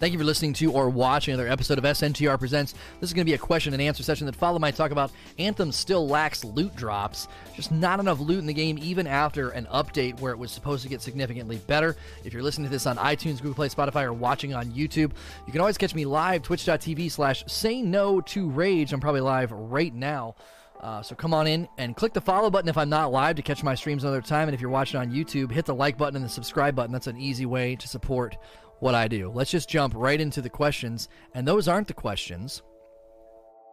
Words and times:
Thank 0.00 0.12
you 0.12 0.18
for 0.18 0.24
listening 0.24 0.54
to 0.54 0.72
or 0.72 0.90
watching 0.90 1.34
another 1.34 1.48
episode 1.48 1.78
of 1.78 1.84
SNTR 1.84 2.36
Presents. 2.36 2.72
This 3.00 3.10
is 3.10 3.14
going 3.14 3.24
to 3.24 3.30
be 3.30 3.34
a 3.34 3.38
question 3.38 3.72
and 3.74 3.80
answer 3.80 4.02
session 4.02 4.26
that 4.26 4.34
follow 4.34 4.58
my 4.58 4.72
talk 4.72 4.90
about 4.90 5.12
Anthem 5.38 5.70
still 5.70 6.08
lacks 6.08 6.44
loot 6.44 6.74
drops. 6.74 7.28
Just 7.54 7.70
not 7.70 8.00
enough 8.00 8.18
loot 8.18 8.40
in 8.40 8.46
the 8.46 8.52
game, 8.52 8.76
even 8.82 9.06
after 9.06 9.50
an 9.50 9.66
update 9.66 10.18
where 10.20 10.32
it 10.32 10.38
was 10.38 10.50
supposed 10.50 10.82
to 10.82 10.88
get 10.88 11.00
significantly 11.00 11.58
better. 11.68 11.96
If 12.24 12.32
you're 12.32 12.42
listening 12.42 12.66
to 12.66 12.72
this 12.72 12.86
on 12.86 12.96
iTunes, 12.96 13.36
Google 13.36 13.54
Play, 13.54 13.68
Spotify, 13.68 14.02
or 14.02 14.12
watching 14.12 14.52
on 14.52 14.66
YouTube, 14.66 15.12
you 15.46 15.52
can 15.52 15.60
always 15.60 15.78
catch 15.78 15.94
me 15.94 16.04
live, 16.04 16.42
twitch.tv 16.42 17.08
slash 17.12 17.44
say 17.46 17.80
no 17.80 18.20
to 18.22 18.50
rage. 18.50 18.92
I'm 18.92 19.00
probably 19.00 19.20
live 19.20 19.52
right 19.52 19.94
now. 19.94 20.34
Uh, 20.80 21.00
so 21.02 21.14
come 21.14 21.32
on 21.32 21.46
in 21.46 21.66
and 21.78 21.96
click 21.96 22.12
the 22.12 22.20
follow 22.20 22.50
button 22.50 22.68
if 22.68 22.76
I'm 22.76 22.90
not 22.90 23.10
live 23.10 23.36
to 23.36 23.42
catch 23.42 23.62
my 23.62 23.74
streams 23.74 24.04
another 24.04 24.20
time. 24.20 24.48
And 24.48 24.54
if 24.54 24.60
you're 24.60 24.68
watching 24.68 25.00
on 25.00 25.10
YouTube, 25.10 25.50
hit 25.50 25.64
the 25.64 25.74
like 25.74 25.96
button 25.96 26.16
and 26.16 26.24
the 26.24 26.28
subscribe 26.28 26.74
button. 26.74 26.92
That's 26.92 27.06
an 27.06 27.16
easy 27.16 27.46
way 27.46 27.76
to 27.76 27.88
support 27.88 28.36
what 28.84 28.94
I 28.94 29.08
do. 29.08 29.30
Let's 29.30 29.50
just 29.50 29.66
jump 29.66 29.94
right 29.96 30.20
into 30.20 30.42
the 30.42 30.50
questions. 30.50 31.08
And 31.32 31.48
those 31.48 31.68
aren't 31.68 31.88
the 31.88 31.94
questions. 31.94 32.62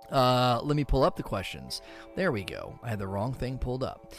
Uh, 0.10 0.62
let 0.64 0.78
me 0.78 0.86
pull 0.86 1.04
up 1.04 1.18
the 1.18 1.24
questions. 1.24 1.82
There 2.16 2.32
we 2.32 2.46
go. 2.46 2.80
I 2.82 2.90
had 2.90 3.00
the 3.00 3.08
wrong 3.08 3.34
thing 3.34 3.58
pulled 3.58 3.84
up. 3.84 4.14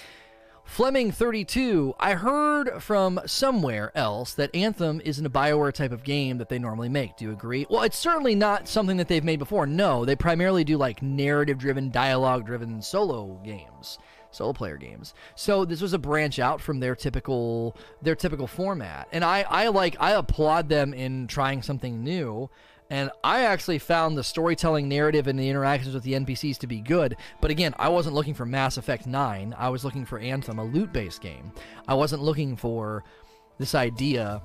Fleming32, 0.69 1.95
I 1.99 2.13
heard 2.13 2.83
from 2.83 3.21
somewhere 3.25 3.91
else 3.95 4.35
that 4.35 4.55
Anthem 4.55 5.01
isn't 5.03 5.25
a 5.25 5.31
Bioware 5.31 5.73
type 5.73 5.93
of 5.93 6.05
game 6.05 6.37
that 6.37 6.51
they 6.51 6.59
normally 6.59 6.91
make. 6.91 7.17
Do 7.17 7.25
you 7.25 7.33
agree? 7.33 7.67
Well, 7.71 7.83
it's 7.83 7.99
certainly 7.99 8.35
not 8.35 8.69
something 8.69 8.99
that 8.99 9.09
they've 9.09 9.25
made 9.25 9.39
before. 9.39 9.67
No, 9.67 10.05
they 10.05 10.15
primarily 10.15 10.63
do 10.63 10.77
like 10.77 11.01
narrative 11.03 11.57
driven, 11.57 11.91
dialogue 11.91 12.45
driven 12.45 12.83
solo 12.83 13.41
games 13.43 13.99
solo 14.33 14.53
player 14.53 14.77
games. 14.77 15.15
So 15.37 15.65
this 15.65 15.81
was 15.81 15.93
a 15.93 15.99
branch 15.99 16.39
out 16.39 16.61
from 16.61 16.81
their 16.81 16.97
typical 16.97 17.77
their 18.01 18.17
typical 18.17 18.47
format. 18.47 19.09
And 19.13 19.25
I, 19.25 19.43
I 19.49 19.69
like 19.69 19.97
I 20.01 20.13
applaud 20.13 20.69
them 20.69 20.93
in 20.93 21.27
trying 21.29 21.63
something 21.63 22.03
new. 22.03 22.51
And 22.91 23.11
I 23.25 23.45
actually 23.45 23.79
found 23.79 24.19
the 24.19 24.25
storytelling 24.25 24.87
narrative 24.87 25.27
and 25.27 25.39
the 25.39 25.49
interactions 25.49 25.95
with 25.95 26.03
the 26.03 26.13
NPCs 26.13 26.59
to 26.59 26.67
be 26.67 26.81
good. 26.81 27.17
But 27.41 27.51
again, 27.51 27.75
I 27.79 27.89
wasn't 27.89 28.15
looking 28.15 28.35
for 28.35 28.45
Mass 28.45 28.77
Effect 28.77 29.07
9. 29.07 29.55
I 29.57 29.71
was 29.71 29.83
looking 29.83 30.05
for 30.05 30.19
Anthem, 30.19 30.59
a 30.59 30.65
loot 30.65 30.93
based 30.93 31.23
game. 31.23 31.53
I 31.89 31.95
wasn't 31.95 32.23
looking 32.23 32.55
for 32.55 33.03
this 33.59 33.75
idea 33.75 34.43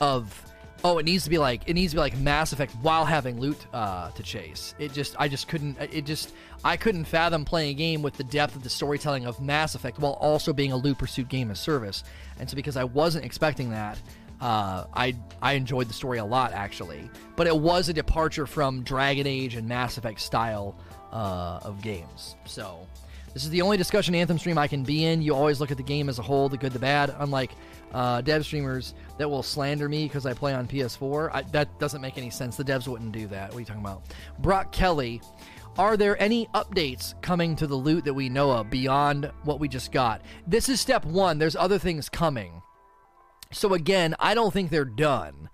of 0.00 0.42
oh, 0.86 0.98
it 0.98 1.04
needs 1.04 1.24
to 1.24 1.30
be 1.30 1.38
like 1.38 1.62
it 1.66 1.74
needs 1.74 1.92
to 1.92 1.96
be 1.96 2.00
like 2.00 2.16
Mass 2.18 2.52
Effect 2.52 2.72
while 2.80 3.04
having 3.04 3.40
loot 3.40 3.66
uh, 3.72 4.10
to 4.12 4.22
chase. 4.22 4.74
It 4.78 4.92
just 4.92 5.16
I 5.18 5.26
just 5.26 5.48
couldn't 5.48 5.76
it 5.80 6.06
just 6.06 6.32
I 6.64 6.76
couldn't 6.76 7.06
fathom 7.06 7.44
playing 7.44 7.70
a 7.70 7.74
game 7.74 8.02
with 8.02 8.14
the 8.14 8.24
depth 8.24 8.54
of 8.54 8.62
the 8.62 8.70
storytelling 8.70 9.26
of 9.26 9.40
Mass 9.40 9.74
Effect 9.74 9.98
while 9.98 10.12
also 10.14 10.52
being 10.52 10.72
a 10.72 10.76
loot 10.76 10.98
pursuit 10.98 11.28
game 11.28 11.50
of 11.50 11.58
service. 11.58 12.04
And 12.38 12.48
so 12.48 12.54
because 12.54 12.76
I 12.76 12.84
wasn't 12.84 13.24
expecting 13.24 13.70
that, 13.70 13.98
uh, 14.40 14.84
I 14.94 15.16
I 15.42 15.54
enjoyed 15.54 15.88
the 15.88 15.94
story 15.94 16.18
a 16.18 16.24
lot 16.24 16.52
actually, 16.52 17.10
but 17.34 17.48
it 17.48 17.56
was 17.56 17.88
a 17.88 17.92
departure 17.92 18.46
from 18.46 18.82
Dragon 18.82 19.26
Age 19.26 19.56
and 19.56 19.66
Mass 19.66 19.98
Effect 19.98 20.20
style 20.20 20.78
uh, 21.12 21.60
of 21.64 21.82
games. 21.82 22.36
So 22.44 22.86
this 23.34 23.44
is 23.44 23.50
the 23.50 23.62
only 23.62 23.76
discussion 23.76 24.14
Anthem 24.14 24.38
stream 24.38 24.56
I 24.56 24.68
can 24.68 24.84
be 24.84 25.04
in. 25.04 25.20
You 25.20 25.34
always 25.34 25.60
look 25.60 25.70
at 25.70 25.76
the 25.76 25.82
game 25.82 26.08
as 26.08 26.18
a 26.18 26.22
whole, 26.22 26.48
the 26.48 26.56
good, 26.56 26.72
the 26.72 26.78
bad. 26.78 27.14
Unlike 27.18 27.50
uh, 27.96 28.20
dev 28.20 28.44
streamers 28.44 28.92
that 29.16 29.28
will 29.28 29.42
slander 29.42 29.88
me 29.88 30.04
because 30.04 30.26
I 30.26 30.34
play 30.34 30.52
on 30.52 30.68
PS4, 30.68 31.30
I, 31.32 31.42
that 31.52 31.80
doesn't 31.80 32.02
make 32.02 32.18
any 32.18 32.28
sense. 32.28 32.54
The 32.56 32.62
devs 32.62 32.86
wouldn't 32.86 33.12
do 33.12 33.26
that. 33.28 33.48
What 33.48 33.56
are 33.56 33.60
you 33.60 33.66
talking 33.66 33.80
about? 33.82 34.02
Brock 34.38 34.70
Kelly. 34.70 35.22
Are 35.78 35.96
there 35.96 36.20
any 36.20 36.46
updates 36.54 37.20
coming 37.22 37.56
to 37.56 37.66
the 37.66 37.74
loot 37.74 38.04
that 38.04 38.12
we 38.12 38.28
know 38.28 38.50
of 38.50 38.68
beyond 38.68 39.30
what 39.44 39.60
we 39.60 39.68
just 39.68 39.92
got? 39.92 40.20
This 40.46 40.68
is 40.68 40.78
step 40.78 41.06
one. 41.06 41.38
There's 41.38 41.56
other 41.56 41.78
things 41.78 42.10
coming. 42.10 42.60
So 43.50 43.72
again, 43.72 44.14
I 44.18 44.34
don't 44.34 44.52
think 44.52 44.70
they're 44.70 44.84
done. 44.84 45.48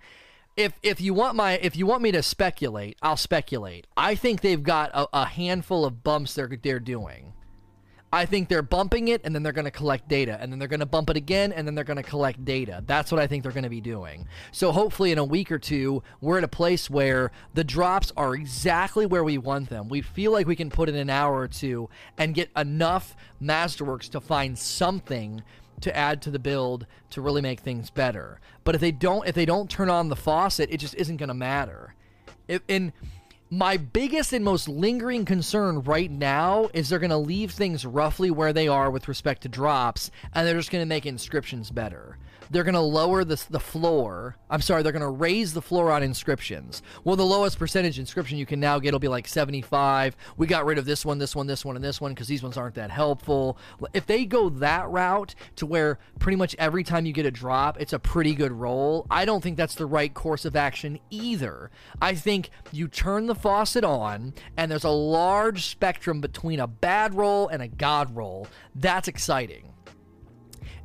If 0.55 0.73
if 0.83 1.01
you 1.01 1.13
want 1.13 1.35
my 1.35 1.53
if 1.53 1.75
you 1.75 1.85
want 1.85 2.03
me 2.03 2.11
to 2.11 2.23
speculate, 2.23 2.97
I'll 3.01 3.17
speculate. 3.17 3.87
I 3.97 4.15
think 4.15 4.41
they've 4.41 4.61
got 4.61 4.91
a, 4.93 5.07
a 5.13 5.25
handful 5.25 5.83
of 5.85 6.03
bumps 6.03 6.35
they're 6.35 6.59
they're 6.61 6.79
doing. 6.79 7.32
I 8.13 8.27
think 8.27 8.47
they're 8.47 8.61
bumping 8.61 9.07
it 9.07 9.21
and 9.23 9.33
then 9.33 9.41
they're 9.41 9.51
going 9.51 9.65
to 9.65 9.71
collect 9.71 10.07
data 10.07 10.37
and 10.39 10.51
then 10.51 10.59
they're 10.59 10.67
going 10.67 10.81
to 10.81 10.85
bump 10.85 11.09
it 11.09 11.17
again 11.17 11.51
and 11.51 11.65
then 11.65 11.73
they're 11.73 11.83
going 11.83 11.97
to 11.97 12.03
collect 12.03 12.45
data. 12.45 12.83
That's 12.85 13.11
what 13.11 13.19
I 13.19 13.25
think 13.25 13.41
they're 13.41 13.51
going 13.51 13.63
to 13.63 13.71
be 13.71 13.81
doing. 13.81 14.27
So 14.51 14.71
hopefully 14.71 15.11
in 15.11 15.17
a 15.17 15.23
week 15.23 15.51
or 15.51 15.57
two, 15.57 16.03
we're 16.21 16.37
at 16.37 16.43
a 16.43 16.47
place 16.47 16.91
where 16.91 17.31
the 17.55 17.63
drops 17.63 18.13
are 18.15 18.35
exactly 18.35 19.07
where 19.07 19.23
we 19.23 19.39
want 19.39 19.69
them. 19.69 19.89
We 19.89 20.01
feel 20.01 20.31
like 20.31 20.45
we 20.45 20.55
can 20.55 20.69
put 20.69 20.89
in 20.89 20.95
an 20.95 21.09
hour 21.09 21.39
or 21.39 21.47
two 21.47 21.89
and 22.15 22.35
get 22.35 22.51
enough 22.55 23.15
masterworks 23.41 24.07
to 24.11 24.21
find 24.21 24.59
something 24.59 25.41
to 25.81 25.97
add 25.97 26.21
to 26.21 26.29
the 26.29 26.37
build 26.37 26.85
to 27.09 27.21
really 27.21 27.41
make 27.41 27.61
things 27.61 27.89
better. 27.89 28.39
But 28.63 28.75
if 28.75 28.81
they 28.81 28.91
don't 28.91 29.27
if 29.27 29.33
they 29.33 29.45
don't 29.47 29.71
turn 29.71 29.89
on 29.89 30.09
the 30.09 30.15
faucet, 30.15 30.69
it 30.71 30.77
just 30.77 30.93
isn't 30.95 31.17
going 31.17 31.29
to 31.29 31.33
matter. 31.33 31.95
If 32.47 32.61
in 32.67 32.93
my 33.53 33.77
biggest 33.77 34.33
and 34.33 34.43
most 34.43 34.67
lingering 34.67 35.25
concern 35.25 35.81
right 35.83 36.09
now 36.09 36.69
is 36.73 36.89
they're 36.89 36.97
going 36.97 37.11
to 37.11 37.17
leave 37.17 37.51
things 37.51 37.85
roughly 37.85 38.31
where 38.31 38.51
they 38.51 38.67
are 38.67 38.89
with 38.89 39.07
respect 39.07 39.43
to 39.43 39.49
drops, 39.49 40.09
and 40.33 40.47
they're 40.47 40.57
just 40.57 40.71
going 40.71 40.81
to 40.81 40.87
make 40.87 41.05
inscriptions 41.05 41.69
better 41.69 42.17
they're 42.53 42.63
going 42.63 42.73
to 42.75 42.79
lower 42.79 43.23
the, 43.23 43.43
the 43.49 43.59
floor. 43.59 44.37
I'm 44.47 44.61
sorry, 44.61 44.83
they're 44.83 44.91
going 44.91 45.01
to 45.01 45.09
raise 45.09 45.53
the 45.53 45.61
floor 45.61 45.91
on 45.91 46.03
inscriptions. 46.03 46.83
Well, 47.03 47.15
the 47.15 47.25
lowest 47.25 47.57
percentage 47.57 47.97
inscription 47.97 48.37
you 48.37 48.45
can 48.45 48.59
now 48.59 48.77
get 48.77 48.93
will 48.93 48.99
be 48.99 49.07
like 49.07 49.27
75. 49.27 50.15
We 50.37 50.45
got 50.45 50.65
rid 50.65 50.77
of 50.77 50.85
this 50.85 51.03
one, 51.03 51.17
this 51.17 51.35
one, 51.35 51.47
this 51.47 51.65
one, 51.65 51.75
and 51.75 51.83
this 51.83 51.99
one 51.99 52.13
because 52.13 52.27
these 52.27 52.43
ones 52.43 52.55
aren't 52.55 52.75
that 52.75 52.91
helpful. 52.91 53.57
If 53.93 54.05
they 54.05 54.25
go 54.25 54.49
that 54.49 54.87
route 54.87 55.33
to 55.55 55.65
where 55.65 55.97
pretty 56.19 56.35
much 56.35 56.55
every 56.59 56.83
time 56.83 57.07
you 57.07 57.11
get 57.11 57.25
a 57.25 57.31
drop, 57.31 57.81
it's 57.81 57.93
a 57.93 57.99
pretty 57.99 58.35
good 58.35 58.51
roll, 58.51 59.07
I 59.09 59.25
don't 59.25 59.41
think 59.41 59.57
that's 59.57 59.75
the 59.75 59.87
right 59.87 60.13
course 60.13 60.45
of 60.45 60.55
action 60.55 60.99
either. 61.09 61.71
I 62.01 62.13
think 62.13 62.51
you 62.71 62.87
turn 62.87 63.25
the 63.25 63.35
faucet 63.35 63.83
on, 63.83 64.35
and 64.55 64.71
there's 64.71 64.83
a 64.83 64.89
large 64.89 65.65
spectrum 65.65 66.21
between 66.21 66.59
a 66.59 66.67
bad 66.67 67.15
roll 67.15 67.47
and 67.47 67.63
a 67.63 67.67
god 67.67 68.15
roll. 68.15 68.47
That's 68.75 69.07
exciting 69.07 69.72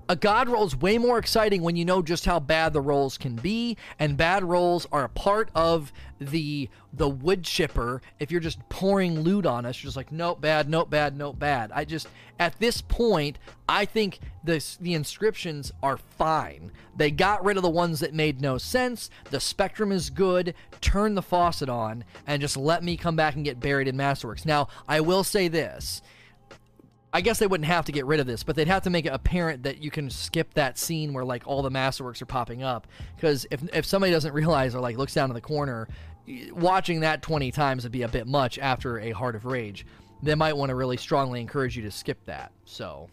a 0.08 0.16
god 0.16 0.48
roll 0.48 0.64
is 0.64 0.74
way 0.74 0.96
more 0.96 1.18
exciting 1.18 1.62
when 1.62 1.76
you 1.76 1.84
know 1.84 2.00
just 2.00 2.24
how 2.24 2.40
bad 2.40 2.72
the 2.72 2.80
rolls 2.80 3.18
can 3.18 3.36
be, 3.36 3.76
and 3.98 4.16
bad 4.16 4.42
rolls 4.42 4.86
are 4.90 5.04
a 5.04 5.08
part 5.08 5.50
of 5.54 5.92
the 6.18 6.68
the 6.92 7.08
wood 7.08 7.44
chipper. 7.44 8.00
If 8.18 8.30
you're 8.30 8.40
just 8.40 8.66
pouring 8.70 9.20
loot 9.20 9.44
on 9.44 9.66
us, 9.66 9.82
you're 9.82 9.88
just 9.88 9.96
like, 9.96 10.10
nope, 10.10 10.40
bad, 10.40 10.68
nope, 10.68 10.88
bad, 10.88 11.16
nope, 11.16 11.38
bad. 11.38 11.70
I 11.74 11.84
just 11.84 12.08
at 12.38 12.58
this 12.58 12.80
point, 12.80 13.38
I 13.68 13.84
think 13.84 14.20
this 14.42 14.76
the 14.76 14.94
inscriptions 14.94 15.72
are 15.82 15.98
fine. 15.98 16.72
They 16.96 17.10
got 17.10 17.44
rid 17.44 17.56
of 17.56 17.62
the 17.62 17.68
ones 17.68 18.00
that 18.00 18.14
made 18.14 18.40
no 18.40 18.56
sense. 18.56 19.10
The 19.30 19.40
spectrum 19.40 19.92
is 19.92 20.10
good. 20.10 20.54
Turn 20.80 21.14
the 21.14 21.22
faucet 21.22 21.68
on 21.68 22.04
and 22.26 22.40
just 22.40 22.56
let 22.56 22.82
me 22.82 22.96
come 22.96 23.16
back 23.16 23.34
and 23.36 23.44
get 23.44 23.60
buried 23.60 23.88
in 23.88 23.96
Masterworks. 23.96 24.46
Now, 24.46 24.68
I 24.88 25.00
will 25.00 25.22
say 25.22 25.48
this 25.48 26.02
I 27.12 27.22
guess 27.22 27.38
they 27.38 27.46
wouldn't 27.46 27.66
have 27.66 27.86
to 27.86 27.92
get 27.92 28.04
rid 28.04 28.20
of 28.20 28.26
this, 28.26 28.42
but 28.42 28.54
they'd 28.54 28.68
have 28.68 28.82
to 28.82 28.90
make 28.90 29.06
it 29.06 29.12
apparent 29.12 29.62
that 29.62 29.82
you 29.82 29.90
can 29.90 30.10
skip 30.10 30.52
that 30.54 30.78
scene 30.78 31.12
where 31.12 31.24
like 31.24 31.46
all 31.46 31.62
the 31.62 31.70
masterworks 31.70 32.20
are 32.20 32.26
popping 32.26 32.62
up. 32.62 32.86
Because 33.16 33.46
if 33.50 33.62
if 33.72 33.86
somebody 33.86 34.12
doesn't 34.12 34.32
realize 34.34 34.74
or 34.74 34.80
like 34.80 34.96
looks 34.96 35.14
down 35.14 35.30
in 35.30 35.34
the 35.34 35.40
corner, 35.40 35.88
watching 36.52 37.00
that 37.00 37.22
twenty 37.22 37.50
times 37.50 37.84
would 37.84 37.92
be 37.92 38.02
a 38.02 38.08
bit 38.08 38.26
much 38.26 38.58
after 38.58 38.98
a 38.98 39.10
Heart 39.10 39.36
of 39.36 39.46
Rage. 39.46 39.86
They 40.22 40.34
might 40.34 40.56
want 40.56 40.70
to 40.70 40.74
really 40.74 40.96
strongly 40.96 41.40
encourage 41.40 41.76
you 41.76 41.82
to 41.84 41.90
skip 41.90 42.24
that. 42.26 42.52
So 42.64 43.08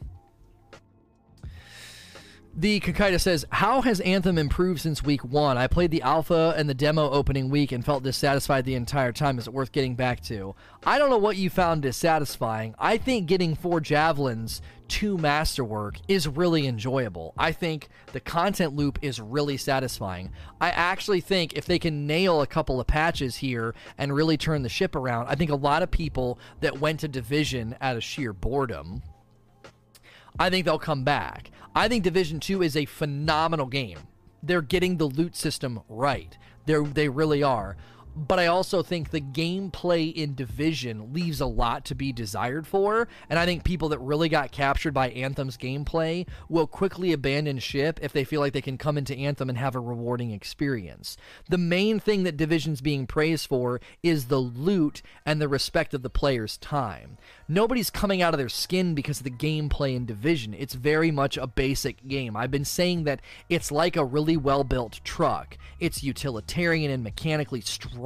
the 2.58 2.80
Kakita 2.80 3.20
says, 3.20 3.46
How 3.50 3.82
has 3.82 4.00
Anthem 4.00 4.38
improved 4.38 4.80
since 4.80 5.04
week 5.04 5.26
one? 5.26 5.58
I 5.58 5.68
played 5.68 5.92
the 5.92 6.02
alpha 6.02 6.54
and 6.56 6.70
the 6.70 6.74
demo 6.74 7.10
opening 7.10 7.50
week 7.50 7.74
and 7.74 7.84
felt 7.84 8.04
dissatisfied 8.04 8.64
the 8.64 8.76
entire 8.76 9.12
time. 9.12 9.38
Is 9.38 9.48
it 9.48 9.54
worth 9.54 9.74
getting 9.74 9.96
back 9.96 10.22
to? 10.24 10.56
I 10.86 10.98
don't 10.98 11.10
know 11.10 11.18
what 11.18 11.36
you 11.36 11.50
found 11.50 11.82
dissatisfying. 11.82 12.74
I 12.80 12.98
think 12.98 13.28
getting 13.28 13.56
four 13.56 13.82
javelins 13.82 14.62
to 14.88 15.18
masterwork 15.18 15.98
is 16.08 16.30
really 16.30 16.66
enjoyable. 16.66 17.34
I 17.38 17.52
think 17.52 17.90
the 18.14 18.22
content 18.22 18.74
loop 18.74 19.00
is 19.02 19.20
really 19.20 19.58
satisfying. 19.58 20.32
I 20.62 20.70
actually 20.70 21.22
think 21.22 21.54
if 21.54 21.66
they 21.66 21.80
can 21.80 22.08
nail 22.08 22.42
a 22.42 22.48
couple 22.48 22.80
of 22.80 22.88
patches 22.88 23.36
here 23.38 23.76
and 23.98 24.16
really 24.16 24.38
turn 24.38 24.62
the 24.62 24.70
ship 24.70 24.96
around, 24.96 25.28
I 25.28 25.36
think 25.36 25.52
a 25.52 25.56
lot 25.56 25.84
of 25.84 25.92
people 25.92 26.40
that 26.62 26.80
went 26.80 27.02
to 27.02 27.10
Division 27.10 27.76
out 27.82 27.98
of 27.98 28.04
sheer 28.04 28.32
boredom. 28.32 29.02
I 30.40 30.50
think 30.50 30.66
they'll 30.66 30.80
come 30.80 31.04
back. 31.04 31.52
I 31.76 31.90
think 31.90 32.06
Division 32.06 32.40
2 32.40 32.62
is 32.62 32.78
a 32.78 32.86
phenomenal 32.86 33.66
game. 33.66 34.00
They're 34.42 34.62
getting 34.62 34.96
the 34.96 35.08
loot 35.08 35.36
system 35.36 35.82
right. 35.90 36.38
They 36.66 36.82
they 36.82 37.10
really 37.10 37.44
are. 37.44 37.76
But 38.16 38.40
I 38.40 38.48
also 38.48 38.82
think 38.82 39.10
the 39.10 39.20
gameplay 39.20 40.14
in 40.14 40.36
Division 40.36 41.14
leaves 41.14 41.42
a 41.42 41.46
lot 41.46 41.84
to 41.86 41.96
be 41.96 42.14
desired 42.14 42.66
for, 42.66 43.10
and 43.30 43.38
I 43.38 43.46
think 43.46 43.64
people 43.66 43.90
that 43.90 44.00
really 44.00 44.30
got 44.30 44.52
captured 44.52 44.94
by 44.94 45.10
Anthem's 45.10 45.58
gameplay 45.58 46.26
will 46.48 46.68
quickly 46.68 47.12
abandon 47.12 47.60
ship 47.60 48.00
if 48.02 48.14
they 48.14 48.24
feel 48.24 48.40
like 48.40 48.54
they 48.54 48.62
can 48.62 48.78
come 48.78 48.98
into 48.98 49.16
Anthem 49.16 49.50
and 49.50 49.58
have 49.58 49.76
a 49.76 49.80
rewarding 49.80 50.32
experience. 50.32 51.18
The 51.50 51.58
main 51.58 52.00
thing 52.00 52.24
that 52.24 52.38
Division's 52.38 52.80
being 52.80 53.06
praised 53.06 53.48
for 53.48 53.82
is 54.02 54.26
the 54.26 54.40
loot 54.40 55.02
and 55.26 55.42
the 55.42 55.50
respect 55.50 55.94
of 55.94 56.02
the 56.02 56.10
player's 56.10 56.58
time. 56.58 57.18
Nobody's 57.48 57.90
coming 57.90 58.22
out 58.22 58.34
of 58.34 58.38
their 58.38 58.50
skin 58.50 58.96
because 58.96 59.20
of 59.20 59.26
the 59.26 59.30
gameplay 59.30 59.96
in 59.96 60.06
Division. 60.06 60.54
It's 60.54 60.74
very 60.74 61.12
much 61.12 61.38
a 61.38 61.48
basic 61.48 62.08
game. 62.08 62.38
I've 62.38 62.52
been 62.52 62.66
saying 62.66 63.04
that 63.04 63.20
it's 63.50 63.72
like 63.72 63.98
a 63.98 64.06
really 64.06 64.38
well 64.38 64.64
built 64.64 65.02
truck. 65.04 65.58
It's 65.80 66.02
utilitarian 66.02 66.90
and 66.92 67.04
mechanically 67.04 67.62
strong, 67.62 68.05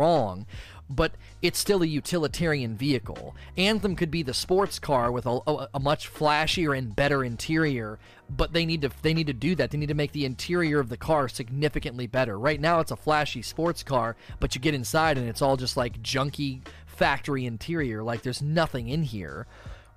but 0.89 1.13
it's 1.41 1.59
still 1.59 1.83
a 1.83 1.87
utilitarian 1.87 2.75
vehicle. 2.75 3.35
Anthem 3.57 3.95
could 3.95 4.09
be 4.09 4.23
the 4.23 4.33
sports 4.33 4.79
car 4.79 5.11
with 5.11 5.25
a, 5.27 5.67
a, 5.73 5.79
much 5.79 6.11
flashier 6.11 6.75
and 6.75 6.95
better 6.95 7.23
interior, 7.23 7.99
but 8.29 8.53
they 8.53 8.65
need 8.65 8.81
to 8.81 8.89
they 9.03 9.13
need 9.13 9.27
to 9.27 9.33
do 9.33 9.55
that. 9.55 9.69
They 9.69 9.77
need 9.77 9.89
to 9.89 9.93
make 9.93 10.13
the 10.13 10.25
interior 10.25 10.79
of 10.79 10.89
the 10.89 10.97
car 10.97 11.29
significantly 11.29 12.07
better. 12.07 12.39
Right 12.39 12.59
now, 12.59 12.79
it's 12.79 12.91
a 12.91 12.95
flashy 12.95 13.43
sports 13.43 13.83
car, 13.83 14.15
but 14.39 14.55
you 14.55 14.61
get 14.61 14.73
inside 14.73 15.17
and 15.17 15.29
it's 15.29 15.41
all 15.41 15.57
just 15.57 15.77
like 15.77 16.01
junky 16.01 16.61
factory 16.87 17.45
interior. 17.45 18.01
Like 18.01 18.23
there's 18.23 18.41
nothing 18.41 18.89
in 18.89 19.03
here, 19.03 19.45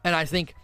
and 0.05 0.15
I 0.15 0.27
think 0.27 0.55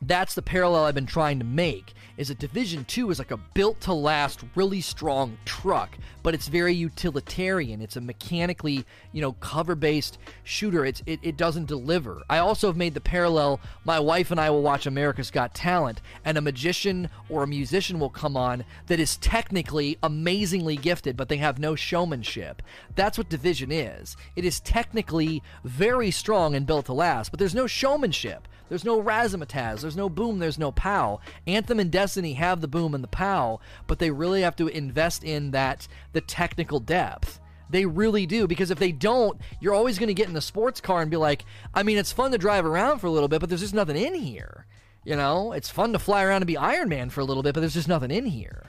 that's 0.00 0.34
the 0.34 0.42
parallel 0.42 0.84
I've 0.84 0.94
been 0.94 1.06
trying 1.06 1.40
to 1.40 1.44
make 1.44 1.92
is 2.20 2.28
that 2.28 2.38
Division 2.38 2.84
2 2.84 3.10
is 3.10 3.18
like 3.18 3.30
a 3.30 3.38
built 3.54 3.80
to 3.80 3.94
last 3.94 4.44
really 4.54 4.82
strong 4.82 5.38
truck, 5.46 5.96
but 6.22 6.34
it's 6.34 6.48
very 6.48 6.74
utilitarian. 6.74 7.80
It's 7.80 7.96
a 7.96 8.00
mechanically, 8.02 8.84
you 9.12 9.22
know, 9.22 9.32
cover 9.32 9.74
based 9.74 10.18
shooter. 10.44 10.84
It's 10.84 11.02
it, 11.06 11.18
it 11.22 11.38
doesn't 11.38 11.64
deliver. 11.64 12.20
I 12.28 12.36
also 12.36 12.66
have 12.66 12.76
made 12.76 12.92
the 12.92 13.00
parallel 13.00 13.58
my 13.86 13.98
wife 13.98 14.30
and 14.30 14.38
I 14.38 14.50
will 14.50 14.60
watch 14.60 14.84
America's 14.84 15.30
Got 15.30 15.54
Talent 15.54 16.02
and 16.22 16.36
a 16.36 16.42
magician 16.42 17.08
or 17.30 17.42
a 17.42 17.46
musician 17.46 17.98
will 17.98 18.10
come 18.10 18.36
on 18.36 18.66
that 18.88 19.00
is 19.00 19.16
technically 19.16 19.96
amazingly 20.02 20.76
gifted, 20.76 21.16
but 21.16 21.30
they 21.30 21.38
have 21.38 21.58
no 21.58 21.74
showmanship. 21.74 22.60
That's 22.96 23.16
what 23.16 23.30
Division 23.30 23.72
is. 23.72 24.14
It 24.36 24.44
is 24.44 24.60
technically 24.60 25.42
very 25.64 26.10
strong 26.10 26.54
and 26.54 26.66
built 26.66 26.84
to 26.84 26.92
last, 26.92 27.30
but 27.30 27.38
there's 27.38 27.54
no 27.54 27.66
showmanship. 27.66 28.46
There's 28.70 28.84
no 28.84 29.02
razzmatazz. 29.02 29.80
There's 29.80 29.96
no 29.96 30.08
boom. 30.08 30.38
There's 30.38 30.58
no 30.58 30.70
pow. 30.70 31.18
Anthem 31.46 31.80
and 31.80 31.90
Destiny 31.90 32.34
have 32.34 32.60
the 32.60 32.68
boom 32.68 32.94
and 32.94 33.02
the 33.02 33.08
pow, 33.08 33.58
but 33.88 33.98
they 33.98 34.12
really 34.12 34.42
have 34.42 34.54
to 34.56 34.68
invest 34.68 35.24
in 35.24 35.50
that 35.50 35.88
the 36.12 36.20
technical 36.20 36.78
depth. 36.78 37.40
They 37.68 37.84
really 37.84 38.26
do 38.26 38.46
because 38.46 38.70
if 38.70 38.78
they 38.78 38.92
don't, 38.92 39.40
you're 39.60 39.74
always 39.74 39.98
going 39.98 40.06
to 40.06 40.14
get 40.14 40.28
in 40.28 40.34
the 40.34 40.40
sports 40.40 40.80
car 40.80 41.02
and 41.02 41.10
be 41.10 41.16
like, 41.16 41.44
I 41.74 41.82
mean, 41.82 41.98
it's 41.98 42.12
fun 42.12 42.30
to 42.30 42.38
drive 42.38 42.64
around 42.64 43.00
for 43.00 43.08
a 43.08 43.10
little 43.10 43.28
bit, 43.28 43.40
but 43.40 43.48
there's 43.48 43.60
just 43.60 43.74
nothing 43.74 43.96
in 43.96 44.14
here. 44.14 44.66
You 45.04 45.16
know, 45.16 45.52
it's 45.52 45.68
fun 45.68 45.92
to 45.92 45.98
fly 45.98 46.22
around 46.22 46.42
and 46.42 46.46
be 46.46 46.56
Iron 46.56 46.88
Man 46.88 47.10
for 47.10 47.20
a 47.20 47.24
little 47.24 47.42
bit, 47.42 47.54
but 47.54 47.60
there's 47.60 47.74
just 47.74 47.88
nothing 47.88 48.12
in 48.12 48.26
here. 48.26 48.66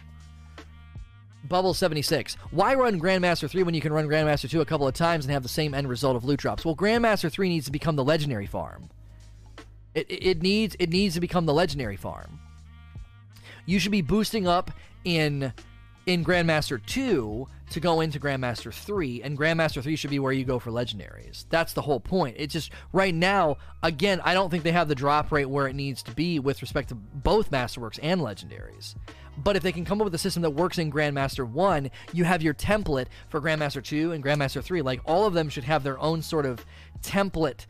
Bubble 1.48 1.76
76. 1.76 2.38
Why 2.50 2.74
run 2.74 3.00
Grandmaster 3.00 3.48
3 3.48 3.64
when 3.64 3.76
you 3.76 3.82
can 3.82 3.94
run 3.94 4.08
Grandmaster 4.08 4.50
2 4.50 4.62
a 4.62 4.66
couple 4.66 4.88
of 4.88 4.96
times 4.96 5.26
and 5.26 5.34
have 5.34 5.44
the 5.44 5.50
same 5.50 5.76
end 5.76 5.90
result 5.90 6.16
of 6.16 6.24
loot 6.24 6.40
drops? 6.40 6.66
Well, 6.66 6.76
Grandmaster 6.76 7.32
3 7.32 7.50
needs 7.50 7.66
to 7.66 7.72
become 7.72 7.96
the 7.96 8.04
legendary 8.04 8.48
farm. 8.48 8.90
It, 9.94 10.08
it 10.10 10.42
needs 10.42 10.76
it 10.80 10.90
needs 10.90 11.16
to 11.16 11.22
become 11.22 11.46
the 11.46 11.54
legendary 11.54 11.98
farm. 11.98 12.40
You 13.66 13.80
should 13.80 13.92
be 13.92 14.02
boosting 14.02 14.48
up 14.48 14.72
in 15.04 15.54
in 16.06 16.26
Grandmaster 16.26 16.84
2 16.84 17.48
to 17.70 17.80
go 17.80 18.02
into 18.02 18.20
Grandmaster 18.20 18.74
3, 18.74 19.22
and 19.22 19.38
Grandmaster 19.38 19.82
3 19.82 19.96
should 19.96 20.10
be 20.10 20.20
where 20.20 20.34
you 20.34 20.44
go 20.44 20.60
for 20.60 20.72
legendaries. 20.72 21.46
That's 21.50 21.74
the 21.74 21.82
whole 21.82 22.00
point. 22.00 22.36
It's 22.40 22.54
just 22.54 22.72
right 22.92 23.14
now, 23.14 23.58
again, 23.84 24.20
I 24.24 24.34
don't 24.34 24.50
think 24.50 24.64
they 24.64 24.72
have 24.72 24.88
the 24.88 24.96
drop 24.96 25.32
rate 25.32 25.46
where 25.46 25.68
it 25.68 25.76
needs 25.76 26.02
to 26.04 26.12
be 26.12 26.40
with 26.40 26.62
respect 26.62 26.90
to 26.90 26.96
both 26.96 27.52
Masterworks 27.52 28.00
and 28.02 28.20
legendaries. 28.20 28.96
But 29.38 29.56
if 29.56 29.64
they 29.64 29.72
can 29.72 29.86
come 29.86 30.02
up 30.02 30.06
with 30.06 30.16
a 30.16 30.20
system 30.20 30.42
that 30.42 30.50
works 30.50 30.78
in 30.78 30.92
Grandmaster 30.92 31.48
1, 31.48 31.90
you 32.14 32.26
have 32.26 32.42
your 32.42 32.54
template 32.54 33.08
for 33.30 33.40
Grandmaster 33.40 33.84
2 33.84 34.12
and 34.12 34.24
Grandmaster 34.24 34.62
3. 34.62 34.82
Like 34.82 35.02
all 35.06 35.26
of 35.26 35.34
them 35.34 35.50
should 35.50 35.64
have 35.64 35.84
their 35.84 36.00
own 36.00 36.22
sort 36.22 36.46
of 36.46 36.66
template 37.02 37.66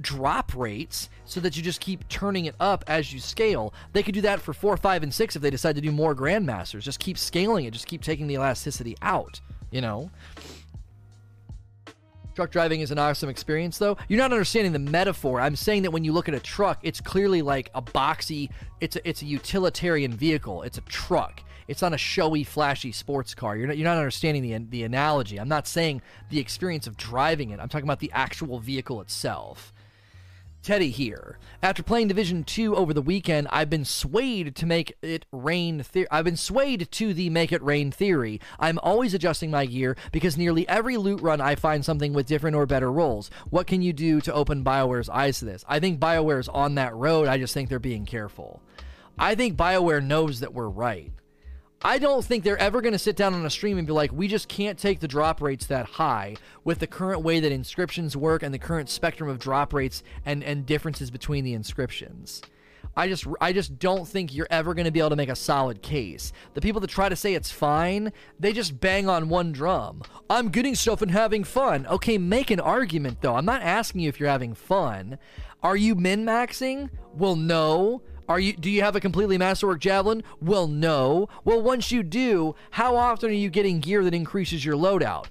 drop 0.00 0.54
rates 0.54 1.08
so 1.24 1.40
that 1.40 1.56
you 1.56 1.62
just 1.62 1.80
keep 1.80 2.08
turning 2.08 2.46
it 2.46 2.54
up 2.60 2.84
as 2.86 3.12
you 3.12 3.20
scale. 3.20 3.72
They 3.92 4.02
could 4.02 4.14
do 4.14 4.20
that 4.22 4.40
for 4.40 4.52
4, 4.52 4.76
5, 4.76 5.02
and 5.02 5.12
6 5.12 5.36
if 5.36 5.42
they 5.42 5.50
decide 5.50 5.76
to 5.76 5.80
do 5.80 5.92
more 5.92 6.14
Grandmasters. 6.14 6.82
Just 6.82 7.00
keep 7.00 7.18
scaling 7.18 7.64
it, 7.64 7.72
just 7.72 7.86
keep 7.86 8.02
taking 8.02 8.26
the 8.26 8.34
elasticity 8.34 8.96
out, 9.02 9.40
you 9.70 9.80
know? 9.80 10.10
Truck 12.34 12.52
driving 12.52 12.80
is 12.80 12.90
an 12.90 12.98
awesome 12.98 13.28
experience, 13.28 13.78
though. 13.78 13.96
You're 14.08 14.18
not 14.18 14.32
understanding 14.32 14.72
the 14.72 14.78
metaphor. 14.78 15.40
I'm 15.40 15.56
saying 15.56 15.82
that 15.82 15.90
when 15.90 16.04
you 16.04 16.12
look 16.12 16.28
at 16.28 16.34
a 16.34 16.40
truck, 16.40 16.78
it's 16.82 17.00
clearly 17.00 17.42
like 17.42 17.70
a 17.74 17.82
boxy, 17.82 18.48
it's 18.80 18.96
a, 18.96 19.08
it's 19.08 19.22
a 19.22 19.26
utilitarian 19.26 20.12
vehicle. 20.12 20.62
It's 20.62 20.78
a 20.78 20.82
truck. 20.82 21.42
It's 21.70 21.82
not 21.82 21.94
a 21.94 21.98
showy, 21.98 22.42
flashy 22.42 22.90
sports 22.90 23.32
car. 23.32 23.56
You're 23.56 23.68
not, 23.68 23.78
you're 23.78 23.84
not 23.84 23.96
understanding 23.96 24.42
the, 24.42 24.58
the 24.58 24.82
analogy. 24.82 25.38
I'm 25.38 25.48
not 25.48 25.68
saying 25.68 26.02
the 26.28 26.40
experience 26.40 26.88
of 26.88 26.96
driving 26.96 27.50
it. 27.50 27.60
I'm 27.60 27.68
talking 27.68 27.86
about 27.86 28.00
the 28.00 28.10
actual 28.12 28.58
vehicle 28.58 29.00
itself. 29.00 29.72
Teddy 30.64 30.90
here. 30.90 31.38
After 31.62 31.84
playing 31.84 32.08
Division 32.08 32.42
2 32.42 32.74
over 32.74 32.92
the 32.92 33.00
weekend, 33.00 33.46
I've 33.52 33.70
been 33.70 33.84
swayed 33.84 34.56
to 34.56 34.66
make 34.66 34.96
it 35.00 35.26
rain 35.32 35.84
the- 35.92 36.08
I've 36.10 36.24
been 36.24 36.36
swayed 36.36 36.90
to 36.90 37.14
the 37.14 37.30
make 37.30 37.52
it 37.52 37.62
rain 37.62 37.92
theory. 37.92 38.40
I'm 38.58 38.80
always 38.80 39.14
adjusting 39.14 39.52
my 39.52 39.64
gear 39.64 39.96
because 40.10 40.36
nearly 40.36 40.68
every 40.68 40.96
loot 40.96 41.22
run 41.22 41.40
I 41.40 41.54
find 41.54 41.84
something 41.84 42.12
with 42.12 42.26
different 42.26 42.56
or 42.56 42.66
better 42.66 42.90
rolls. 42.90 43.30
What 43.48 43.68
can 43.68 43.80
you 43.80 43.92
do 43.92 44.20
to 44.22 44.34
open 44.34 44.64
BioWare's 44.64 45.08
eyes 45.08 45.38
to 45.38 45.44
this? 45.44 45.64
I 45.68 45.78
think 45.78 46.00
BioWare's 46.00 46.48
on 46.48 46.74
that 46.74 46.96
road. 46.96 47.28
I 47.28 47.38
just 47.38 47.54
think 47.54 47.68
they're 47.68 47.78
being 47.78 48.06
careful. 48.06 48.60
I 49.16 49.36
think 49.36 49.56
BioWare 49.56 50.04
knows 50.04 50.40
that 50.40 50.52
we're 50.52 50.68
right. 50.68 51.12
I 51.82 51.98
don't 51.98 52.22
think 52.22 52.44
they're 52.44 52.58
ever 52.58 52.82
going 52.82 52.92
to 52.92 52.98
sit 52.98 53.16
down 53.16 53.32
on 53.32 53.46
a 53.46 53.50
stream 53.50 53.78
and 53.78 53.86
be 53.86 53.92
like, 53.94 54.12
we 54.12 54.28
just 54.28 54.48
can't 54.48 54.78
take 54.78 55.00
the 55.00 55.08
drop 55.08 55.40
rates 55.40 55.64
that 55.66 55.86
high 55.86 56.36
with 56.62 56.78
the 56.78 56.86
current 56.86 57.22
way 57.22 57.40
that 57.40 57.52
inscriptions 57.52 58.14
work 58.14 58.42
and 58.42 58.52
the 58.52 58.58
current 58.58 58.90
spectrum 58.90 59.30
of 59.30 59.38
drop 59.38 59.72
rates 59.72 60.02
and, 60.26 60.44
and 60.44 60.66
differences 60.66 61.10
between 61.10 61.42
the 61.42 61.54
inscriptions. 61.54 62.42
I 62.96 63.08
just 63.08 63.26
I 63.40 63.52
just 63.52 63.78
don't 63.78 64.06
think 64.06 64.34
you're 64.34 64.48
ever 64.50 64.74
going 64.74 64.84
to 64.84 64.90
be 64.90 64.98
able 64.98 65.10
to 65.10 65.16
make 65.16 65.28
a 65.28 65.36
solid 65.36 65.80
case. 65.80 66.32
The 66.54 66.60
people 66.60 66.80
that 66.80 66.90
try 66.90 67.08
to 67.08 67.16
say 67.16 67.34
it's 67.34 67.50
fine, 67.50 68.12
they 68.38 68.52
just 68.52 68.80
bang 68.80 69.08
on 69.08 69.28
one 69.28 69.52
drum. 69.52 70.02
I'm 70.28 70.48
getting 70.48 70.74
stuff 70.74 71.00
and 71.00 71.10
having 71.10 71.44
fun. 71.44 71.86
Okay, 71.86 72.18
make 72.18 72.50
an 72.50 72.60
argument 72.60 73.22
though. 73.22 73.36
I'm 73.36 73.44
not 73.44 73.62
asking 73.62 74.02
you 74.02 74.08
if 74.08 74.18
you're 74.18 74.28
having 74.28 74.54
fun. 74.54 75.18
Are 75.62 75.76
you 75.76 75.94
min 75.94 76.24
maxing? 76.24 76.90
Well, 77.14 77.36
no. 77.36 78.02
Are 78.30 78.38
you 78.38 78.52
do 78.52 78.70
you 78.70 78.82
have 78.82 78.94
a 78.94 79.00
completely 79.00 79.38
masterwork 79.38 79.80
javelin? 79.80 80.22
Well, 80.40 80.68
no. 80.68 81.28
Well, 81.44 81.60
once 81.60 81.90
you 81.90 82.04
do, 82.04 82.54
how 82.70 82.94
often 82.94 83.30
are 83.30 83.32
you 83.32 83.50
getting 83.50 83.80
gear 83.80 84.04
that 84.04 84.14
increases 84.14 84.64
your 84.64 84.76
loadout? 84.76 85.26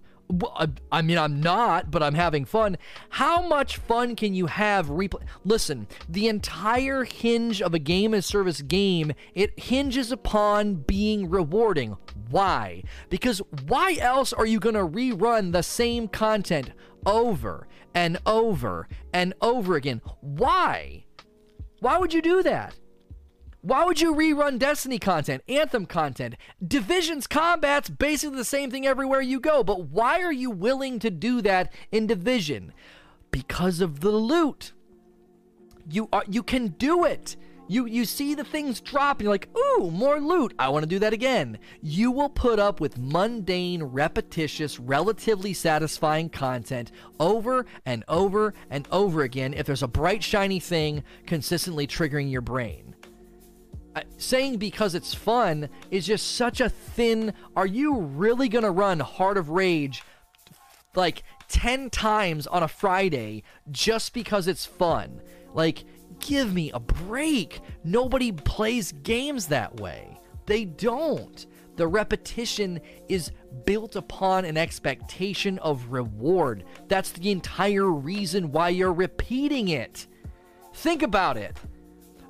I, 0.91 1.01
mean, 1.01 1.17
I'm 1.17 1.39
not, 1.39 1.89
but 1.89 2.03
I'm 2.03 2.13
having 2.13 2.43
fun. 2.43 2.77
How 3.07 3.41
much 3.41 3.77
fun 3.77 4.17
can 4.17 4.33
you 4.33 4.47
have 4.47 4.87
replay? 4.87 5.21
Listen, 5.45 5.87
the 6.09 6.27
entire 6.27 7.05
hinge 7.05 7.61
of 7.61 7.73
a 7.73 7.79
game 7.79 8.13
as 8.13 8.25
service 8.25 8.61
game, 8.61 9.13
it 9.33 9.57
hinges 9.57 10.11
upon 10.11 10.75
being 10.75 11.29
rewarding. 11.29 11.95
Why? 12.29 12.83
Because 13.09 13.41
why 13.65 13.95
else 13.99 14.33
are 14.33 14.45
you 14.45 14.59
going 14.59 14.75
to 14.75 14.85
rerun 14.85 15.53
the 15.53 15.63
same 15.63 16.09
content 16.09 16.71
over 17.05 17.65
and 17.95 18.19
over 18.25 18.89
and 19.13 19.33
over 19.41 19.77
again? 19.77 20.01
Why? 20.19 21.05
Why 21.79 21.97
would 21.97 22.13
you 22.13 22.21
do 22.21 22.43
that? 22.43 22.75
Why 23.61 23.83
would 23.83 23.99
you 23.99 24.15
rerun 24.15 24.57
Destiny 24.57 24.99
content, 24.99 25.43
Anthem 25.49 25.85
content? 25.85 26.35
Division's 26.65 27.27
combat's 27.27 27.89
basically 27.89 28.37
the 28.37 28.45
same 28.45 28.71
thing 28.71 28.87
everywhere 28.87 29.21
you 29.21 29.41
go, 29.41 29.65
but 29.65 29.89
why 29.89 30.21
are 30.21 30.31
you 30.31 30.49
willing 30.49 30.97
to 30.99 31.09
do 31.09 31.41
that 31.41 31.73
in 31.91 32.07
Division? 32.07 32.71
Because 33.31 33.81
of 33.81 33.99
the 33.99 34.11
loot. 34.11 34.71
You 35.89 36.07
are 36.13 36.23
you 36.29 36.41
can 36.41 36.69
do 36.69 37.03
it. 37.03 37.35
You 37.67 37.85
you 37.85 38.05
see 38.05 38.33
the 38.33 38.45
things 38.45 38.79
drop 38.79 39.17
and 39.17 39.25
you're 39.25 39.33
like, 39.33 39.49
"Ooh, 39.57 39.91
more 39.91 40.21
loot. 40.21 40.53
I 40.57 40.69
want 40.69 40.83
to 40.83 40.89
do 40.89 40.99
that 40.99 41.13
again." 41.13 41.59
You 41.81 42.11
will 42.11 42.29
put 42.29 42.59
up 42.59 42.79
with 42.79 42.97
mundane, 42.97 43.83
repetitious, 43.83 44.79
relatively 44.79 45.53
satisfying 45.53 46.29
content 46.29 46.91
over 47.19 47.65
and 47.85 48.05
over 48.07 48.53
and 48.69 48.87
over 48.89 49.21
again 49.23 49.53
if 49.53 49.65
there's 49.65 49.83
a 49.83 49.87
bright 49.87 50.23
shiny 50.23 50.59
thing 50.61 51.03
consistently 51.25 51.87
triggering 51.87 52.31
your 52.31 52.41
brain 52.41 52.95
saying 54.17 54.57
because 54.57 54.95
it's 54.95 55.13
fun 55.13 55.69
is 55.91 56.05
just 56.05 56.35
such 56.35 56.61
a 56.61 56.69
thin. 56.69 57.33
Are 57.55 57.65
you 57.65 57.99
really 57.99 58.49
gonna 58.49 58.71
run 58.71 58.99
Heart 58.99 59.37
of 59.37 59.49
Rage 59.49 60.03
like 60.95 61.23
10 61.49 61.89
times 61.89 62.47
on 62.47 62.63
a 62.63 62.67
Friday 62.67 63.43
just 63.71 64.13
because 64.13 64.47
it's 64.47 64.65
fun? 64.65 65.21
Like, 65.53 65.83
give 66.19 66.53
me 66.53 66.71
a 66.71 66.79
break. 66.79 67.59
Nobody 67.83 68.31
plays 68.31 68.91
games 68.91 69.47
that 69.47 69.79
way. 69.79 70.17
They 70.45 70.65
don't. 70.65 71.45
The 71.75 71.87
repetition 71.87 72.81
is 73.07 73.31
built 73.65 73.95
upon 73.95 74.43
an 74.43 74.57
expectation 74.57 75.59
of 75.59 75.91
reward. 75.91 76.65
That's 76.87 77.11
the 77.11 77.31
entire 77.31 77.89
reason 77.89 78.51
why 78.51 78.69
you're 78.69 78.91
repeating 78.91 79.69
it. 79.69 80.07
Think 80.73 81.03
about 81.03 81.37
it. 81.37 81.55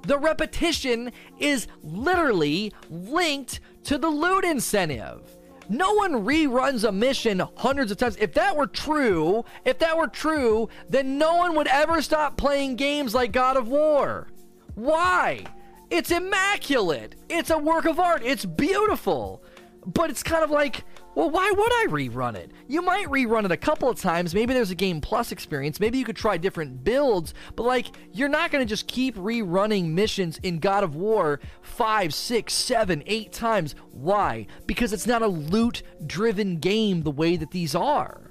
The 0.03 0.18
repetition 0.18 1.12
is 1.39 1.68
literally 1.84 2.74
linked 2.89 3.60
to 3.84 3.98
the 3.98 4.10
loot 4.10 4.46
incentive. 4.46 5.22
No 5.70 5.94
one 5.94 6.25
reruns 6.25 6.88
a 6.88 6.91
mission 6.91 7.44
hundreds 7.58 7.91
of 7.91 7.98
times. 7.98 8.18
If 8.18 8.34
that 8.34 8.58
were 8.58 8.65
true, 8.65 9.46
if 9.65 9.77
that 9.79 9.96
were 9.96 10.08
true, 10.08 10.68
then 10.89 11.20
no 11.20 11.36
one 11.36 11.56
would 11.56 11.68
ever 11.68 12.01
stop 12.01 12.38
playing 12.38 12.75
games 12.75 13.13
like 13.13 13.32
God 13.32 13.56
of 13.56 13.68
War. 13.68 14.27
Why? 14.74 15.44
It's 15.91 16.10
immaculate. 16.10 17.15
It's 17.29 17.51
a 17.51 17.58
work 17.58 17.86
of 17.86 18.00
art. 18.00 18.24
It's 18.24 18.46
beautiful. 18.46 19.44
But 19.86 20.10
it's 20.10 20.24
kind 20.24 20.44
of 20.44 20.50
like, 20.50 20.84
well, 21.19 21.31
why 21.31 21.51
would 21.51 21.73
I 21.73 21.88
rerun 21.89 22.35
it? 22.35 22.49
You 22.69 22.81
might 22.81 23.07
rerun 23.07 23.43
it 23.43 23.51
a 23.51 23.57
couple 23.57 23.89
of 23.89 23.99
times. 23.99 24.33
Maybe 24.33 24.53
there's 24.53 24.71
a 24.71 24.75
Game 24.75 25.01
Plus 25.01 25.33
experience. 25.33 25.77
Maybe 25.77 25.97
you 25.97 26.05
could 26.05 26.15
try 26.15 26.38
different 26.38 26.85
builds. 26.85 27.33
But, 27.57 27.63
like, 27.63 27.88
you're 28.13 28.29
not 28.29 28.51
going 28.51 28.65
to 28.65 28.69
just 28.69 28.88
keep 28.88 29.17
rerunning 29.17 29.89
missions 29.89 30.39
in 30.43 30.59
God 30.59 30.85
of 30.85 30.95
War 30.95 31.41
five, 31.61 32.13
six, 32.13 32.53
seven, 32.53 33.03
eight 33.05 33.33
times. 33.33 33.75
Why? 33.91 34.47
Because 34.65 34.93
it's 34.93 35.07
not 35.07 35.21
a 35.21 35.27
loot 35.27 35.83
driven 36.07 36.55
game 36.55 37.03
the 37.03 37.11
way 37.11 37.35
that 37.35 37.51
these 37.51 37.75
are 37.75 38.29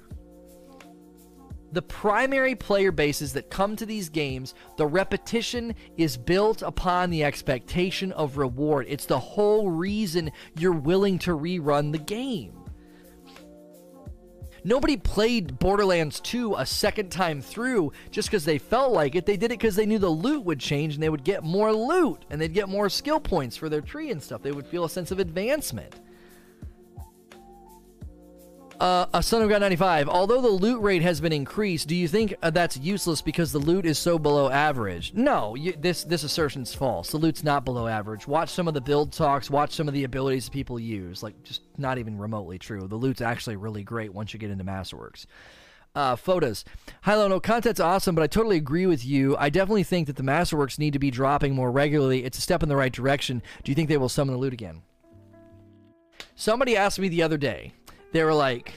the 1.71 1.81
primary 1.83 2.55
player 2.55 2.91
bases 2.91 3.33
that 3.33 3.51
come 3.51 3.75
to 3.75 3.85
these 3.85 4.09
games, 4.09 4.55
the 4.77 4.87
repetition 4.87 5.75
is 5.97 6.17
built 6.17 6.63
upon 6.63 7.11
the 7.11 7.23
expectation 7.23 8.11
of 8.13 8.37
reward. 8.37 8.87
It's 8.89 9.05
the 9.05 9.19
whole 9.19 9.69
reason 9.69 10.31
you're 10.57 10.71
willing 10.71 11.19
to 11.19 11.37
rerun 11.37 11.91
the 11.91 11.99
game. 11.99 12.58
Nobody 14.63 14.97
played 14.97 15.59
Borderlands 15.59 16.19
2 16.19 16.55
a 16.55 16.65
second 16.65 17.09
time 17.11 17.41
through 17.41 17.93
just 18.11 18.29
because 18.29 18.45
they 18.45 18.57
felt 18.57 18.91
like 18.91 19.15
it. 19.15 19.25
They 19.25 19.37
did 19.37 19.51
it 19.51 19.59
because 19.59 19.75
they 19.75 19.85
knew 19.85 19.99
the 19.99 20.09
loot 20.09 20.43
would 20.45 20.59
change 20.59 20.95
and 20.95 21.03
they 21.03 21.09
would 21.09 21.23
get 21.23 21.43
more 21.43 21.73
loot 21.73 22.25
and 22.29 22.39
they'd 22.41 22.53
get 22.53 22.69
more 22.69 22.89
skill 22.89 23.19
points 23.19 23.55
for 23.55 23.69
their 23.69 23.81
tree 23.81 24.11
and 24.11 24.21
stuff. 24.21 24.41
They 24.41 24.51
would 24.51 24.67
feel 24.67 24.83
a 24.83 24.89
sense 24.89 25.11
of 25.11 25.19
advancement. 25.19 25.95
Uh, 28.79 29.07
a 29.13 29.21
Son 29.21 29.41
of 29.41 29.49
God 29.49 29.59
95. 29.59 30.07
Although 30.07 30.39
the 30.39 30.47
loot 30.47 30.81
rate 30.81 31.01
has 31.01 31.19
been 31.19 31.33
increased, 31.33 31.89
do 31.89 31.95
you 31.95 32.07
think 32.07 32.33
uh, 32.41 32.49
that's 32.49 32.77
useless 32.77 33.21
because 33.21 33.51
the 33.51 33.59
loot 33.59 33.85
is 33.85 33.99
so 33.99 34.17
below 34.17 34.49
average? 34.49 35.13
No, 35.13 35.53
you, 35.55 35.73
this 35.73 36.05
this 36.05 36.23
assertion's 36.23 36.73
false. 36.73 37.11
The 37.11 37.17
loot's 37.17 37.43
not 37.43 37.65
below 37.65 37.87
average. 37.87 38.25
Watch 38.25 38.49
some 38.49 38.69
of 38.69 38.73
the 38.73 38.79
build 38.79 39.11
talks. 39.11 39.49
Watch 39.49 39.73
some 39.73 39.89
of 39.89 39.93
the 39.93 40.05
abilities 40.05 40.47
people 40.47 40.79
use. 40.79 41.21
Like 41.21 41.43
just 41.43 41.61
not 41.77 41.97
even 41.97 42.17
remotely 42.17 42.57
true. 42.57 42.87
The 42.87 42.95
loot's 42.95 43.19
actually 43.19 43.57
really 43.57 43.83
great 43.83 44.13
once 44.13 44.33
you 44.33 44.39
get 44.39 44.49
into 44.49 44.63
Masterworks. 44.63 45.25
Uh, 45.93 46.15
photos. 46.15 46.63
Hi, 47.01 47.15
Lono. 47.15 47.41
Content's 47.41 47.81
awesome, 47.81 48.15
but 48.15 48.21
I 48.21 48.27
totally 48.27 48.55
agree 48.55 48.85
with 48.85 49.03
you. 49.05 49.35
I 49.37 49.49
definitely 49.49 49.83
think 49.83 50.07
that 50.07 50.15
the 50.15 50.23
Masterworks 50.23 50.79
need 50.79 50.93
to 50.93 50.99
be 50.99 51.11
dropping 51.11 51.53
more 51.53 51.71
regularly. 51.71 52.23
It's 52.23 52.37
a 52.37 52.41
step 52.41 52.63
in 52.63 52.69
the 52.69 52.77
right 52.77 52.93
direction. 52.93 53.41
Do 53.63 53.71
you 53.71 53.75
think 53.75 53.89
they 53.89 53.97
will 53.97 54.07
summon 54.07 54.33
the 54.33 54.39
loot 54.39 54.53
again? 54.53 54.83
Somebody 56.35 56.77
asked 56.77 56.99
me 56.99 57.09
the 57.09 57.23
other 57.23 57.37
day 57.37 57.73
they 58.11 58.23
were 58.23 58.33
like, 58.33 58.73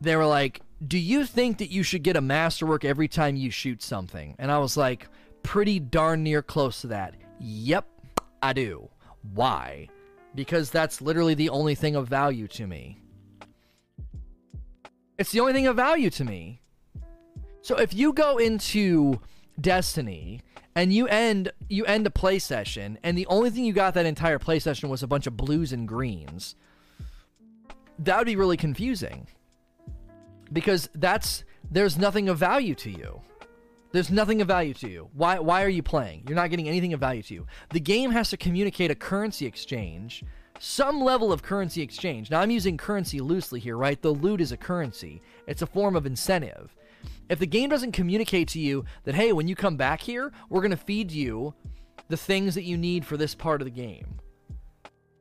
they 0.00 0.16
were 0.16 0.26
like, 0.26 0.60
do 0.86 0.98
you 0.98 1.24
think 1.24 1.58
that 1.58 1.70
you 1.70 1.82
should 1.82 2.02
get 2.02 2.16
a 2.16 2.20
masterwork 2.20 2.84
every 2.84 3.08
time 3.08 3.36
you 3.36 3.50
shoot 3.50 3.82
something? 3.82 4.34
And 4.38 4.50
I 4.52 4.58
was 4.58 4.76
like, 4.76 5.08
pretty 5.42 5.78
darn 5.78 6.22
near 6.22 6.42
close 6.42 6.80
to 6.82 6.88
that. 6.88 7.14
Yep, 7.40 7.86
I 8.42 8.52
do. 8.52 8.88
Why? 9.34 9.88
Because 10.34 10.70
that's 10.70 11.00
literally 11.00 11.34
the 11.34 11.48
only 11.48 11.74
thing 11.74 11.96
of 11.96 12.08
value 12.08 12.46
to 12.48 12.66
me. 12.66 13.00
It's 15.18 15.32
the 15.32 15.40
only 15.40 15.54
thing 15.54 15.66
of 15.66 15.76
value 15.76 16.10
to 16.10 16.24
me. 16.24 16.60
So 17.62 17.76
if 17.76 17.94
you 17.94 18.12
go 18.12 18.38
into 18.38 19.20
Destiny 19.60 20.42
and 20.74 20.92
you 20.92 21.08
end 21.08 21.50
you 21.68 21.84
end 21.86 22.06
a 22.06 22.10
play 22.10 22.38
session 22.38 22.98
and 23.02 23.16
the 23.16 23.26
only 23.26 23.50
thing 23.50 23.64
you 23.64 23.72
got 23.72 23.94
that 23.94 24.04
entire 24.04 24.38
play 24.38 24.58
session 24.58 24.88
was 24.88 25.02
a 25.02 25.06
bunch 25.06 25.26
of 25.26 25.36
blues 25.36 25.72
and 25.72 25.88
greens, 25.88 26.54
that 27.98 28.18
would 28.18 28.26
be 28.26 28.36
really 28.36 28.56
confusing 28.56 29.26
because 30.52 30.88
that's 30.94 31.44
there's 31.70 31.98
nothing 31.98 32.28
of 32.28 32.38
value 32.38 32.74
to 32.76 32.90
you. 32.90 33.20
There's 33.92 34.10
nothing 34.10 34.40
of 34.42 34.48
value 34.48 34.74
to 34.74 34.88
you. 34.88 35.08
Why 35.14 35.38
why 35.38 35.62
are 35.64 35.68
you 35.68 35.82
playing? 35.82 36.24
You're 36.26 36.36
not 36.36 36.50
getting 36.50 36.68
anything 36.68 36.92
of 36.92 37.00
value 37.00 37.22
to 37.24 37.34
you. 37.34 37.46
The 37.70 37.80
game 37.80 38.10
has 38.10 38.30
to 38.30 38.36
communicate 38.36 38.90
a 38.90 38.94
currency 38.94 39.46
exchange, 39.46 40.24
some 40.58 41.00
level 41.00 41.32
of 41.32 41.42
currency 41.42 41.82
exchange. 41.82 42.30
Now 42.30 42.40
I'm 42.40 42.50
using 42.50 42.76
currency 42.76 43.20
loosely 43.20 43.60
here, 43.60 43.76
right? 43.76 44.00
The 44.00 44.10
loot 44.12 44.40
is 44.40 44.52
a 44.52 44.56
currency. 44.56 45.22
It's 45.46 45.62
a 45.62 45.66
form 45.66 45.96
of 45.96 46.06
incentive. 46.06 46.74
If 47.28 47.38
the 47.38 47.46
game 47.46 47.70
doesn't 47.70 47.92
communicate 47.92 48.48
to 48.48 48.60
you 48.60 48.84
that 49.04 49.14
hey, 49.14 49.32
when 49.32 49.48
you 49.48 49.56
come 49.56 49.76
back 49.76 50.00
here, 50.00 50.32
we're 50.48 50.60
going 50.60 50.70
to 50.70 50.76
feed 50.76 51.10
you 51.10 51.54
the 52.08 52.16
things 52.16 52.54
that 52.54 52.64
you 52.64 52.76
need 52.76 53.04
for 53.04 53.16
this 53.16 53.34
part 53.34 53.60
of 53.60 53.64
the 53.64 53.70
game 53.70 54.20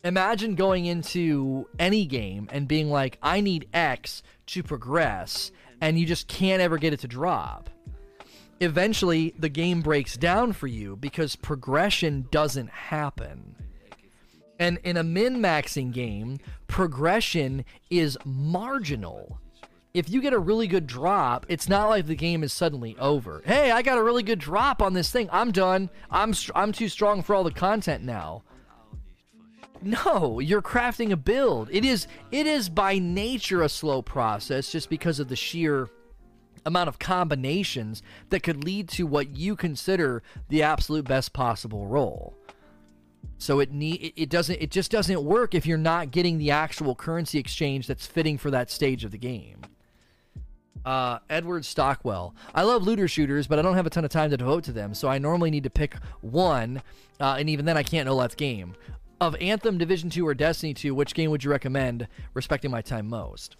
imagine 0.06 0.54
going 0.56 0.86
into 0.86 1.68
any 1.80 2.06
game 2.06 2.48
and 2.52 2.68
being 2.68 2.90
like, 2.90 3.18
I 3.22 3.42
need 3.42 3.68
X 3.74 4.24
to 4.46 4.64
progress, 4.64 5.52
and 5.82 6.00
you 6.00 6.06
just 6.06 6.28
can't 6.28 6.62
ever 6.62 6.78
get 6.78 6.94
it 6.94 7.00
to 7.02 7.08
drop. 7.08 7.70
Eventually, 8.62 9.34
the 9.38 9.50
game 9.50 9.82
breaks 9.82 10.16
down 10.16 10.54
for 10.54 10.68
you 10.68 10.96
because 10.96 11.36
progression 11.36 12.28
doesn't 12.32 12.70
happen. 12.70 13.56
And 14.58 14.80
in 14.84 14.96
a 14.96 15.04
min 15.04 15.40
maxing 15.40 15.92
game, 15.92 16.38
progression 16.68 17.66
is 17.90 18.18
marginal. 18.24 19.40
If 19.94 20.10
you 20.10 20.22
get 20.22 20.34
a 20.34 20.40
really 20.40 20.68
good 20.68 20.88
drop, 20.88 21.46
it's 21.50 21.68
not 21.68 21.90
like 21.90 22.06
the 22.06 22.16
game 22.16 22.44
is 22.44 22.54
suddenly 22.54 22.96
over. 23.00 23.42
Hey, 23.46 23.72
I 23.72 23.82
got 23.82 23.98
a 23.98 24.04
really 24.04 24.24
good 24.24 24.40
drop 24.40 24.82
on 24.82 24.94
this 24.94 25.12
thing. 25.12 25.28
I'm 25.32 25.52
done. 25.52 25.90
I'm 26.12 26.34
I'm 26.54 26.72
too 26.72 26.90
strong 26.90 27.22
for 27.24 27.34
all 27.34 27.44
the 27.44 27.52
content 27.52 28.04
now. 28.04 28.44
No, 29.86 30.40
you're 30.40 30.64
crafting 30.64 31.12
a 31.12 31.16
build. 31.16 31.70
It 31.72 31.86
is 31.86 32.08
it 32.32 32.48
is 32.48 32.70
by 32.70 32.98
nature 32.98 33.62
a 33.62 33.70
slow 33.70 34.02
process 34.02 34.72
just 34.72 34.90
because 34.90 35.20
of 35.20 35.28
the 35.28 35.36
sheer 35.36 35.90
amount 36.66 36.90
of 36.90 36.98
combinations 36.98 38.02
that 38.32 38.42
could 38.42 38.64
lead 38.64 38.90
to 38.90 39.06
what 39.06 39.38
you 39.38 39.56
consider 39.56 40.24
the 40.50 40.64
absolute 40.64 41.06
best 41.06 41.34
possible 41.34 41.86
roll. 41.86 42.36
So 43.38 43.60
it 43.60 43.72
need 43.72 44.12
it 44.16 44.30
doesn't 44.30 44.60
it 44.60 44.72
just 44.72 44.90
doesn't 44.90 45.24
work 45.24 45.54
if 45.54 45.68
you're 45.68 45.78
not 45.78 46.10
getting 46.10 46.40
the 46.40 46.50
actual 46.50 46.96
currency 46.96 47.38
exchange 47.38 47.86
that's 47.86 48.08
fitting 48.08 48.40
for 48.40 48.50
that 48.50 48.72
stage 48.72 49.04
of 49.04 49.12
the 49.12 49.20
game. 49.20 49.62
Uh, 50.84 51.20
Edward 51.30 51.64
Stockwell. 51.64 52.36
I 52.56 52.64
love 52.64 52.82
looter 52.82 53.08
shooters, 53.08 53.46
but 53.46 53.60
I 53.60 53.62
don't 53.62 53.76
have 53.76 53.88
a 53.88 53.90
ton 53.92 54.06
of 54.06 54.12
time 54.12 54.32
to 54.32 54.38
devote 54.38 54.64
to 54.66 54.72
them, 54.72 54.94
so 54.94 55.08
I 55.08 55.18
normally 55.18 55.50
need 55.50 55.64
to 55.64 55.70
pick 55.72 55.96
one, 56.22 56.84
uh, 57.20 57.38
and 57.40 57.50
even 57.50 57.66
then 57.66 57.76
I 57.76 57.82
can't 57.82 58.06
no 58.06 58.16
left 58.16 58.38
game 58.38 58.76
of 59.20 59.36
Anthem, 59.42 59.78
Division 59.78 60.10
2, 60.10 60.28
or 60.28 60.34
Destiny 60.34 60.74
2, 60.74 60.94
which 60.94 61.14
game 61.14 61.32
would 61.32 61.44
you 61.44 61.52
recommend, 61.52 62.08
respecting 62.34 62.72
my 62.72 62.82
time 62.82 63.08
most? 63.08 63.56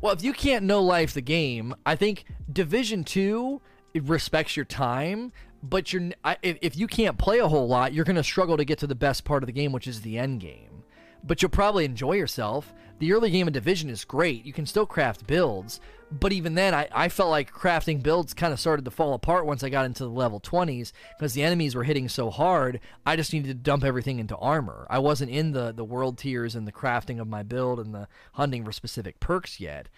Well, 0.00 0.12
if 0.12 0.22
you 0.22 0.32
can't 0.32 0.64
know 0.64 0.82
life 0.82 1.12
the 1.12 1.20
game, 1.20 1.74
I 1.84 1.96
think 1.96 2.24
Division 2.52 3.04
2 3.04 3.60
respects 4.02 4.56
your 4.56 4.64
time, 4.64 5.32
but 5.62 5.92
you're 5.92 6.10
if 6.42 6.76
you 6.76 6.86
can't 6.86 7.18
play 7.18 7.38
a 7.38 7.48
whole 7.48 7.66
lot, 7.66 7.92
you're 7.92 8.04
going 8.04 8.16
to 8.16 8.22
struggle 8.22 8.56
to 8.56 8.64
get 8.64 8.78
to 8.78 8.86
the 8.86 8.94
best 8.94 9.24
part 9.24 9.42
of 9.42 9.48
the 9.48 9.52
game, 9.52 9.72
which 9.72 9.88
is 9.88 10.02
the 10.02 10.18
end 10.18 10.40
game. 10.40 10.84
But 11.24 11.42
you'll 11.42 11.50
probably 11.50 11.84
enjoy 11.84 12.12
yourself. 12.12 12.72
The 13.00 13.12
early 13.12 13.30
game 13.30 13.48
of 13.48 13.52
Division 13.52 13.90
is 13.90 14.04
great. 14.04 14.44
You 14.44 14.52
can 14.52 14.66
still 14.66 14.86
craft 14.86 15.26
builds, 15.26 15.80
but 16.10 16.32
even 16.32 16.54
then, 16.54 16.74
I, 16.74 16.88
I 16.90 17.08
felt 17.08 17.30
like 17.30 17.52
crafting 17.52 18.02
builds 18.02 18.32
kind 18.32 18.52
of 18.52 18.60
started 18.60 18.84
to 18.86 18.90
fall 18.90 19.12
apart 19.12 19.44
once 19.44 19.62
I 19.62 19.68
got 19.68 19.84
into 19.84 20.04
the 20.04 20.10
level 20.10 20.40
20s 20.40 20.92
because 21.16 21.34
the 21.34 21.42
enemies 21.42 21.74
were 21.74 21.84
hitting 21.84 22.08
so 22.08 22.30
hard. 22.30 22.80
I 23.04 23.16
just 23.16 23.32
needed 23.32 23.48
to 23.48 23.54
dump 23.54 23.84
everything 23.84 24.18
into 24.18 24.36
armor. 24.36 24.86
I 24.88 25.00
wasn't 25.00 25.30
in 25.30 25.52
the, 25.52 25.72
the 25.72 25.84
world 25.84 26.16
tiers 26.16 26.54
and 26.54 26.66
the 26.66 26.72
crafting 26.72 27.20
of 27.20 27.28
my 27.28 27.42
build 27.42 27.78
and 27.78 27.94
the 27.94 28.08
hunting 28.32 28.64
for 28.64 28.72
specific 28.72 29.20
perks 29.20 29.60
yet. 29.60 29.88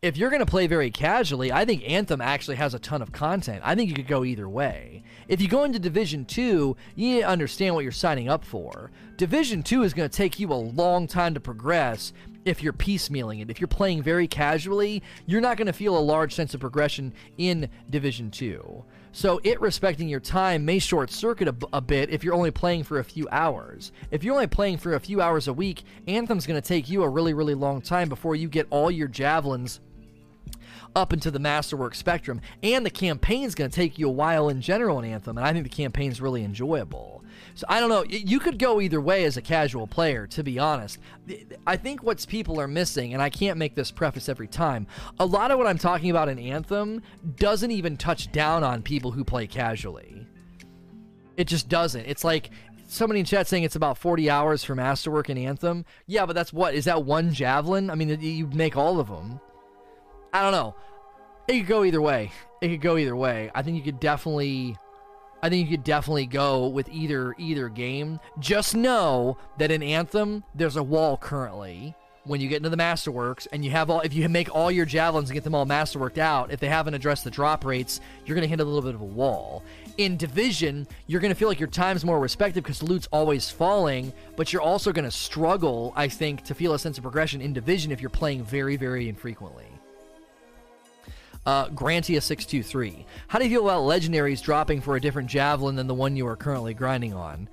If 0.00 0.16
you're 0.16 0.30
going 0.30 0.40
to 0.40 0.46
play 0.46 0.66
very 0.66 0.90
casually, 0.90 1.52
I 1.52 1.64
think 1.64 1.88
Anthem 1.88 2.20
actually 2.20 2.56
has 2.56 2.74
a 2.74 2.80
ton 2.80 3.02
of 3.02 3.12
content. 3.12 3.60
I 3.62 3.76
think 3.76 3.88
you 3.88 3.94
could 3.94 4.08
go 4.08 4.24
either 4.24 4.48
way. 4.48 5.04
If 5.28 5.40
you 5.40 5.46
go 5.46 5.62
into 5.62 5.78
Division 5.78 6.24
2, 6.24 6.76
you 6.96 7.14
need 7.14 7.20
to 7.20 7.28
understand 7.28 7.76
what 7.76 7.84
you're 7.84 7.92
signing 7.92 8.28
up 8.28 8.44
for. 8.44 8.90
Division 9.16 9.62
2 9.62 9.84
is 9.84 9.94
going 9.94 10.10
to 10.10 10.16
take 10.16 10.40
you 10.40 10.52
a 10.52 10.54
long 10.54 11.06
time 11.06 11.34
to 11.34 11.40
progress, 11.40 12.12
if 12.44 12.62
you're 12.62 12.72
piecemealing 12.72 13.40
it. 13.40 13.50
If 13.50 13.60
you're 13.60 13.68
playing 13.68 14.02
very 14.02 14.26
casually, 14.26 15.02
you're 15.26 15.40
not 15.40 15.56
going 15.56 15.66
to 15.66 15.72
feel 15.72 15.96
a 15.96 16.00
large 16.00 16.34
sense 16.34 16.54
of 16.54 16.60
progression 16.60 17.12
in 17.38 17.68
Division 17.88 18.30
2. 18.30 18.84
So, 19.14 19.40
it 19.44 19.60
respecting 19.60 20.08
your 20.08 20.20
time 20.20 20.64
may 20.64 20.78
short 20.78 21.10
circuit 21.10 21.46
a, 21.46 21.54
a, 21.74 21.82
bit 21.82 22.08
if 22.08 22.24
you're 22.24 22.34
only 22.34 22.50
playing 22.50 22.84
for 22.84 22.98
a 22.98 23.04
few 23.04 23.28
hours. 23.30 23.92
If 24.10 24.24
you're 24.24 24.34
only 24.34 24.46
playing 24.46 24.78
for 24.78 24.94
a 24.94 25.00
few 25.00 25.20
hours 25.20 25.48
a 25.48 25.52
week, 25.52 25.82
Anthem's 26.08 26.46
going 26.46 26.60
to 26.60 26.66
take 26.66 26.88
you 26.88 27.02
a 27.02 27.08
really, 27.08 27.34
really 27.34 27.54
long 27.54 27.82
time 27.82 28.08
before 28.08 28.34
you 28.34 28.48
get 28.48 28.66
all 28.70 28.90
your 28.90 29.08
javelins 29.08 29.80
up 30.96 31.12
into 31.12 31.30
the 31.30 31.38
masterwork 31.38 31.94
spectrum. 31.94 32.40
And 32.62 32.86
the 32.86 32.90
campaign's 32.90 33.54
going 33.54 33.70
to 33.70 33.74
take 33.74 33.98
you 33.98 34.08
a 34.08 34.12
while 34.12 34.48
in 34.48 34.62
general 34.62 34.98
in 34.98 35.04
Anthem, 35.10 35.36
and 35.36 35.46
I 35.46 35.52
think 35.52 35.64
the 35.64 35.70
campaign's 35.70 36.20
really 36.20 36.42
enjoyable. 36.42 37.21
So 37.54 37.66
I 37.68 37.80
don't 37.80 37.88
know. 37.88 38.04
You 38.04 38.40
could 38.40 38.58
go 38.58 38.80
either 38.80 39.00
way 39.00 39.24
as 39.24 39.36
a 39.36 39.42
casual 39.42 39.86
player, 39.86 40.26
to 40.28 40.42
be 40.42 40.58
honest. 40.58 40.98
I 41.66 41.76
think 41.76 42.02
what's 42.02 42.24
people 42.24 42.60
are 42.60 42.68
missing, 42.68 43.12
and 43.12 43.22
I 43.22 43.30
can't 43.30 43.58
make 43.58 43.74
this 43.74 43.90
preface 43.90 44.28
every 44.28 44.48
time, 44.48 44.86
a 45.20 45.26
lot 45.26 45.50
of 45.50 45.58
what 45.58 45.66
I'm 45.66 45.78
talking 45.78 46.10
about 46.10 46.28
in 46.28 46.38
Anthem 46.38 47.02
doesn't 47.36 47.70
even 47.70 47.96
touch 47.96 48.32
down 48.32 48.64
on 48.64 48.82
people 48.82 49.10
who 49.10 49.24
play 49.24 49.46
casually. 49.46 50.26
It 51.36 51.46
just 51.46 51.68
doesn't. 51.68 52.06
It's 52.06 52.24
like 52.24 52.50
somebody 52.86 53.20
in 53.20 53.26
chat 53.26 53.46
saying 53.46 53.64
it's 53.64 53.76
about 53.76 53.98
40 53.98 54.28
hours 54.28 54.64
for 54.64 54.74
masterwork 54.74 55.30
in 55.30 55.38
Anthem. 55.38 55.84
Yeah, 56.06 56.26
but 56.26 56.34
that's 56.34 56.52
what? 56.52 56.74
Is 56.74 56.84
that 56.84 57.04
one 57.04 57.32
javelin? 57.32 57.90
I 57.90 57.94
mean, 57.94 58.20
you 58.20 58.46
make 58.48 58.76
all 58.76 59.00
of 59.00 59.08
them. 59.08 59.40
I 60.32 60.42
don't 60.42 60.52
know. 60.52 60.74
It 61.48 61.58
could 61.58 61.68
go 61.68 61.84
either 61.84 62.00
way. 62.00 62.30
It 62.60 62.68
could 62.68 62.80
go 62.80 62.96
either 62.96 63.16
way. 63.16 63.50
I 63.54 63.62
think 63.62 63.76
you 63.76 63.82
could 63.82 63.98
definitely 64.00 64.76
I 65.42 65.48
think 65.48 65.68
you 65.68 65.76
could 65.76 65.84
definitely 65.84 66.26
go 66.26 66.68
with 66.68 66.88
either 66.88 67.34
either 67.36 67.68
game. 67.68 68.20
Just 68.38 68.76
know 68.76 69.36
that 69.58 69.70
in 69.70 69.82
Anthem, 69.82 70.44
there's 70.54 70.76
a 70.76 70.82
wall 70.82 71.16
currently 71.16 71.96
when 72.24 72.40
you 72.40 72.48
get 72.48 72.58
into 72.58 72.68
the 72.68 72.76
masterworks 72.76 73.48
and 73.52 73.64
you 73.64 73.70
have 73.72 73.90
all 73.90 74.00
if 74.00 74.14
you 74.14 74.28
make 74.28 74.54
all 74.54 74.70
your 74.70 74.86
javelins 74.86 75.28
and 75.28 75.34
get 75.34 75.44
them 75.44 75.54
all 75.54 75.66
masterworked 75.66 76.18
out, 76.18 76.52
if 76.52 76.60
they 76.60 76.68
haven't 76.68 76.94
addressed 76.94 77.24
the 77.24 77.30
drop 77.30 77.64
rates, 77.64 78.00
you're 78.24 78.36
gonna 78.36 78.46
hit 78.46 78.60
a 78.60 78.64
little 78.64 78.82
bit 78.82 78.94
of 78.94 79.00
a 79.00 79.04
wall. 79.04 79.64
In 79.98 80.16
division, 80.16 80.86
you're 81.06 81.20
gonna 81.20 81.34
feel 81.34 81.48
like 81.48 81.60
your 81.60 81.68
time's 81.68 82.04
more 82.04 82.20
respected 82.20 82.62
because 82.62 82.82
loot's 82.82 83.08
always 83.12 83.50
falling, 83.50 84.12
but 84.36 84.52
you're 84.52 84.62
also 84.62 84.92
gonna 84.92 85.10
struggle, 85.10 85.92
I 85.96 86.08
think, 86.08 86.44
to 86.44 86.54
feel 86.54 86.74
a 86.74 86.78
sense 86.78 86.98
of 86.98 87.02
progression 87.02 87.40
in 87.40 87.52
division 87.52 87.90
if 87.90 88.00
you're 88.00 88.10
playing 88.10 88.44
very, 88.44 88.76
very 88.76 89.08
infrequently. 89.08 89.66
Uh, 91.44 91.68
Grantia623. 91.68 93.04
How 93.26 93.38
do 93.38 93.44
you 93.44 93.50
feel 93.50 93.68
about 93.68 93.82
legendaries 93.82 94.42
dropping 94.42 94.80
for 94.80 94.94
a 94.94 95.00
different 95.00 95.28
javelin 95.28 95.74
than 95.74 95.88
the 95.88 95.94
one 95.94 96.16
you 96.16 96.26
are 96.26 96.36
currently 96.36 96.72
grinding 96.72 97.14
on? 97.14 97.48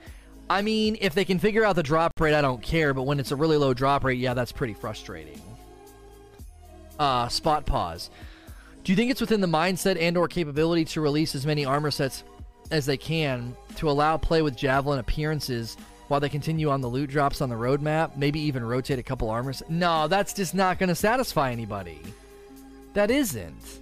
I 0.50 0.62
mean, 0.62 0.98
if 1.02 1.14
they 1.14 1.26
can 1.26 1.40
figure 1.40 1.64
out 1.64 1.76
the 1.76 1.84
drop 1.84 2.20
rate, 2.20 2.34
I 2.34 2.42
don't 2.42 2.62
care, 2.62 2.94
but 2.94 3.04
when 3.04 3.20
it's 3.20 3.32
a 3.32 3.36
really 3.36 3.58
low 3.58 3.74
drop 3.74 4.04
rate, 4.04 4.20
yeah, 4.20 4.34
that's 4.34 4.52
pretty 4.52 4.74
frustrating. 4.74 5.42
Uh, 6.98 7.28
spot 7.30 7.66
pause. 7.66 8.10
Do 8.84 8.92
you 8.92 8.96
think 8.96 9.12
it's 9.12 9.22
within 9.22 9.42
the 9.42 9.48
mindset 9.48 10.00
and 10.00 10.18
or 10.18 10.28
capability 10.28 10.86
to 10.86 11.02
release 11.02 11.36
as 11.36 11.46
many 11.46 11.66
armor 11.66 11.92
sets 11.92 12.24
as 12.72 12.86
they 12.86 12.98
can 12.98 13.56
to 13.76 13.90
allow 13.90 14.18
play 14.18 14.42
with 14.42 14.56
javelin 14.56 15.00
appearances 15.00 15.78
while 16.08 16.20
they 16.20 16.30
continue 16.30 16.70
on 16.70 16.82
the 16.82 16.88
loot 16.88 17.10
drops 17.10 17.42
on 17.42 17.50
the 17.50 17.56
roadmap? 17.56 18.18
Maybe 18.18 18.40
even 18.40 18.64
rotate 18.64 19.00
a 19.00 19.04
couple 19.04 19.30
armors? 19.30 19.62
No, 19.70 20.08
that's 20.08 20.34
just 20.34 20.56
not 20.56 20.80
going 20.80 20.90
to 20.90 20.96
satisfy 20.96 21.52
anybody. 21.52 22.02
That 22.94 23.12
isn't. 23.12 23.80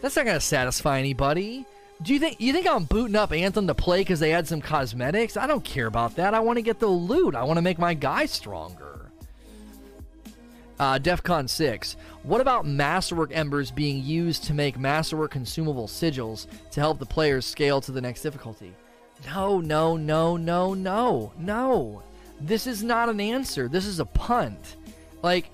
That's 0.00 0.16
not 0.16 0.26
gonna 0.26 0.40
satisfy 0.40 0.98
anybody. 0.98 1.66
Do 2.00 2.14
you 2.14 2.20
think 2.20 2.40
you 2.40 2.52
think 2.52 2.68
I'm 2.68 2.84
booting 2.84 3.16
up 3.16 3.32
Anthem 3.32 3.66
to 3.66 3.74
play 3.74 4.00
because 4.00 4.20
they 4.20 4.30
had 4.30 4.46
some 4.46 4.60
cosmetics? 4.60 5.36
I 5.36 5.46
don't 5.46 5.64
care 5.64 5.86
about 5.86 6.16
that. 6.16 6.32
I 6.32 6.40
want 6.40 6.56
to 6.58 6.62
get 6.62 6.78
the 6.78 6.86
loot. 6.86 7.34
I 7.34 7.42
want 7.42 7.56
to 7.56 7.62
make 7.62 7.78
my 7.78 7.94
guy 7.94 8.26
stronger. 8.26 9.10
Uh, 10.78 10.96
DEFCON 10.96 11.48
6. 11.48 11.96
What 12.22 12.40
about 12.40 12.64
Masterwork 12.64 13.32
Embers 13.34 13.72
being 13.72 14.04
used 14.04 14.44
to 14.44 14.54
make 14.54 14.78
Masterwork 14.78 15.32
consumable 15.32 15.88
sigils 15.88 16.46
to 16.70 16.78
help 16.78 17.00
the 17.00 17.06
players 17.06 17.44
scale 17.44 17.80
to 17.80 17.90
the 17.90 18.00
next 18.00 18.22
difficulty? 18.22 18.72
No, 19.26 19.60
no, 19.60 19.96
no, 19.96 20.36
no, 20.36 20.74
no, 20.74 21.32
no. 21.36 22.02
This 22.40 22.68
is 22.68 22.84
not 22.84 23.08
an 23.08 23.18
answer. 23.18 23.66
This 23.66 23.86
is 23.86 23.98
a 23.98 24.04
punt. 24.04 24.76
Like, 25.22 25.50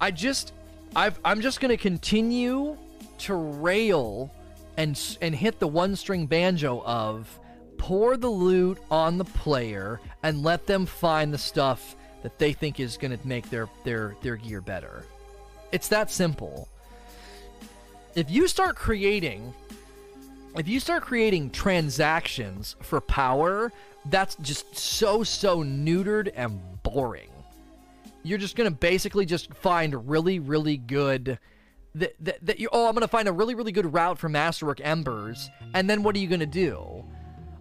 I 0.00 0.10
just 0.10 0.52
I've, 0.94 1.18
I'm 1.24 1.40
just 1.40 1.60
going 1.60 1.70
to 1.70 1.76
continue 1.76 2.76
to 3.18 3.34
rail 3.34 4.32
and 4.76 4.98
and 5.20 5.34
hit 5.34 5.58
the 5.58 5.68
one 5.68 5.96
string 5.96 6.26
banjo 6.26 6.82
of 6.84 7.38
pour 7.78 8.16
the 8.16 8.28
loot 8.28 8.78
on 8.90 9.18
the 9.18 9.24
player 9.24 10.00
and 10.22 10.42
let 10.42 10.66
them 10.66 10.86
find 10.86 11.32
the 11.32 11.38
stuff 11.38 11.96
that 12.22 12.38
they 12.38 12.52
think 12.52 12.80
is 12.80 12.96
going 12.96 13.16
to 13.16 13.26
make 13.26 13.48
their 13.50 13.68
their 13.84 14.16
their 14.22 14.36
gear 14.36 14.60
better. 14.60 15.04
It's 15.72 15.88
that 15.88 16.10
simple. 16.10 16.68
If 18.14 18.30
you 18.30 18.48
start 18.48 18.76
creating 18.76 19.54
if 20.56 20.68
you 20.68 20.80
start 20.80 21.02
creating 21.02 21.50
transactions 21.50 22.76
for 22.80 23.00
power, 23.00 23.72
that's 24.06 24.36
just 24.36 24.76
so 24.76 25.22
so 25.22 25.62
neutered 25.62 26.32
and 26.34 26.60
boring 26.82 27.28
you're 28.26 28.38
just 28.38 28.56
going 28.56 28.70
to 28.70 28.76
basically 28.76 29.24
just 29.24 29.54
find 29.54 30.08
really, 30.08 30.38
really 30.38 30.76
good. 30.76 31.38
That, 31.94 32.14
that, 32.20 32.60
you 32.60 32.68
oh, 32.72 32.86
I'm 32.86 32.92
to 33.02 33.08
find 33.08 33.28
a 33.28 33.32
really, 33.32 33.54
really 33.54 33.72
good 33.72 33.92
route 33.92 34.18
for 34.18 34.28
Masterwork 34.28 34.80
Embers. 34.82 35.48
And 35.74 35.88
then 35.88 36.02
what 36.02 36.14
are 36.14 36.18
you 36.18 36.28
to 36.40 36.46
do? 36.46 37.04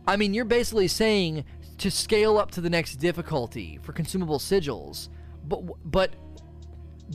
I 0.07 0.17
mean, 0.17 0.33
you're 0.33 0.45
basically 0.45 0.87
saying 0.87 1.45
to 1.77 1.89
scale 1.89 2.37
up 2.37 2.51
to 2.51 2.61
the 2.61 2.69
next 2.69 2.97
difficulty 2.97 3.79
for 3.81 3.93
consumable 3.93 4.39
sigils. 4.39 5.09
But, 5.47 5.61
but 5.89 6.15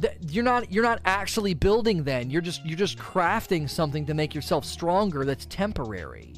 th- 0.00 0.14
you're 0.28 0.44
not 0.44 0.70
you're 0.72 0.82
not 0.82 1.00
actually 1.04 1.54
building 1.54 2.04
then 2.04 2.30
you're 2.30 2.42
just 2.42 2.64
you're 2.64 2.78
just 2.78 2.98
crafting 2.98 3.68
something 3.68 4.06
to 4.06 4.14
make 4.14 4.34
yourself 4.34 4.64
stronger 4.64 5.24
that's 5.24 5.46
temporary 5.46 6.32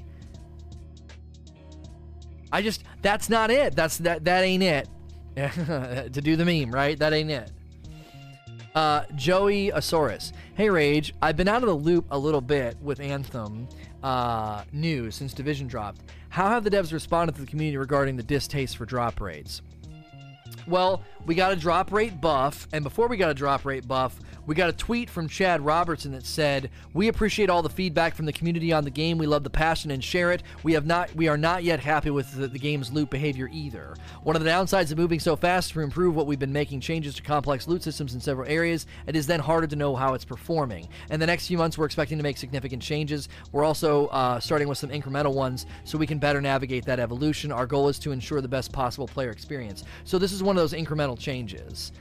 i 2.50 2.62
just 2.62 2.84
that's 3.02 3.28
not 3.28 3.50
it 3.50 3.74
that's 3.74 3.98
that 3.98 4.24
that 4.24 4.42
ain't 4.42 4.62
it 4.62 4.88
to 5.36 6.20
do 6.20 6.36
the 6.36 6.44
meme, 6.44 6.72
right? 6.72 6.98
That 6.98 7.12
ain't 7.12 7.30
it. 7.30 7.50
Uh, 8.74 9.04
Joey 9.14 9.70
Asaurus. 9.70 10.32
Hey 10.54 10.70
Rage, 10.70 11.14
I've 11.20 11.36
been 11.36 11.48
out 11.48 11.62
of 11.62 11.68
the 11.68 11.74
loop 11.74 12.06
a 12.10 12.18
little 12.18 12.40
bit 12.40 12.76
with 12.82 13.00
Anthem 13.00 13.68
uh, 14.02 14.64
news 14.72 15.14
since 15.14 15.34
Division 15.34 15.66
dropped. 15.66 16.00
How 16.30 16.48
have 16.48 16.64
the 16.64 16.70
devs 16.70 16.92
responded 16.92 17.34
to 17.34 17.42
the 17.42 17.46
community 17.46 17.76
regarding 17.76 18.16
the 18.16 18.22
distaste 18.22 18.76
for 18.78 18.86
drop 18.86 19.20
rates? 19.20 19.60
Well, 20.66 21.02
we 21.26 21.34
got 21.34 21.52
a 21.52 21.56
drop 21.56 21.92
rate 21.92 22.20
buff, 22.20 22.66
and 22.72 22.82
before 22.82 23.08
we 23.08 23.16
got 23.16 23.30
a 23.30 23.34
drop 23.34 23.64
rate 23.64 23.86
buff, 23.86 24.18
we 24.44 24.56
got 24.56 24.68
a 24.68 24.72
tweet 24.72 25.08
from 25.08 25.28
Chad 25.28 25.60
Robertson 25.60 26.12
that 26.12 26.26
said, 26.26 26.70
"We 26.92 27.06
appreciate 27.06 27.48
all 27.48 27.62
the 27.62 27.68
feedback 27.68 28.16
from 28.16 28.26
the 28.26 28.32
community 28.32 28.72
on 28.72 28.82
the 28.82 28.90
game. 28.90 29.18
We 29.18 29.28
love 29.28 29.44
the 29.44 29.50
passion 29.50 29.92
and 29.92 30.02
share 30.02 30.32
it. 30.32 30.42
We 30.64 30.72
have 30.72 30.84
not 30.84 31.14
we 31.14 31.28
are 31.28 31.36
not 31.36 31.62
yet 31.62 31.78
happy 31.78 32.10
with 32.10 32.34
the, 32.34 32.48
the 32.48 32.58
game's 32.58 32.92
loot 32.92 33.08
behavior 33.08 33.48
either. 33.52 33.94
One 34.24 34.34
of 34.34 34.42
the 34.42 34.50
downsides 34.50 34.90
of 34.90 34.98
moving 34.98 35.20
so 35.20 35.36
fast 35.36 35.72
to 35.72 35.80
improve 35.80 36.16
what 36.16 36.26
we've 36.26 36.40
been 36.40 36.52
making 36.52 36.80
changes 36.80 37.14
to 37.14 37.22
complex 37.22 37.68
loot 37.68 37.84
systems 37.84 38.14
in 38.14 38.20
several 38.20 38.48
areas. 38.48 38.86
It 39.06 39.14
is 39.14 39.28
then 39.28 39.38
harder 39.38 39.68
to 39.68 39.76
know 39.76 39.94
how 39.94 40.14
it's 40.14 40.24
performing. 40.24 40.88
In 41.10 41.20
the 41.20 41.26
next 41.26 41.46
few 41.46 41.58
months, 41.58 41.78
we're 41.78 41.86
expecting 41.86 42.18
to 42.18 42.24
make 42.24 42.36
significant 42.36 42.82
changes. 42.82 43.28
We're 43.52 43.64
also 43.64 44.08
uh, 44.08 44.40
starting 44.40 44.66
with 44.66 44.78
some 44.78 44.90
incremental 44.90 45.34
ones 45.34 45.66
so 45.84 45.98
we 45.98 46.06
can 46.06 46.18
better 46.18 46.40
navigate 46.40 46.84
that 46.86 46.98
evolution. 46.98 47.52
Our 47.52 47.66
goal 47.66 47.88
is 47.88 47.98
to 48.00 48.10
ensure 48.10 48.40
the 48.40 48.48
best 48.48 48.72
possible 48.72 49.06
player 49.06 49.30
experience. 49.30 49.84
So 50.02 50.18
this 50.18 50.32
is 50.32 50.41
one 50.42 50.56
of 50.56 50.60
those 50.62 50.72
incremental 50.72 51.18
changes." 51.18 51.92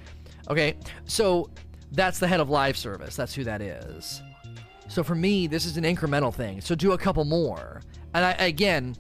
Okay, 0.49 0.75
so 1.05 1.49
that's 1.91 2.19
the 2.19 2.27
head 2.27 2.39
of 2.39 2.49
live 2.49 2.77
service. 2.77 3.15
That's 3.15 3.33
who 3.33 3.43
that 3.43 3.61
is. 3.61 4.21
So 4.87 5.03
for 5.03 5.15
me, 5.15 5.47
this 5.47 5.65
is 5.65 5.77
an 5.77 5.83
incremental 5.83 6.33
thing. 6.33 6.59
So 6.61 6.75
do 6.75 6.91
a 6.91 6.97
couple 6.97 7.23
more. 7.23 7.81
And 8.13 8.25
I, 8.25 8.31
again, 8.33 8.95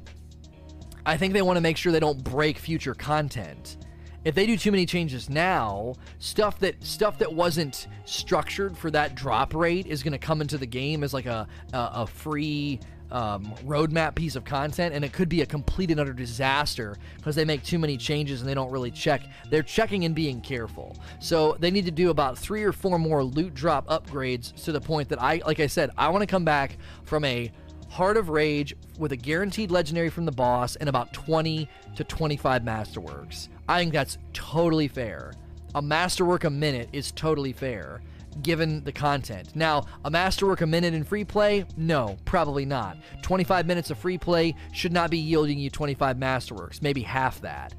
I 1.05 1.17
think 1.17 1.33
they 1.33 1.41
want 1.41 1.57
to 1.57 1.61
make 1.61 1.77
sure 1.77 1.91
they 1.91 1.99
don't 1.99 2.23
break 2.23 2.57
future 2.57 2.93
content. 2.93 3.77
If 4.23 4.35
they 4.35 4.45
do 4.45 4.55
too 4.55 4.71
many 4.71 4.85
changes 4.85 5.29
now, 5.29 5.95
stuff 6.19 6.59
that 6.59 6.83
stuff 6.83 7.17
that 7.17 7.33
wasn't 7.33 7.87
structured 8.05 8.77
for 8.77 8.91
that 8.91 9.15
drop 9.15 9.55
rate 9.55 9.87
is 9.87 10.03
going 10.03 10.13
to 10.13 10.19
come 10.19 10.41
into 10.41 10.57
the 10.57 10.67
game 10.67 11.03
as 11.03 11.13
like 11.13 11.25
a 11.25 11.47
a, 11.73 11.89
a 11.93 12.07
free 12.07 12.79
um, 13.11 13.53
roadmap 13.65 14.15
piece 14.15 14.35
of 14.35 14.43
content, 14.43 14.95
and 14.95 15.03
it 15.03 15.13
could 15.13 15.29
be 15.29 15.41
a 15.41 15.45
complete 15.45 15.91
and 15.91 15.99
utter 15.99 16.13
disaster 16.13 16.97
because 17.17 17.35
they 17.35 17.45
make 17.45 17.63
too 17.63 17.79
many 17.79 17.97
changes 17.97 18.41
and 18.41 18.49
they 18.49 18.53
don't 18.53 18.71
really 18.71 18.91
check. 18.91 19.21
They're 19.49 19.63
checking 19.63 20.05
and 20.05 20.15
being 20.15 20.41
careful. 20.41 20.95
So 21.19 21.57
they 21.59 21.71
need 21.71 21.85
to 21.85 21.91
do 21.91 22.09
about 22.09 22.37
three 22.37 22.63
or 22.63 22.71
four 22.71 22.97
more 22.99 23.23
loot 23.23 23.53
drop 23.53 23.87
upgrades 23.87 24.53
to 24.63 24.71
the 24.71 24.81
point 24.81 25.09
that 25.09 25.21
I, 25.21 25.41
like 25.45 25.59
I 25.59 25.67
said, 25.67 25.91
I 25.97 26.09
want 26.09 26.21
to 26.21 26.27
come 26.27 26.45
back 26.45 26.77
from 27.03 27.25
a 27.25 27.51
Heart 27.89 28.15
of 28.15 28.29
Rage 28.29 28.73
with 28.97 29.11
a 29.11 29.17
guaranteed 29.17 29.69
legendary 29.69 30.09
from 30.09 30.25
the 30.25 30.31
boss 30.31 30.77
and 30.77 30.87
about 30.87 31.11
20 31.11 31.67
to 31.97 32.03
25 32.05 32.61
masterworks. 32.63 33.49
I 33.67 33.79
think 33.79 33.91
that's 33.91 34.17
totally 34.31 34.87
fair. 34.87 35.33
A 35.75 35.81
masterwork 35.81 36.45
a 36.45 36.49
minute 36.49 36.87
is 36.93 37.11
totally 37.11 37.51
fair 37.51 38.01
given 38.41 38.83
the 38.83 38.91
content. 38.91 39.55
Now, 39.55 39.85
a 40.05 40.11
masterwork 40.11 40.61
a 40.61 40.67
minute 40.67 40.93
in 40.93 41.03
free 41.03 41.23
play? 41.23 41.65
No, 41.77 42.17
probably 42.25 42.65
not. 42.65 42.97
25 43.21 43.65
minutes 43.65 43.89
of 43.91 43.97
free 43.97 44.17
play 44.17 44.55
should 44.73 44.93
not 44.93 45.11
be 45.11 45.17
yielding 45.17 45.59
you 45.59 45.69
25 45.69 46.17
masterworks, 46.17 46.81
maybe 46.81 47.01
half 47.01 47.41
that. 47.41 47.73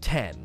10. 0.00 0.44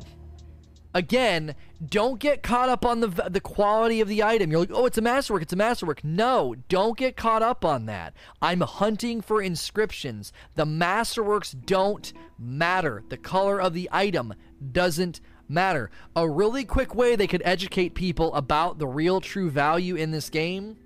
Again, 0.92 1.54
don't 1.86 2.18
get 2.18 2.42
caught 2.42 2.68
up 2.68 2.84
on 2.84 2.98
the 2.98 3.08
the 3.30 3.40
quality 3.40 4.00
of 4.00 4.08
the 4.08 4.24
item. 4.24 4.50
You're 4.50 4.60
like, 4.60 4.72
"Oh, 4.72 4.86
it's 4.86 4.98
a 4.98 5.02
masterwork. 5.02 5.42
It's 5.42 5.52
a 5.52 5.56
masterwork." 5.56 6.02
No, 6.02 6.56
don't 6.68 6.98
get 6.98 7.16
caught 7.16 7.42
up 7.42 7.64
on 7.64 7.86
that. 7.86 8.12
I'm 8.42 8.60
hunting 8.60 9.20
for 9.20 9.40
inscriptions. 9.40 10.32
The 10.56 10.64
masterworks 10.64 11.54
don't 11.64 12.12
matter. 12.40 13.04
The 13.08 13.16
color 13.16 13.60
of 13.60 13.72
the 13.72 13.88
item 13.92 14.34
doesn't 14.72 15.20
matter. 15.50 15.90
A 16.16 16.28
really 16.28 16.64
quick 16.64 16.94
way 16.94 17.16
they 17.16 17.26
could 17.26 17.42
educate 17.44 17.94
people 17.94 18.34
about 18.34 18.78
the 18.78 18.86
real 18.86 19.20
true 19.20 19.50
value 19.50 19.96
in 19.96 20.10
this 20.10 20.30
game 20.30 20.76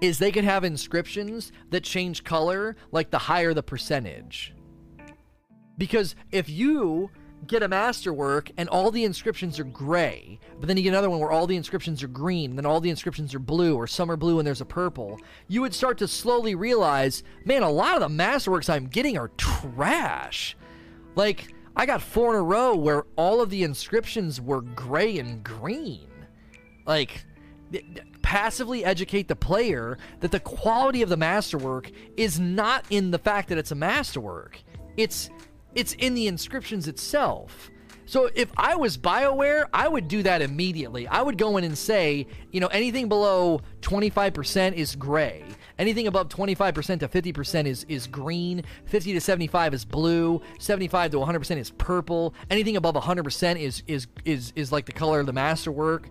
is 0.00 0.18
they 0.18 0.32
could 0.32 0.44
have 0.44 0.64
inscriptions 0.64 1.52
that 1.70 1.82
change 1.82 2.24
color 2.24 2.76
like 2.92 3.10
the 3.10 3.18
higher 3.18 3.54
the 3.54 3.62
percentage. 3.62 4.54
Because 5.78 6.14
if 6.30 6.48
you 6.48 7.10
get 7.46 7.62
a 7.62 7.68
masterwork 7.68 8.50
and 8.56 8.68
all 8.68 8.90
the 8.90 9.04
inscriptions 9.04 9.58
are 9.58 9.64
gray, 9.64 10.38
but 10.58 10.66
then 10.66 10.76
you 10.76 10.82
get 10.82 10.90
another 10.90 11.10
one 11.10 11.20
where 11.20 11.30
all 11.30 11.46
the 11.46 11.56
inscriptions 11.56 12.02
are 12.02 12.08
green, 12.08 12.56
then 12.56 12.66
all 12.66 12.80
the 12.80 12.90
inscriptions 12.90 13.34
are 13.34 13.38
blue, 13.38 13.76
or 13.76 13.86
some 13.86 14.10
are 14.10 14.16
blue 14.16 14.38
and 14.38 14.46
there's 14.46 14.60
a 14.60 14.66
purple, 14.66 15.18
you 15.48 15.60
would 15.60 15.74
start 15.74 15.98
to 15.98 16.08
slowly 16.08 16.54
realize, 16.54 17.22
man, 17.44 17.62
a 17.62 17.70
lot 17.70 18.00
of 18.00 18.00
the 18.00 18.22
masterworks 18.22 18.70
I'm 18.70 18.86
getting 18.86 19.16
are 19.16 19.30
trash. 19.36 20.56
Like, 21.14 21.54
I 21.76 21.84
got 21.86 22.00
four 22.00 22.34
in 22.34 22.40
a 22.40 22.42
row 22.42 22.74
where 22.74 23.04
all 23.16 23.40
of 23.40 23.50
the 23.50 23.62
inscriptions 23.62 24.40
were 24.40 24.62
gray 24.62 25.18
and 25.18 25.44
green. 25.44 26.08
Like, 26.86 27.24
passively 28.22 28.84
educate 28.84 29.28
the 29.28 29.36
player 29.36 29.98
that 30.20 30.30
the 30.30 30.40
quality 30.40 31.02
of 31.02 31.08
the 31.08 31.16
masterwork 31.16 31.90
is 32.16 32.40
not 32.40 32.84
in 32.90 33.10
the 33.10 33.18
fact 33.18 33.48
that 33.50 33.58
it's 33.58 33.70
a 33.70 33.76
masterwork. 33.76 34.60
It's 34.96 35.30
it's 35.74 35.92
in 35.94 36.14
the 36.14 36.26
inscriptions 36.26 36.88
itself. 36.88 37.70
So 38.06 38.30
if 38.34 38.50
I 38.56 38.76
was 38.76 38.96
BioWare, 38.96 39.66
I 39.74 39.88
would 39.88 40.08
do 40.08 40.22
that 40.22 40.40
immediately. 40.40 41.06
I 41.08 41.20
would 41.20 41.36
go 41.36 41.56
in 41.56 41.64
and 41.64 41.76
say, 41.76 42.26
you 42.52 42.60
know, 42.60 42.68
anything 42.68 43.08
below 43.08 43.60
25% 43.82 44.74
is 44.74 44.94
gray. 44.94 45.44
Anything 45.78 46.06
above 46.06 46.28
25% 46.28 47.00
to 47.00 47.08
50% 47.08 47.66
is 47.66 47.84
is 47.88 48.06
green, 48.06 48.62
50 48.86 49.12
to 49.12 49.20
75 49.20 49.74
is 49.74 49.84
blue, 49.84 50.40
75 50.58 51.10
to 51.12 51.16
100% 51.18 51.56
is 51.58 51.70
purple. 51.72 52.34
Anything 52.50 52.76
above 52.76 52.94
100% 52.94 53.60
is 53.60 53.82
is 53.86 54.06
is 54.24 54.52
is 54.56 54.72
like 54.72 54.86
the 54.86 54.92
color 54.92 55.20
of 55.20 55.26
the 55.26 55.32
masterwork. 55.32 56.08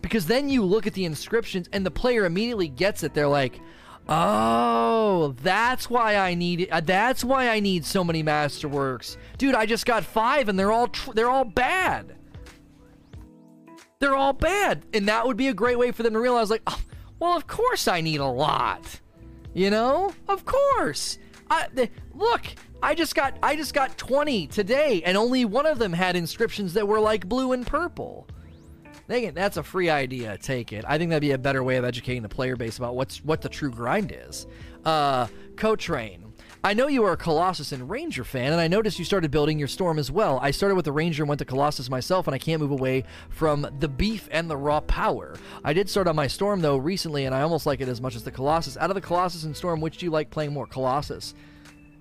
Because 0.00 0.26
then 0.26 0.48
you 0.48 0.64
look 0.64 0.86
at 0.86 0.94
the 0.94 1.04
inscriptions 1.04 1.68
and 1.72 1.84
the 1.84 1.90
player 1.90 2.24
immediately 2.24 2.68
gets 2.68 3.02
it. 3.02 3.14
They're 3.14 3.26
like, 3.26 3.60
Oh, 4.08 5.34
that's 5.42 5.90
why 5.90 6.16
I 6.16 6.32
need 6.34 6.70
that's 6.84 7.22
why 7.22 7.50
I 7.50 7.60
need 7.60 7.84
so 7.84 8.02
many 8.02 8.22
masterworks. 8.22 9.18
Dude, 9.36 9.54
I 9.54 9.66
just 9.66 9.84
got 9.84 10.04
5 10.04 10.48
and 10.48 10.58
they're 10.58 10.72
all 10.72 10.88
tr- 10.88 11.12
they're 11.12 11.28
all 11.28 11.44
bad. 11.44 12.14
They're 13.98 14.14
all 14.14 14.32
bad. 14.32 14.86
And 14.94 15.08
that 15.08 15.26
would 15.26 15.36
be 15.36 15.48
a 15.48 15.54
great 15.54 15.78
way 15.78 15.90
for 15.90 16.02
them 16.02 16.14
to 16.14 16.20
realize 16.20 16.48
like, 16.48 16.62
oh, 16.66 16.80
well, 17.20 17.36
of 17.36 17.46
course 17.46 17.88
I 17.88 18.00
need 18.00 18.20
a 18.20 18.26
lot. 18.26 19.00
You 19.54 19.70
know? 19.70 20.12
Of 20.28 20.44
course. 20.44 21.18
I 21.50 21.68
the, 21.72 21.88
look, 22.14 22.42
I 22.82 22.94
just 22.94 23.14
got 23.14 23.36
I 23.42 23.56
just 23.56 23.74
got 23.74 23.96
20 23.98 24.46
today 24.48 25.02
and 25.04 25.16
only 25.16 25.44
one 25.44 25.66
of 25.66 25.78
them 25.78 25.92
had 25.92 26.16
inscriptions 26.16 26.74
that 26.74 26.86
were 26.86 27.00
like 27.00 27.28
blue 27.28 27.52
and 27.52 27.66
purple. 27.66 28.28
Again, 29.08 29.32
that's 29.34 29.56
a 29.56 29.62
free 29.62 29.88
idea. 29.88 30.36
Take 30.36 30.72
it. 30.72 30.84
I 30.86 30.98
think 30.98 31.08
that'd 31.10 31.22
be 31.22 31.30
a 31.30 31.38
better 31.38 31.64
way 31.64 31.76
of 31.76 31.84
educating 31.84 32.22
the 32.22 32.28
player 32.28 32.56
base 32.56 32.76
about 32.76 32.94
what's 32.94 33.24
what 33.24 33.40
the 33.40 33.48
true 33.48 33.70
grind 33.70 34.14
is. 34.14 34.46
Uh, 34.84 35.28
Co-train. 35.56 36.27
I 36.64 36.74
know 36.74 36.88
you 36.88 37.04
are 37.04 37.12
a 37.12 37.16
Colossus 37.16 37.70
and 37.70 37.88
Ranger 37.88 38.24
fan, 38.24 38.50
and 38.52 38.60
I 38.60 38.66
noticed 38.66 38.98
you 38.98 39.04
started 39.04 39.30
building 39.30 39.60
your 39.60 39.68
Storm 39.68 39.96
as 39.96 40.10
well. 40.10 40.40
I 40.42 40.50
started 40.50 40.74
with 40.74 40.86
the 40.86 40.92
Ranger 40.92 41.22
and 41.22 41.28
went 41.28 41.38
to 41.38 41.44
Colossus 41.44 41.88
myself, 41.88 42.26
and 42.26 42.34
I 42.34 42.38
can't 42.38 42.60
move 42.60 42.72
away 42.72 43.04
from 43.30 43.68
the 43.78 43.86
beef 43.86 44.28
and 44.32 44.50
the 44.50 44.56
raw 44.56 44.80
power. 44.80 45.36
I 45.62 45.72
did 45.72 45.88
start 45.88 46.08
on 46.08 46.16
my 46.16 46.26
Storm, 46.26 46.60
though, 46.60 46.76
recently, 46.76 47.26
and 47.26 47.34
I 47.34 47.42
almost 47.42 47.64
like 47.64 47.80
it 47.80 47.88
as 47.88 48.00
much 48.00 48.16
as 48.16 48.24
the 48.24 48.32
Colossus. 48.32 48.76
Out 48.76 48.90
of 48.90 48.96
the 48.96 49.00
Colossus 49.00 49.44
and 49.44 49.56
Storm, 49.56 49.80
which 49.80 49.98
do 49.98 50.06
you 50.06 50.10
like 50.10 50.30
playing 50.30 50.52
more? 50.52 50.66
Colossus. 50.66 51.32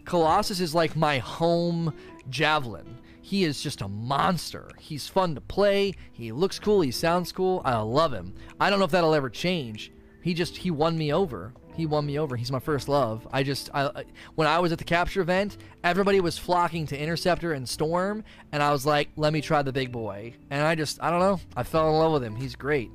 Colossus 0.06 0.60
is 0.60 0.74
like 0.74 0.96
my 0.96 1.20
home 1.20 1.94
Javelin. 2.32 2.98
He 3.22 3.44
is 3.44 3.62
just 3.62 3.82
a 3.82 3.88
monster. 3.88 4.72
He's 4.80 5.08
fun 5.08 5.36
to 5.36 5.42
play. 5.42 5.94
He 6.14 6.32
looks 6.32 6.58
cool. 6.58 6.82
He 6.82 6.92
sounds 6.92 7.32
cool. 7.32 7.62
I 7.64 7.78
love 7.78 8.12
him. 8.12 8.34
I 8.60 8.72
don't 8.72 8.80
know 8.80 8.86
if 8.86 8.92
that'll 8.92 9.14
ever 9.14 9.30
change. 9.30 9.92
He 10.24 10.34
just 10.34 10.58
he 10.58 10.72
won 10.72 10.98
me 10.98 11.14
over. 11.14 11.54
He 11.78 11.86
won 11.86 12.08
me 12.08 12.18
over. 12.18 12.36
He's 12.36 12.52
my 12.52 12.60
first 12.60 12.90
love. 12.90 13.28
I 13.32 13.44
just 13.44 13.70
I 13.72 14.04
when 14.34 14.48
I 14.48 14.58
was 14.58 14.72
at 14.72 14.80
the 14.80 14.84
capture 14.84 15.22
event, 15.22 15.58
everybody 15.84 16.20
was 16.20 16.36
flocking 16.36 16.88
to 16.88 16.98
Interceptor 17.00 17.54
and 17.54 17.70
Storm, 17.70 18.24
and 18.52 18.64
I 18.64 18.72
was 18.72 18.84
like, 18.84 19.10
let 19.16 19.32
me 19.32 19.42
try 19.42 19.62
the 19.62 19.72
big 19.72 19.92
boy. 19.92 20.34
And 20.50 20.64
I 20.64 20.74
just 20.74 21.02
I 21.04 21.12
don't 21.12 21.20
know. 21.20 21.40
I 21.56 21.62
fell 21.62 21.88
in 21.90 21.96
love 21.96 22.14
with 22.14 22.24
him. 22.24 22.36
He's 22.36 22.56
great. 22.56 22.90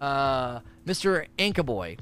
Uh, 0.00 0.60
Mr. 0.86 1.26
Anka 1.36 1.66
Boy. 1.66 1.96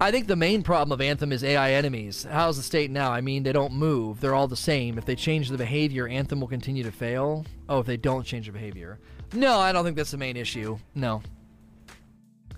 I 0.00 0.10
think 0.10 0.26
the 0.26 0.36
main 0.36 0.62
problem 0.62 0.92
of 0.92 1.00
Anthem 1.00 1.32
is 1.32 1.42
AI 1.44 1.72
enemies. 1.72 2.26
How's 2.28 2.56
the 2.56 2.62
state 2.62 2.90
now? 2.90 3.12
I 3.12 3.20
mean, 3.20 3.42
they 3.42 3.52
don't 3.52 3.72
move. 3.72 4.20
They're 4.20 4.34
all 4.34 4.48
the 4.48 4.56
same. 4.56 4.98
If 4.98 5.06
they 5.06 5.14
change 5.14 5.48
the 5.48 5.56
behavior, 5.56 6.08
Anthem 6.08 6.40
will 6.40 6.48
continue 6.48 6.82
to 6.82 6.90
fail. 6.90 7.46
Oh, 7.68 7.78
if 7.78 7.86
they 7.86 7.96
don't 7.96 8.24
change 8.24 8.46
the 8.46 8.52
behavior. 8.52 8.98
No, 9.32 9.60
I 9.60 9.72
don't 9.72 9.84
think 9.84 9.96
that's 9.96 10.10
the 10.10 10.18
main 10.18 10.36
issue. 10.36 10.78
No. 10.94 11.22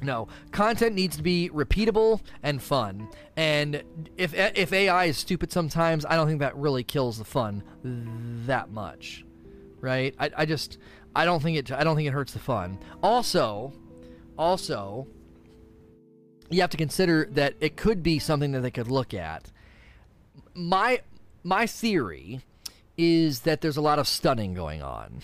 No, 0.02 0.28
content 0.52 0.94
needs 0.94 1.16
to 1.16 1.22
be 1.22 1.48
repeatable 1.52 2.20
and 2.42 2.62
fun. 2.62 3.08
And 3.36 3.82
if 4.16 4.34
if 4.34 4.72
AI 4.72 5.06
is 5.06 5.16
stupid 5.16 5.50
sometimes, 5.52 6.04
I 6.04 6.16
don't 6.16 6.26
think 6.26 6.40
that 6.40 6.56
really 6.56 6.84
kills 6.84 7.18
the 7.18 7.24
fun 7.24 7.62
that 8.46 8.70
much, 8.70 9.24
right? 9.80 10.14
I, 10.18 10.30
I 10.36 10.44
just 10.46 10.78
I 11.14 11.24
don't 11.24 11.42
think 11.42 11.56
it 11.56 11.72
I 11.72 11.82
don't 11.82 11.96
think 11.96 12.08
it 12.08 12.12
hurts 12.12 12.34
the 12.34 12.38
fun. 12.38 12.78
Also, 13.02 13.72
also, 14.38 15.06
you 16.50 16.60
have 16.60 16.70
to 16.70 16.76
consider 16.76 17.26
that 17.32 17.54
it 17.60 17.76
could 17.76 18.02
be 18.02 18.18
something 18.18 18.52
that 18.52 18.60
they 18.60 18.70
could 18.70 18.88
look 18.88 19.14
at. 19.14 19.50
My 20.54 21.00
my 21.42 21.66
theory 21.66 22.42
is 22.98 23.40
that 23.40 23.60
there's 23.60 23.76
a 23.76 23.82
lot 23.82 23.98
of 23.98 24.06
stunning 24.06 24.52
going 24.52 24.82
on. 24.82 25.20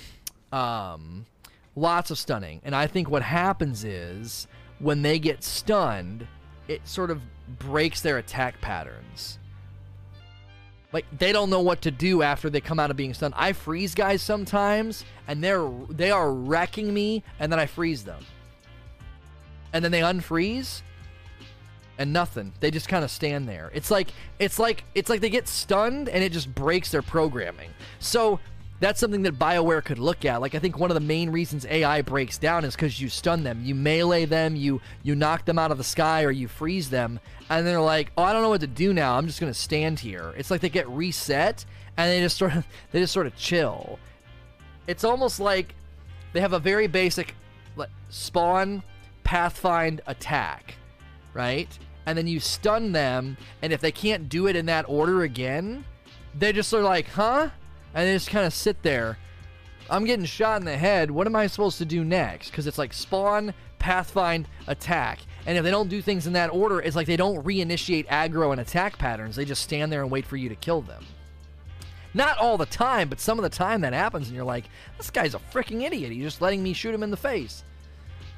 Um, 0.51 1.27
lots 1.75 2.11
of 2.11 2.19
stunning. 2.19 2.61
And 2.65 2.75
I 2.75 2.87
think 2.87 3.09
what 3.09 3.23
happens 3.23 3.85
is 3.85 4.47
when 4.83 5.01
they 5.01 5.19
get 5.19 5.43
stunned, 5.43 6.27
it 6.69 6.87
sort 6.87 7.11
of 7.11 7.23
breaks 7.59 8.03
their 8.03 8.19
attack 8.19 8.61
patterns. 8.61 9.39
Like 10.93 11.07
they 11.17 11.33
don't 11.33 11.49
know 11.49 11.61
what 11.61 11.81
to 11.83 11.91
do 11.91 12.23
after 12.23 12.51
they 12.51 12.61
come 12.61 12.79
out 12.79 12.91
of 12.91 12.97
being 12.97 13.15
stunned. 13.15 13.33
I 13.37 13.55
freeze 13.55 13.95
guys 13.95 14.21
sometimes 14.21 15.05
and 15.27 15.43
they're 15.43 15.71
they 15.89 16.11
are 16.11 16.31
wrecking 16.31 16.93
me 16.93 17.23
and 17.39 17.51
then 17.51 17.59
I 17.59 17.67
freeze 17.67 18.05
them. 18.05 18.23
And 19.73 19.83
then 19.83 19.91
they 19.91 20.01
unfreeze 20.01 20.83
and 21.97 22.13
nothing. 22.13 22.53
They 22.61 22.71
just 22.71 22.89
kind 22.89 23.05
of 23.05 23.11
stand 23.11 23.49
there. 23.49 23.71
It's 23.73 23.91
like 23.91 24.09
it's 24.39 24.59
like 24.59 24.85
it's 24.95 25.09
like 25.09 25.23
they 25.23 25.31
get 25.31 25.49
stunned 25.49 26.11
and 26.11 26.23
it 26.23 26.33
just 26.33 26.55
breaks 26.55 26.91
their 26.91 27.03
programming. 27.03 27.71
So 28.01 28.41
that's 28.83 29.01
something 29.01 29.23
that 29.23 29.39
BioWare 29.39 29.85
could 29.85 29.99
look 29.99 30.25
at. 30.25 30.41
Like 30.41 30.55
I 30.55 30.59
think 30.59 30.79
one 30.79 30.91
of 30.91 30.95
the 30.95 31.01
main 31.01 31.31
reasons 31.31 31.65
AI 31.67 32.03
breaks 32.03 32.39
down 32.39 32.65
is 32.65 32.75
because 32.75 33.01
you 33.01 33.09
stun 33.09 33.43
them, 33.43 33.61
you 33.65 33.75
melee 33.75 34.25
them, 34.25 34.57
you 34.57 34.81
you 35.03 35.15
knock 35.15 35.45
them 35.45 35.59
out 35.59 35.71
of 35.71 35.79
the 35.79 35.85
sky, 35.85 36.25
or 36.25 36.31
you 36.31 36.49
freeze 36.49 36.91
them, 36.91 37.21
and 37.49 37.67
they're 37.67 37.81
like, 37.81 38.13
"Oh, 38.17 38.23
I 38.23 38.33
don't 38.33 38.43
know 38.43 38.51
what 38.51 38.61
to 38.61 38.67
do 38.67 38.93
now. 38.93 39.17
I'm 39.17 39.27
just 39.27 39.41
gonna 39.41 39.55
stand 39.55 40.01
here." 40.01 40.35
It's 40.37 40.51
like 40.51 40.61
they 40.61 40.69
get 40.69 40.89
reset 40.89 41.65
and 41.97 42.11
they 42.11 42.21
just 42.21 42.37
sort 42.37 42.55
of 42.55 42.67
they 42.93 43.01
just 43.01 43.13
sort 43.13 43.27
of 43.27 43.37
chill. 43.37 43.99
It's 44.87 45.05
almost 45.05 45.41
like 45.41 45.75
they 46.33 46.41
have 46.41 46.53
a 46.53 46.59
very 46.59 46.87
basic 46.87 47.35
like, 47.77 47.91
spawn, 48.11 48.83
pathfind, 49.25 50.01
attack 50.07 50.75
right? 51.35 51.79
And 52.07 52.19
then 52.19 52.27
you 52.27 52.41
stun 52.41 52.93
them, 52.93 53.37
and 53.63 53.73
if 53.73 53.81
they 53.81 53.93
can't 53.93 54.29
do 54.29 54.47
it 54.47 54.57
in 54.57 54.67
that 54.67 54.85
order 54.89 55.23
again, 55.23 55.85
they 56.37 56.53
just 56.53 56.73
are 56.75 56.83
like, 56.83 57.09
huh? 57.09 57.51
And 57.95 58.09
they 58.09 58.15
just 58.15 58.31
kind 58.31 58.47
of 58.47 58.53
sit 58.55 58.83
there. 58.83 59.19
I'm 59.91 60.05
getting 60.05 60.25
shot 60.25 60.61
in 60.61 60.65
the 60.65 60.77
head. 60.77 61.11
What 61.11 61.27
am 61.27 61.37
I 61.37 61.47
supposed 61.47 61.79
to 61.79 61.85
do 61.85 62.05
next? 62.05 62.51
Because 62.51 62.67
it's 62.67 62.79
like 62.79 62.93
spawn, 62.93 63.53
pathfind, 63.79 64.47
attack. 64.67 65.21
And 65.45 65.59
if 65.59 65.65
they 65.65 65.71
don't 65.71 65.89
do 65.89 66.01
things 66.01 66.27
in 66.27 66.33
that 66.35 66.53
order, 66.53 66.81
it's 66.81 66.97
like 66.97 67.07
they 67.07 67.17
don't 67.17 67.45
reinitiate 67.45 68.07
aggro 68.07 68.53
and 68.53 68.61
attack 68.61 68.97
patterns. 68.97 69.37
They 69.37 69.45
just 69.45 69.63
stand 69.63 69.93
there 69.93 70.03
and 70.03 70.11
wait 70.11 70.25
for 70.25 70.37
you 70.37 70.49
to 70.49 70.55
kill 70.55 70.83
them. 70.83 71.05
Not 72.15 72.39
all 72.39 72.59
the 72.59 72.67
time, 72.67 73.09
but 73.09 73.21
some 73.21 73.39
of 73.39 73.43
the 73.43 73.49
time 73.49 73.81
that 73.81 73.93
happens, 73.93 74.29
and 74.29 74.37
you're 74.37 74.45
like, 74.45 74.65
this 74.99 75.11
guy's 75.11 75.35
a 75.35 75.39
freaking 75.39 75.83
idiot. 75.83 76.13
He's 76.13 76.23
just 76.23 76.41
letting 76.41 76.63
me 76.63 76.73
shoot 76.73 76.95
him 76.95 77.03
in 77.03 77.11
the 77.11 77.17
face. 77.17 77.65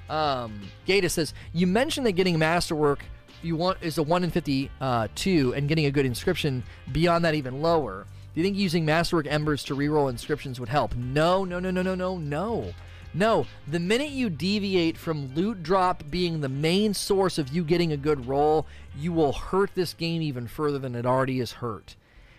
Um, 0.09 0.61
Gata 0.87 1.09
says 1.09 1.35
you 1.53 1.67
mentioned 1.67 2.07
that 2.07 2.13
getting 2.13 2.39
masterwork 2.39 3.05
you 3.43 3.57
want 3.57 3.79
is 3.81 3.99
a 3.99 4.03
one 4.03 4.25
in 4.25 4.31
52 4.31 4.71
uh, 4.81 5.09
and 5.57 5.69
getting 5.69 5.87
a 5.87 5.91
good 5.91 6.07
inscription 6.07 6.63
beyond 6.93 7.25
that 7.25 7.35
even 7.35 7.63
lower. 7.63 8.07
Do 8.35 8.41
you 8.41 8.45
think 8.45 8.57
using 8.57 8.85
masterwork 8.85 9.27
embers 9.27 9.63
to 9.65 9.77
reroll 9.77 10.11
inscriptions 10.11 10.59
would 10.59 10.69
help? 10.69 10.95
No, 10.97 11.45
no, 11.45 11.61
no, 11.61 11.71
no, 11.71 11.83
no, 11.83 11.95
no, 11.95 12.19
no. 12.19 12.75
No, 13.17 13.47
the 13.69 13.79
minute 13.79 14.11
you 14.11 14.29
deviate 14.29 14.99
from 14.99 15.33
loot 15.35 15.63
drop 15.63 16.03
being 16.11 16.41
the 16.41 16.49
main 16.49 16.95
source 16.95 17.39
of 17.39 17.51
you 17.51 17.63
getting 17.63 17.93
a 17.93 17.97
good 17.97 18.27
roll, 18.27 18.67
you 18.99 19.13
will 19.13 19.33
hurt 19.33 19.75
this 19.77 19.95
game 19.95 20.21
even 20.21 20.49
further 20.49 20.81
than 20.81 20.97
it 20.97 21.07
already 21.07 21.39
is 21.39 21.53
hurt 21.53 21.95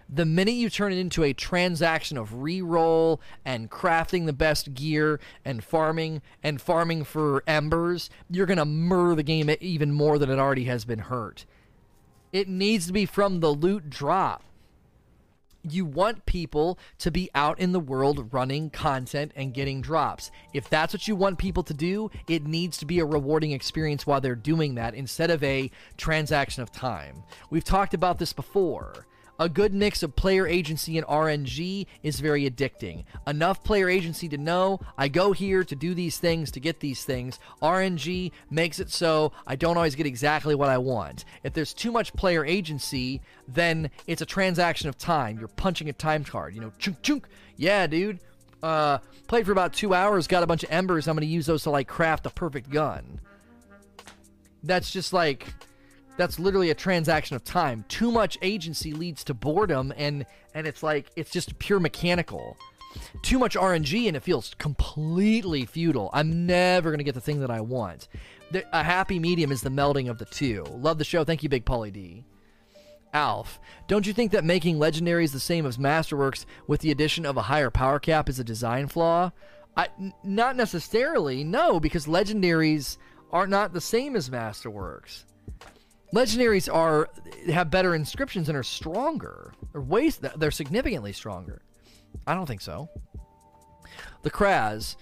the 0.08 0.26
minute 0.26 0.54
you 0.54 0.70
turn 0.70 0.94
it 0.94 0.98
into 0.98 1.24
a 1.24 1.34
transaction 1.34 2.18
of 2.18 2.44
re-roll 2.44 3.20
and 3.44 3.72
crafting 3.72 4.26
the 4.26 4.34
best 4.34 4.74
gear 4.74 5.20
and 5.44 5.64
farming 5.64 6.22
and 6.44 6.62
farming 6.62 7.04
for 7.04 7.44
embers, 7.48 8.10
you're 8.30 8.46
going 8.46 8.58
to 8.58 8.66
murder 8.66 9.16
the 9.16 9.24
game 9.24 9.50
even 9.60 9.92
more 9.92 10.20
than 10.20 10.30
it 10.30 10.40
already 10.40 10.66
has 10.66 10.86
been 10.86 11.00
hurt. 11.00 11.46
It 12.32 12.48
needs 12.48 12.88
to 12.88 12.94
be 12.94 13.06
from 13.06 13.40
the 13.40 13.50
loot 13.50 13.90
drop. 13.90 14.44
You 15.72 15.86
want 15.86 16.26
people 16.26 16.78
to 17.00 17.12
be 17.12 17.30
out 17.36 17.60
in 17.60 17.72
the 17.72 17.80
world 17.80 18.34
running 18.34 18.70
content 18.70 19.32
and 19.36 19.54
getting 19.54 19.82
drops. 19.82 20.32
If 20.54 20.70
that's 20.70 20.94
what 20.94 21.08
you 21.08 21.16
want 21.16 21.38
people 21.38 21.64
to 21.64 21.74
do, 21.74 22.12
it 22.28 22.46
needs 22.46 22.78
to 22.78 22.86
be 22.86 23.00
a 23.00 23.06
rewarding 23.06 23.52
experience 23.52 24.06
while 24.06 24.22
they're 24.22 24.36
doing 24.36 24.76
that 24.76 24.96
instead 24.96 25.32
of 25.32 25.44
a 25.44 25.72
transaction 25.98 26.64
of 26.64 26.72
time. 26.72 27.24
We've 27.50 27.64
talked 27.64 27.94
about 27.94 28.20
this 28.20 28.34
before. 28.34 29.06
A 29.38 29.50
good 29.50 29.74
mix 29.74 30.02
of 30.02 30.16
player 30.16 30.48
agency 30.48 30.98
and 30.98 31.06
RNG 31.08 31.88
is 32.04 32.22
very 32.22 32.50
addicting. 32.50 33.04
Enough 33.28 33.64
player 33.64 33.90
agency 33.90 34.30
to 34.30 34.38
know 34.38 34.80
I 34.98 35.10
go 35.10 35.34
here 35.34 35.64
to 35.66 35.76
do 35.76 35.94
these 35.94 36.18
things 36.18 36.52
to 36.52 36.62
get 36.62 36.80
these 36.80 37.04
things. 37.04 37.40
RNG 37.62 38.32
makes 38.50 38.80
it 38.80 38.90
so 38.90 39.34
I 39.46 39.58
don't 39.58 39.76
always 39.76 39.96
get 39.96 40.06
exactly 40.06 40.56
what 40.56 40.70
I 40.70 40.78
want. 40.78 41.26
If 41.44 41.54
there's 41.54 41.74
too 41.74 41.92
much 41.92 42.14
player 42.14 42.46
agency, 42.46 43.22
then 43.48 43.90
it's 44.08 44.22
a 44.22 44.26
transaction 44.26 44.88
of 44.88 44.98
time. 44.98 45.38
You're 45.38 45.50
punching 45.50 45.90
a 45.90 45.94
time 45.94 46.24
card. 46.24 46.56
You 46.56 46.62
know, 46.62 46.72
chunk 46.78 47.02
chunk. 47.02 47.28
Yeah, 47.58 47.88
dude. 47.88 48.20
Uh, 48.64 49.00
played 49.28 49.46
for 49.46 49.52
about 49.52 49.74
two 49.74 49.94
hours, 49.94 50.28
got 50.28 50.44
a 50.44 50.48
bunch 50.48 50.64
of 50.64 50.72
embers. 50.72 51.08
I'm 51.08 51.16
going 51.16 51.28
to 51.28 51.34
use 51.34 51.46
those 51.46 51.64
to 51.64 51.70
like 51.72 51.88
craft 51.88 52.26
a 52.26 52.30
perfect 52.30 52.70
gun. 52.70 53.20
That's 54.64 54.90
just 54.90 55.14
like 55.14 55.54
that's 56.18 56.40
literally 56.40 56.70
a 56.70 56.76
transaction 56.76 57.36
of 57.36 57.44
time. 57.44 57.86
Too 57.88 58.12
much 58.12 58.38
agency 58.42 58.94
leads 58.94 59.24
to 59.26 59.34
boredom 59.34 59.94
and 59.98 60.26
and 60.54 60.68
it's 60.68 60.84
like 60.84 61.12
it's 61.16 61.32
just 61.32 61.58
pure 61.60 61.80
mechanical. 61.80 62.58
Too 63.24 63.38
much 63.40 63.56
RNG 63.56 64.08
and 64.08 64.16
it 64.16 64.24
feels 64.24 64.56
completely 64.58 65.66
futile. 65.66 66.10
I'm 66.14 66.46
never 66.46 66.90
going 66.90 67.00
to 67.00 67.04
get 67.04 67.16
the 67.16 67.22
thing 67.22 67.42
that 67.42 67.52
I 67.52 67.60
want. 67.60 68.08
The, 68.52 68.66
a 68.72 68.84
happy 68.84 69.20
medium 69.20 69.52
is 69.52 69.62
the 69.62 69.70
melding 69.70 70.10
of 70.10 70.18
the 70.18 70.26
two. 70.26 70.64
Love 70.70 70.98
the 70.98 71.04
show. 71.04 71.24
Thank 71.24 71.44
you, 71.44 71.50
Big 71.50 71.66
Polly 71.66 71.92
D. 71.92 72.26
Alf, 73.14 73.62
don't 73.88 74.06
you 74.06 74.12
think 74.12 74.34
that 74.34 74.44
making 74.44 74.76
legendaries 74.76 75.32
the 75.32 75.40
same 75.40 75.66
as 75.66 75.78
Masterworks 75.78 76.46
with 76.68 76.82
the 76.82 76.92
addition 76.92 77.26
of 77.26 77.38
a 77.38 77.44
higher 77.44 77.70
power 77.70 77.98
cap 77.98 78.28
is 78.28 78.40
a 78.40 78.44
design 78.44 78.88
flaw? 78.88 79.32
I, 79.78 79.88
n- 79.98 80.14
not 80.22 80.58
necessarily, 80.58 81.44
no, 81.44 81.80
because 81.80 82.08
legendaries 82.08 82.98
are 83.32 83.48
not 83.48 83.72
the 83.72 83.80
same 83.80 84.18
as 84.18 84.30
Masterworks. 84.30 85.24
Legendaries 86.16 86.74
are 86.74 87.10
have 87.52 87.70
better 87.70 87.94
inscriptions 87.94 88.48
and 88.48 88.58
are 88.58 88.64
stronger. 88.64 89.52
They're 89.74 89.82
ways 89.82 90.18
they're 90.38 90.50
significantly 90.50 91.12
stronger. 91.12 91.62
I 92.26 92.34
don't 92.34 92.46
think 92.46 92.62
so. 92.62 92.90
The 94.22 94.32
Kraz. 94.32 94.96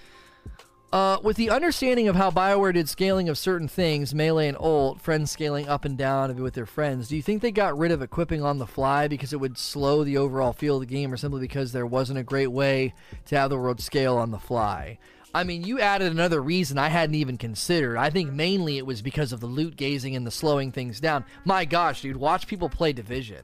Uh, 0.91 1.17
with 1.23 1.37
the 1.37 1.49
understanding 1.49 2.07
of 2.07 2.15
how 2.15 2.29
Bioware 2.29 2.73
did 2.73 2.87
scaling 2.87 3.27
of 3.27 3.37
certain 3.37 3.67
things, 3.67 4.13
melee 4.13 4.47
and 4.47 4.57
ult, 4.59 5.01
friends 5.01 5.31
scaling 5.31 5.67
up 5.67 5.85
and 5.85 5.97
down 5.97 6.35
with 6.35 6.53
their 6.53 6.67
friends, 6.67 7.07
do 7.07 7.15
you 7.15 7.21
think 7.23 7.41
they 7.41 7.51
got 7.51 7.75
rid 7.75 7.91
of 7.91 8.03
equipping 8.03 8.43
on 8.43 8.59
the 8.59 8.67
fly 8.67 9.07
because 9.07 9.33
it 9.33 9.39
would 9.39 9.57
slow 9.57 10.03
the 10.03 10.17
overall 10.17 10.53
feel 10.53 10.75
of 10.75 10.81
the 10.81 10.85
game, 10.85 11.11
or 11.11 11.17
simply 11.17 11.41
because 11.41 11.71
there 11.71 11.87
wasn't 11.87 12.19
a 12.19 12.23
great 12.23 12.51
way 12.51 12.93
to 13.25 13.35
have 13.35 13.49
the 13.49 13.57
world 13.57 13.81
scale 13.81 14.17
on 14.17 14.29
the 14.29 14.37
fly? 14.37 14.99
I 15.35 15.43
mean, 15.43 15.63
you 15.63 15.79
added 15.79 16.11
another 16.11 16.41
reason 16.41 16.77
I 16.77 16.89
hadn't 16.89 17.15
even 17.15 17.37
considered. 17.37 17.97
I 17.97 18.11
think 18.11 18.31
mainly 18.31 18.77
it 18.77 18.85
was 18.85 19.01
because 19.01 19.33
of 19.33 19.39
the 19.39 19.47
loot 19.47 19.75
gazing 19.75 20.15
and 20.15 20.27
the 20.27 20.31
slowing 20.31 20.71
things 20.71 20.99
down. 20.99 21.25
My 21.43 21.65
gosh, 21.65 22.01
dude, 22.01 22.17
watch 22.17 22.45
people 22.45 22.69
play 22.69 22.93
Division. 22.93 23.43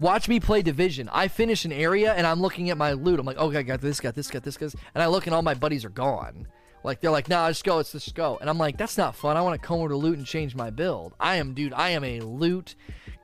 Watch 0.00 0.28
me 0.28 0.38
play 0.38 0.60
Division. 0.60 1.08
I 1.10 1.28
finish 1.28 1.64
an 1.64 1.72
area 1.72 2.12
and 2.12 2.26
I'm 2.26 2.42
looking 2.42 2.68
at 2.68 2.76
my 2.76 2.92
loot. 2.92 3.18
I'm 3.18 3.26
like, 3.26 3.38
okay, 3.38 3.58
I 3.58 3.62
got 3.62 3.80
this, 3.80 4.00
got 4.00 4.14
this, 4.14 4.30
got 4.30 4.42
this, 4.42 4.58
got 4.58 4.66
this. 4.72 4.80
And 4.94 5.02
I 5.02 5.06
look 5.06 5.26
and 5.26 5.34
all 5.34 5.42
my 5.42 5.54
buddies 5.54 5.84
are 5.84 5.90
gone. 5.90 6.46
Like, 6.84 7.00
they're 7.00 7.10
like, 7.10 7.28
nah, 7.28 7.46
let's 7.46 7.62
go, 7.62 7.76
let's 7.76 7.92
just 7.92 8.14
go. 8.14 8.38
And 8.40 8.48
I'm 8.48 8.58
like, 8.58 8.76
that's 8.76 8.98
not 8.98 9.16
fun. 9.16 9.36
I 9.36 9.40
want 9.40 9.60
to 9.60 9.66
come 9.66 9.80
over 9.80 9.88
to 9.88 9.96
loot 9.96 10.18
and 10.18 10.26
change 10.26 10.54
my 10.54 10.70
build. 10.70 11.14
I 11.18 11.36
am, 11.36 11.54
dude, 11.54 11.72
I 11.72 11.90
am 11.90 12.04
a 12.04 12.20
loot 12.20 12.76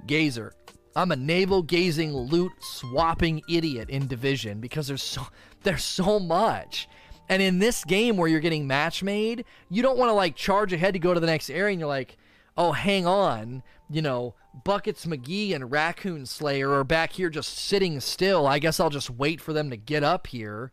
gazer. 0.07 0.55
I'm 0.97 1.13
a 1.13 1.17
navel 1.17 1.63
gazing, 1.63 2.13
loot 2.13 2.53
swapping 2.61 3.43
idiot 3.49 3.91
in 3.91 4.07
Division 4.07 4.61
because 4.61 4.87
there's 4.87 5.03
so 5.03 5.27
there's 5.65 5.85
so 5.85 6.19
much. 6.19 6.89
And 7.29 7.41
in 7.41 7.59
this 7.59 7.85
game 7.85 8.17
where 8.17 8.29
you're 8.29 8.41
getting 8.41 8.67
match 8.67 9.03
made, 9.03 9.45
you 9.71 9.83
don't 9.83 9.99
want 9.99 10.11
to 10.11 10.15
like 10.15 10.37
charge 10.37 10.73
ahead 10.73 10.95
to 10.95 11.01
go 11.01 11.15
to 11.15 11.21
the 11.21 11.27
next 11.27 11.51
area 11.51 11.73
and 11.73 11.81
you're 11.81 11.89
like, 11.89 12.17
oh, 12.57 12.73
hang 12.73 13.07
on, 13.07 13.63
you 13.91 14.03
know, 14.03 14.35
Buckets 14.65 15.07
McGee 15.07 15.55
and 15.55 15.71
Raccoon 15.71 16.27
Slayer 16.27 16.71
are 16.73 16.85
back 16.85 17.13
here 17.13 17.31
just 17.31 17.57
sitting 17.59 17.99
still. 18.01 18.47
I 18.47 18.59
guess 18.59 18.79
I'll 18.79 18.91
just 18.91 19.11
wait 19.11 19.41
for 19.41 19.53
them 19.53 19.71
to 19.71 19.77
get 19.77 20.05
up 20.05 20.29
here. 20.29 20.71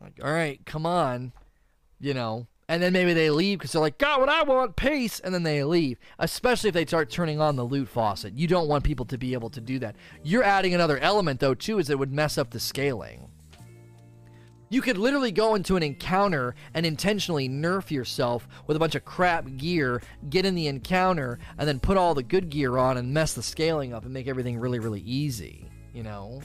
Like, 0.00 0.18
all 0.22 0.32
right, 0.32 0.60
come 0.66 0.84
on, 0.84 1.32
you 2.00 2.12
know. 2.12 2.46
And 2.68 2.82
then 2.82 2.92
maybe 2.92 3.12
they 3.12 3.30
leave 3.30 3.58
because 3.58 3.72
they're 3.72 3.80
like, 3.80 3.98
got 3.98 4.20
what 4.20 4.28
I 4.28 4.42
want, 4.42 4.76
peace. 4.76 5.20
And 5.20 5.34
then 5.34 5.42
they 5.42 5.62
leave, 5.62 5.98
especially 6.18 6.68
if 6.68 6.74
they 6.74 6.86
start 6.86 7.10
turning 7.10 7.40
on 7.40 7.56
the 7.56 7.64
loot 7.64 7.88
faucet. 7.88 8.34
You 8.34 8.46
don't 8.46 8.68
want 8.68 8.84
people 8.84 9.04
to 9.06 9.18
be 9.18 9.34
able 9.34 9.50
to 9.50 9.60
do 9.60 9.78
that. 9.80 9.96
You're 10.22 10.44
adding 10.44 10.74
another 10.74 10.98
element, 10.98 11.40
though, 11.40 11.54
too, 11.54 11.78
is 11.78 11.90
it 11.90 11.98
would 11.98 12.12
mess 12.12 12.38
up 12.38 12.50
the 12.50 12.60
scaling. 12.60 13.31
You 14.72 14.80
could 14.80 14.96
literally 14.96 15.32
go 15.32 15.54
into 15.54 15.76
an 15.76 15.82
encounter 15.82 16.54
and 16.72 16.86
intentionally 16.86 17.46
nerf 17.46 17.90
yourself 17.90 18.48
with 18.66 18.74
a 18.74 18.80
bunch 18.80 18.94
of 18.94 19.04
crap 19.04 19.58
gear, 19.58 20.00
get 20.30 20.46
in 20.46 20.54
the 20.54 20.66
encounter, 20.66 21.38
and 21.58 21.68
then 21.68 21.78
put 21.78 21.98
all 21.98 22.14
the 22.14 22.22
good 22.22 22.48
gear 22.48 22.78
on 22.78 22.96
and 22.96 23.12
mess 23.12 23.34
the 23.34 23.42
scaling 23.42 23.92
up 23.92 24.04
and 24.04 24.14
make 24.14 24.28
everything 24.28 24.58
really, 24.58 24.78
really 24.78 25.02
easy. 25.02 25.68
You 25.92 26.04
know? 26.04 26.40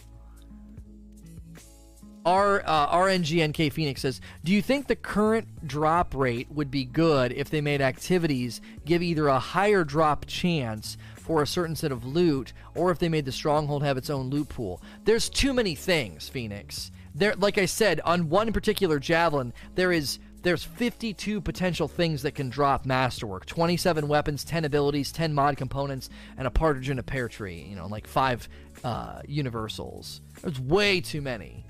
R 2.26 2.62
uh, 2.66 2.98
RNGNK 2.98 3.72
Phoenix 3.72 4.02
says, 4.02 4.20
"Do 4.44 4.52
you 4.52 4.62
think 4.62 4.88
the 4.88 4.98
current 4.98 5.66
drop 5.66 6.14
rate 6.14 6.52
would 6.52 6.70
be 6.70 6.84
good 6.84 7.32
if 7.32 7.50
they 7.50 7.62
made 7.62 7.80
activities 7.80 8.60
give 8.84 9.02
either 9.02 9.30
a 9.30 9.40
higher 9.40 9.86
drop 9.86 10.26
chance 10.26 10.98
for 11.16 11.42
a 11.42 11.48
certain 11.48 11.78
set 11.78 11.94
of 11.94 12.04
loot, 12.04 12.52
or 12.76 12.92
if 12.92 13.00
they 13.00 13.08
made 13.08 13.24
the 13.24 13.32
stronghold 13.32 13.84
have 13.84 13.96
its 13.96 14.10
own 14.10 14.30
loot 14.30 14.50
pool?" 14.50 14.82
There's 15.06 15.30
too 15.30 15.54
many 15.54 15.76
things, 15.76 16.28
Phoenix 16.28 16.92
there 17.18 17.36
like 17.36 17.58
I 17.58 17.66
said, 17.66 18.00
on 18.02 18.30
one 18.30 18.54
particular 18.54 19.00
javelin, 19.00 19.54
there 19.76 19.92
is 19.92 20.20
there's 20.44 20.64
52 20.64 21.42
potential 21.42 21.88
things 21.88 22.22
that 22.22 22.36
can 22.36 22.50
drop 22.50 22.86
masterwork. 22.86 23.46
27 23.46 24.08
weapons 24.08 24.44
10 24.44 24.66
abilities 24.66 25.12
10 25.12 25.34
mod 25.34 25.58
components 25.58 26.10
and 26.38 26.48
a 26.48 26.52
partridge 26.52 26.90
in 26.90 27.00
a 27.00 27.04
pear 27.04 27.28
tree 27.28 27.66
you 27.70 27.76
know 27.76 27.88
like 27.88 28.08
five 28.08 28.48
uh, 28.84 29.22
universals. 29.28 30.22
There's 30.42 30.60
way 30.60 31.02
too 31.02 31.22
many. 31.22 31.66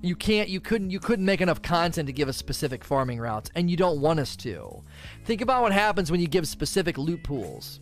You 0.00 0.16
can't 0.16 0.48
you 0.48 0.60
couldn't 0.60 0.90
you 0.90 1.00
couldn't 1.00 1.24
make 1.24 1.40
enough 1.40 1.62
content 1.62 2.06
to 2.06 2.12
give 2.12 2.28
us 2.28 2.36
specific 2.36 2.84
farming 2.84 3.20
routes 3.20 3.50
and 3.54 3.70
you 3.70 3.76
don't 3.76 4.00
want 4.00 4.20
us 4.20 4.34
to. 4.36 4.82
Think 5.24 5.40
about 5.40 5.62
what 5.62 5.72
happens 5.72 6.10
when 6.10 6.20
you 6.20 6.26
give 6.26 6.48
specific 6.48 6.98
loot 6.98 7.22
pools 7.22 7.80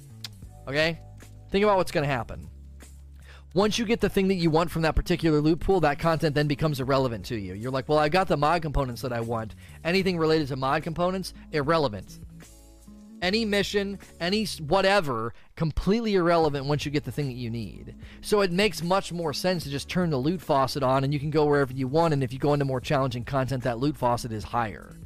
okay? 0.69 1.01
Think 1.51 1.65
about 1.65 1.77
what's 1.77 1.93
going 1.93 2.07
to 2.07 2.13
happen 2.13 2.49
once 3.55 3.79
you 3.79 3.85
get 3.85 4.01
the 4.01 4.09
thing 4.09 4.29
that 4.29 4.37
you 4.37 4.51
want 4.51 4.71
from 4.71 4.83
that 4.83 4.95
particular 4.95 5.41
loot 5.41 5.61
pool, 5.61 5.81
that 5.81 5.99
content 5.99 6.35
then 6.35 6.47
becomes 6.47 6.81
irrelevant 6.81 7.25
to 7.27 7.37
you. 7.37 7.55
You're 7.55 7.71
like, 7.71 7.89
well, 7.89 7.99
I 7.99 8.09
got 8.09 8.29
the 8.29 8.37
mod 8.37 8.63
components 8.63 9.03
that 9.03 9.13
I 9.13 9.21
want. 9.21 9.55
Anything 9.85 10.19
related 10.19 10.49
to 10.49 10.57
mod 10.57 10.83
components, 10.83 11.35
irrelevant. 11.53 12.19
Any 13.21 13.45
mission, 13.45 13.99
any 14.19 14.47
whatever, 14.67 15.33
completely 15.55 16.15
irrelevant 16.15 16.67
once 16.67 16.85
you 16.85 16.91
get 16.91 17.05
the 17.05 17.13
thing 17.13 17.27
that 17.27 17.35
you 17.35 17.51
need. 17.51 17.95
So 18.21 18.41
it 18.41 18.51
makes 18.51 18.83
much 18.83 19.13
more 19.13 19.33
sense 19.33 19.63
to 19.65 19.71
just 19.71 19.89
turn 19.89 20.11
the 20.11 20.17
loot 20.17 20.41
faucet 20.41 20.83
on 20.83 21.05
and 21.05 21.13
you 21.13 21.21
can 21.21 21.31
go 21.31 21.45
wherever 21.45 21.73
you 21.73 21.87
want. 21.87 22.15
And 22.15 22.25
if 22.25 22.33
you 22.33 22.41
go 22.41 22.53
into 22.53 22.65
more 22.65 22.81
challenging 22.81 23.25
content, 23.25 23.63
that 23.63 23.79
loot 23.79 23.97
faucet 23.97 24.33
is 24.33 24.43
higher 24.45 24.97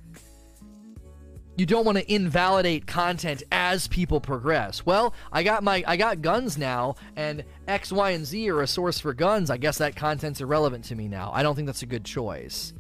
you 1.57 1.67
don't 1.67 1.85
want 1.85 1.99
to 1.99 2.13
invalidate 2.13 2.87
content 2.87 3.43
as 3.51 3.89
people 3.89 4.21
progress. 4.21 4.85
Well, 4.85 5.15
I 5.33 5.43
got 5.43 5.63
my 5.63 5.83
I 5.87 5.97
got 5.97 6.23
guns 6.23 6.59
now 6.59 6.97
and 7.17 7.45
X, 7.67 7.91
Y, 7.91 8.11
and 8.11 8.27
Z 8.27 8.51
are 8.51 8.63
a 8.63 8.67
source 8.67 9.01
for 9.01 9.15
guns. 9.15 9.51
I 9.51 9.57
guess 9.57 9.79
that 9.79 9.97
content's 9.97 10.41
irrelevant 10.41 10.85
to 10.87 10.95
me 10.95 11.09
now. 11.09 11.31
I 11.33 11.43
don't 11.43 11.55
think 11.55 11.67
that's 11.67 11.83
a 11.83 11.87
good 11.87 12.05
choice. 12.05 12.73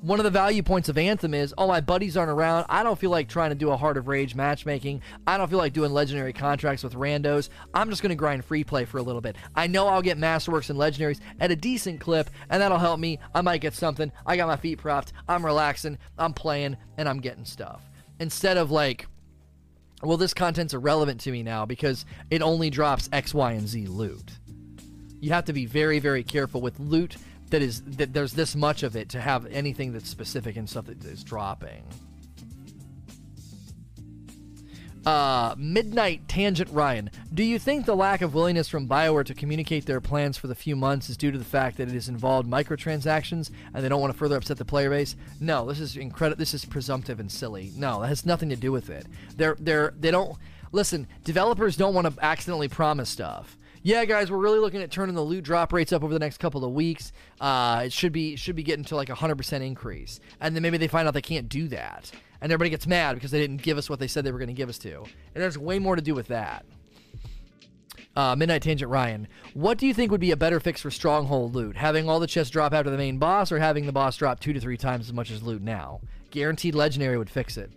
One 0.00 0.20
of 0.20 0.24
the 0.24 0.30
value 0.30 0.62
points 0.62 0.88
of 0.88 0.96
Anthem 0.96 1.34
is, 1.34 1.52
oh, 1.58 1.66
my 1.66 1.80
buddies 1.80 2.16
aren't 2.16 2.30
around. 2.30 2.66
I 2.68 2.84
don't 2.84 2.96
feel 2.96 3.10
like 3.10 3.28
trying 3.28 3.50
to 3.50 3.56
do 3.56 3.70
a 3.70 3.76
Heart 3.76 3.96
of 3.96 4.06
Rage 4.06 4.36
matchmaking. 4.36 5.02
I 5.26 5.36
don't 5.36 5.50
feel 5.50 5.58
like 5.58 5.72
doing 5.72 5.92
legendary 5.92 6.32
contracts 6.32 6.84
with 6.84 6.94
randos. 6.94 7.48
I'm 7.74 7.90
just 7.90 8.00
going 8.00 8.10
to 8.10 8.14
grind 8.14 8.44
free 8.44 8.62
play 8.62 8.84
for 8.84 8.98
a 8.98 9.02
little 9.02 9.20
bit. 9.20 9.34
I 9.56 9.66
know 9.66 9.88
I'll 9.88 10.00
get 10.00 10.16
Masterworks 10.16 10.70
and 10.70 10.78
legendaries 10.78 11.18
at 11.40 11.50
a 11.50 11.56
decent 11.56 11.98
clip, 12.00 12.30
and 12.48 12.62
that'll 12.62 12.78
help 12.78 13.00
me. 13.00 13.18
I 13.34 13.40
might 13.40 13.60
get 13.60 13.74
something. 13.74 14.12
I 14.24 14.36
got 14.36 14.46
my 14.46 14.56
feet 14.56 14.78
propped. 14.78 15.12
I'm 15.28 15.44
relaxing. 15.44 15.98
I'm 16.16 16.32
playing, 16.32 16.76
and 16.96 17.08
I'm 17.08 17.18
getting 17.18 17.44
stuff 17.44 17.87
instead 18.20 18.56
of 18.56 18.70
like 18.70 19.06
well 20.02 20.16
this 20.16 20.34
content's 20.34 20.74
irrelevant 20.74 21.20
to 21.20 21.30
me 21.30 21.42
now 21.42 21.66
because 21.66 22.04
it 22.30 22.42
only 22.42 22.70
drops 22.70 23.08
x 23.12 23.34
y 23.34 23.52
and 23.52 23.68
z 23.68 23.86
loot. 23.86 24.32
You 25.20 25.30
have 25.30 25.46
to 25.46 25.52
be 25.52 25.66
very 25.66 25.98
very 25.98 26.22
careful 26.22 26.60
with 26.60 26.78
loot 26.78 27.16
that 27.50 27.62
is 27.62 27.82
that 27.82 28.12
there's 28.12 28.32
this 28.32 28.54
much 28.54 28.82
of 28.82 28.94
it 28.96 29.08
to 29.10 29.20
have 29.20 29.46
anything 29.46 29.92
that's 29.92 30.08
specific 30.08 30.56
and 30.56 30.68
stuff 30.68 30.86
that 30.86 31.04
is 31.04 31.24
dropping 31.24 31.84
uh, 35.06 35.54
Midnight 35.56 36.28
Tangent 36.28 36.70
Ryan, 36.70 37.10
do 37.32 37.42
you 37.42 37.58
think 37.58 37.86
the 37.86 37.96
lack 37.96 38.22
of 38.22 38.34
willingness 38.34 38.68
from 38.68 38.88
BioWare 38.88 39.24
to 39.26 39.34
communicate 39.34 39.86
their 39.86 40.00
plans 40.00 40.36
for 40.36 40.46
the 40.46 40.54
few 40.54 40.76
months 40.76 41.08
is 41.08 41.16
due 41.16 41.30
to 41.30 41.38
the 41.38 41.44
fact 41.44 41.76
that 41.76 41.88
it 41.88 41.94
has 41.94 42.08
involved 42.08 42.48
microtransactions 42.48 43.50
and 43.72 43.84
they 43.84 43.88
don't 43.88 44.00
want 44.00 44.12
to 44.12 44.18
further 44.18 44.36
upset 44.36 44.58
the 44.58 44.64
player 44.64 44.90
base? 44.90 45.16
No, 45.40 45.66
this 45.66 45.80
is 45.80 45.96
incredible. 45.96 46.38
This 46.38 46.54
is 46.54 46.64
presumptive 46.64 47.20
and 47.20 47.30
silly. 47.30 47.72
No, 47.76 48.00
that 48.00 48.08
has 48.08 48.26
nothing 48.26 48.48
to 48.50 48.56
do 48.56 48.72
with 48.72 48.90
it. 48.90 49.06
They're 49.36 49.56
they're 49.58 49.94
they 49.98 50.10
don't 50.10 50.36
listen. 50.72 51.06
Developers 51.24 51.76
don't 51.76 51.94
want 51.94 52.06
to 52.06 52.24
accidentally 52.24 52.68
promise 52.68 53.08
stuff. 53.08 53.56
Yeah, 53.82 54.04
guys, 54.04 54.30
we're 54.30 54.38
really 54.38 54.58
looking 54.58 54.82
at 54.82 54.90
turning 54.90 55.14
the 55.14 55.22
loot 55.22 55.44
drop 55.44 55.72
rates 55.72 55.92
up 55.92 56.02
over 56.02 56.12
the 56.12 56.18
next 56.18 56.38
couple 56.38 56.64
of 56.64 56.72
weeks. 56.72 57.12
Uh, 57.40 57.82
it 57.86 57.92
should 57.92 58.12
be 58.12 58.36
should 58.36 58.56
be 58.56 58.62
getting 58.62 58.84
to 58.86 58.96
like 58.96 59.08
a 59.08 59.14
hundred 59.14 59.36
percent 59.36 59.62
increase, 59.64 60.20
and 60.40 60.54
then 60.54 60.62
maybe 60.62 60.78
they 60.78 60.88
find 60.88 61.06
out 61.06 61.14
they 61.14 61.22
can't 61.22 61.48
do 61.48 61.68
that, 61.68 62.10
and 62.40 62.52
everybody 62.52 62.70
gets 62.70 62.86
mad 62.86 63.14
because 63.14 63.30
they 63.30 63.40
didn't 63.40 63.62
give 63.62 63.78
us 63.78 63.90
what 63.90 63.98
they 63.98 64.06
said 64.06 64.24
they 64.24 64.32
were 64.32 64.38
going 64.38 64.48
to 64.48 64.54
give 64.54 64.68
us 64.68 64.78
to. 64.78 64.98
And 64.98 65.42
there's 65.42 65.58
way 65.58 65.78
more 65.78 65.96
to 65.96 66.02
do 66.02 66.14
with 66.14 66.28
that. 66.28 66.64
Uh, 68.16 68.34
Midnight 68.34 68.62
Tangent 68.62 68.90
Ryan, 68.90 69.28
what 69.54 69.78
do 69.78 69.86
you 69.86 69.94
think 69.94 70.10
would 70.10 70.20
be 70.20 70.32
a 70.32 70.36
better 70.36 70.58
fix 70.58 70.80
for 70.80 70.90
Stronghold 70.90 71.54
loot? 71.54 71.76
Having 71.76 72.08
all 72.08 72.18
the 72.18 72.26
chests 72.26 72.50
drop 72.50 72.74
after 72.74 72.90
the 72.90 72.96
main 72.96 73.18
boss, 73.18 73.52
or 73.52 73.60
having 73.60 73.86
the 73.86 73.92
boss 73.92 74.16
drop 74.16 74.40
two 74.40 74.52
to 74.52 74.60
three 74.60 74.76
times 74.76 75.06
as 75.06 75.12
much 75.12 75.30
as 75.30 75.42
loot 75.42 75.62
now? 75.62 76.00
Guaranteed 76.32 76.74
Legendary 76.74 77.16
would 77.16 77.30
fix 77.30 77.56
it. 77.56 77.70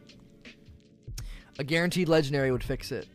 A 1.59 1.63
guaranteed 1.63 2.09
Legendary 2.09 2.51
would 2.51 2.63
fix 2.63 2.91
it. 2.91 3.07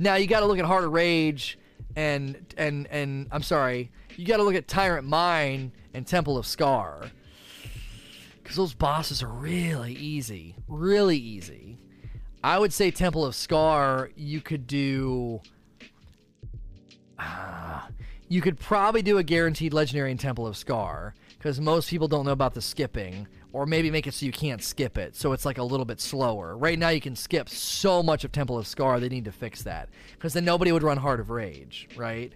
Now 0.00 0.16
you 0.16 0.26
got 0.26 0.40
to 0.40 0.46
look 0.46 0.58
at 0.58 0.64
Heart 0.64 0.84
of 0.84 0.92
Rage 0.92 1.58
and 1.94 2.52
and 2.56 2.88
and 2.88 3.28
I'm 3.30 3.42
sorry, 3.42 3.92
you 4.16 4.26
got 4.26 4.38
to 4.38 4.42
look 4.42 4.56
at 4.56 4.66
Tyrant 4.66 5.06
Mine 5.06 5.70
and 5.92 6.04
Temple 6.04 6.36
of 6.36 6.46
Scar 6.46 7.04
because 8.44 8.56
those 8.56 8.74
bosses 8.74 9.22
are 9.22 9.28
really 9.28 9.94
easy, 9.94 10.54
really 10.68 11.16
easy. 11.16 11.78
I 12.44 12.58
would 12.58 12.74
say 12.74 12.90
Temple 12.90 13.24
of 13.24 13.34
Scar. 13.34 14.10
You 14.16 14.42
could 14.42 14.66
do. 14.66 15.40
Uh, 17.18 17.80
you 18.28 18.42
could 18.42 18.60
probably 18.60 19.00
do 19.00 19.16
a 19.16 19.22
guaranteed 19.22 19.72
legendary 19.72 20.10
in 20.10 20.18
Temple 20.18 20.46
of 20.46 20.58
Scar 20.58 21.14
because 21.38 21.58
most 21.58 21.88
people 21.88 22.06
don't 22.06 22.26
know 22.26 22.32
about 22.32 22.52
the 22.52 22.60
skipping, 22.60 23.26
or 23.52 23.64
maybe 23.64 23.90
make 23.90 24.06
it 24.06 24.12
so 24.12 24.26
you 24.26 24.32
can't 24.32 24.62
skip 24.62 24.98
it, 24.98 25.16
so 25.16 25.32
it's 25.32 25.46
like 25.46 25.58
a 25.58 25.62
little 25.62 25.86
bit 25.86 26.00
slower. 26.00 26.56
Right 26.56 26.78
now, 26.78 26.90
you 26.90 27.00
can 27.00 27.16
skip 27.16 27.48
so 27.48 28.02
much 28.02 28.24
of 28.24 28.32
Temple 28.32 28.58
of 28.58 28.66
Scar, 28.66 29.00
they 29.00 29.08
need 29.08 29.24
to 29.24 29.32
fix 29.32 29.62
that 29.62 29.88
because 30.12 30.34
then 30.34 30.44
nobody 30.44 30.70
would 30.70 30.82
run 30.82 30.98
Heart 30.98 31.20
of 31.20 31.30
Rage, 31.30 31.88
right? 31.96 32.32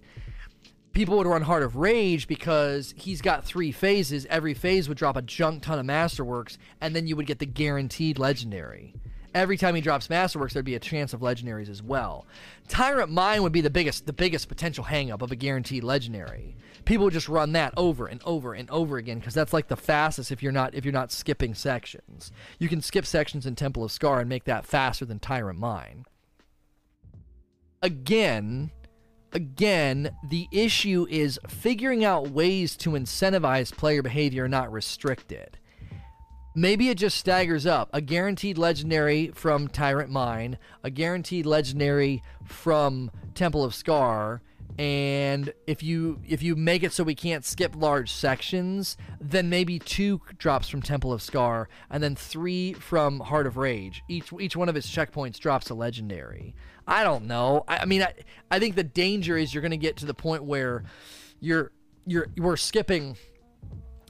People 0.99 1.17
would 1.19 1.29
run 1.29 1.43
Heart 1.43 1.63
of 1.63 1.77
Rage 1.77 2.27
because 2.27 2.93
he's 2.97 3.23
got 3.23 3.45
three 3.45 3.71
phases. 3.71 4.27
Every 4.29 4.53
phase 4.53 4.89
would 4.89 4.99
drop 4.99 5.17
a 5.17 5.23
junk 5.23 5.63
ton 5.63 5.79
of 5.79 5.87
Masterworks, 5.87 6.59
and 6.81 6.97
then 6.97 7.07
you 7.07 7.15
would 7.15 7.27
get 7.27 7.39
the 7.39 7.47
guaranteed 7.47 8.19
legendary 8.19 8.95
every 9.35 9.57
time 9.57 9.77
he 9.77 9.81
drops 9.81 10.09
Masterworks, 10.09 10.53
there'd 10.53 10.65
be 10.65 10.75
a 10.75 10.81
chance 10.81 11.13
of 11.13 11.21
legendaries 11.21 11.69
as 11.69 11.81
well. 11.81 12.27
Tyrant 12.67 13.13
Mine 13.13 13.45
would 13.45 13.53
be 13.53 13.61
the 13.61 13.71
biggest, 13.71 14.07
the 14.07 14.13
biggest 14.13 14.49
potential 14.49 14.85
hangup 14.85 15.23
of 15.23 15.31
a 15.31 15.37
guaranteed 15.37 15.85
legendary. 15.85 16.57
People 16.85 17.05
would 17.05 17.15
just 17.15 17.29
run 17.29 17.53
that 17.53 17.73
over 17.77 18.09
and 18.09 18.21
over 18.25 18.55
and 18.55 18.69
over 18.71 18.97
again 18.97 19.21
because 19.21 19.35
that's 19.35 19.53
like 19.53 19.69
the 19.69 19.77
fastest 19.77 20.33
if 20.33 20.43
you're 20.43 20.51
not 20.51 20.75
if 20.75 20.85
you're 20.85 20.93
not 20.93 21.13
skipping 21.13 21.55
sections. 21.55 22.33
You 22.59 22.69
can 22.69 22.83
skip 22.83 23.07
sections 23.07 23.47
in 23.47 23.55
Temple 23.55 23.85
of 23.85 23.93
Scar 23.93 24.19
and 24.19 24.29
make 24.29 24.45
that 24.45 24.67
faster 24.67 25.05
than 25.05 25.21
Tyrant 25.21 25.59
Mine. 25.59 26.05
Again, 27.83 28.73
again, 29.33 30.11
the 30.23 30.49
issue 30.51 31.07
is 31.09 31.39
figuring 31.49 32.05
out 32.05 32.31
ways 32.31 32.77
to 32.79 32.91
incentivize 32.91 33.73
player 33.73 34.03
behavior, 34.03 34.49
not 34.49 34.73
restrict 34.73 35.33
it. 35.33 35.57
Maybe 36.55 36.89
it 36.89 36.99
just 36.99 37.17
staggers 37.17 37.67
up. 37.67 37.89
A 37.93 38.01
guaranteed 38.01 38.59
legendary 38.59 39.29
from 39.29 39.69
Tyrant 39.69 40.11
Mine, 40.11 40.59
a 40.83 40.91
guaranteed 40.91 41.47
legendary 41.47 42.23
from 42.45 43.11
Temple 43.35 43.63
of 43.63 43.75
Scar, 43.75 44.43
and 44.79 45.53
if 45.67 45.83
you 45.83 46.21
if 46.27 46.41
you 46.41 46.55
make 46.55 46.85
it 46.85 46.93
so 46.93 47.03
we 47.03 47.15
can't 47.17 47.45
skip 47.45 47.75
large 47.75 48.13
sections, 48.13 48.97
then 49.21 49.49
maybe 49.49 49.81
two 49.81 50.21
drops 50.39 50.69
from 50.69 50.83
Temple 50.83 51.13
of 51.13 51.21
Scar, 51.21 51.69
and 51.91 52.03
then 52.03 52.15
three 52.15 52.75
from 52.75 53.19
Heart 53.21 53.49
of 53.49 53.57
Rage. 53.57 54.05
Each 54.09 54.33
each 54.39 54.57
one 54.57 54.69
of 54.69 54.77
its 54.77 54.89
checkpoints 54.89 55.39
drops 55.39 55.69
a 55.71 55.75
legendary. 55.75 56.55
I 56.89 57.05
don't 57.05 57.27
know. 57.27 57.65
I, 57.69 57.79
I 57.79 57.85
mean, 57.85 58.03
I, 58.03 58.15
I 58.51 58.59
think 58.59 58.75
the 58.75 58.83
danger 58.83 59.37
is 59.37 59.53
you're 59.53 59.61
going 59.61 59.71
to 59.71 59.77
get 59.77 59.99
to 59.99 60.07
the 60.07 60.15
point 60.15 60.45
where 60.45 60.85
you're 61.39 61.71
you're 62.07 62.29
we're 62.39 62.57
skipping 62.57 63.17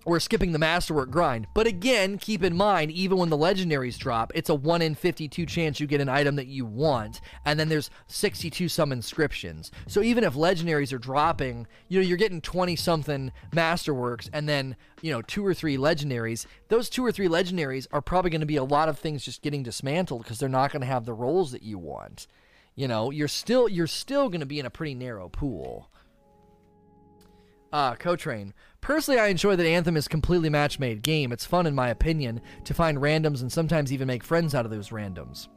we're 0.04 0.20
skipping 0.20 0.52
the 0.52 0.58
masterwork 0.58 1.10
grind. 1.10 1.46
But 1.54 1.66
again, 1.66 2.16
keep 2.16 2.42
in 2.42 2.56
mind, 2.56 2.90
even 2.92 3.18
when 3.18 3.28
the 3.28 3.36
legendaries 3.36 3.98
drop, 3.98 4.32
it's 4.34 4.48
a 4.48 4.54
1 4.54 4.80
in 4.80 4.94
52 4.94 5.44
chance 5.44 5.80
you 5.80 5.86
get 5.86 6.00
an 6.00 6.08
item 6.08 6.36
that 6.36 6.46
you 6.46 6.64
want, 6.64 7.20
and 7.44 7.60
then 7.60 7.68
there's 7.68 7.90
62 8.06 8.68
some 8.68 8.90
inscriptions. 8.90 9.70
So 9.86 10.00
even 10.00 10.24
if 10.24 10.32
legendaries 10.32 10.94
are 10.94 10.98
dropping, 10.98 11.66
you 11.88 12.00
know, 12.00 12.06
you're 12.06 12.16
getting 12.16 12.40
20 12.40 12.74
something 12.76 13.32
masterworks 13.52 14.30
and 14.32 14.48
then, 14.48 14.76
you 15.02 15.12
know, 15.12 15.20
two 15.20 15.44
or 15.44 15.52
three 15.52 15.76
legendaries. 15.76 16.46
Those 16.68 16.88
two 16.88 17.04
or 17.04 17.12
three 17.12 17.28
legendaries 17.28 17.86
are 17.92 18.00
probably 18.00 18.30
going 18.30 18.40
to 18.40 18.46
be 18.46 18.56
a 18.56 18.64
lot 18.64 18.88
of 18.88 18.98
things 18.98 19.24
just 19.24 19.42
getting 19.42 19.62
dismantled 19.62 20.22
because 20.22 20.38
they're 20.38 20.48
not 20.48 20.72
going 20.72 20.80
to 20.80 20.86
have 20.86 21.04
the 21.04 21.12
rolls 21.12 21.52
that 21.52 21.62
you 21.62 21.76
want. 21.76 22.26
You 22.78 22.86
know, 22.86 23.10
you're 23.10 23.26
still 23.26 23.68
you're 23.68 23.88
still 23.88 24.28
going 24.28 24.38
to 24.38 24.46
be 24.46 24.60
in 24.60 24.66
a 24.66 24.70
pretty 24.70 24.94
narrow 24.94 25.28
pool. 25.28 25.90
Uh, 27.72 27.96
Co-Train. 27.96 28.54
Personally, 28.80 29.18
I 29.18 29.26
enjoy 29.26 29.56
that 29.56 29.66
Anthem 29.66 29.96
is 29.96 30.06
completely 30.06 30.48
match-made 30.48 31.02
game. 31.02 31.32
It's 31.32 31.44
fun, 31.44 31.66
in 31.66 31.74
my 31.74 31.88
opinion, 31.88 32.40
to 32.62 32.74
find 32.74 32.98
randoms 32.98 33.40
and 33.42 33.50
sometimes 33.50 33.92
even 33.92 34.06
make 34.06 34.22
friends 34.22 34.54
out 34.54 34.64
of 34.64 34.70
those 34.70 34.90
randoms. 34.90 35.48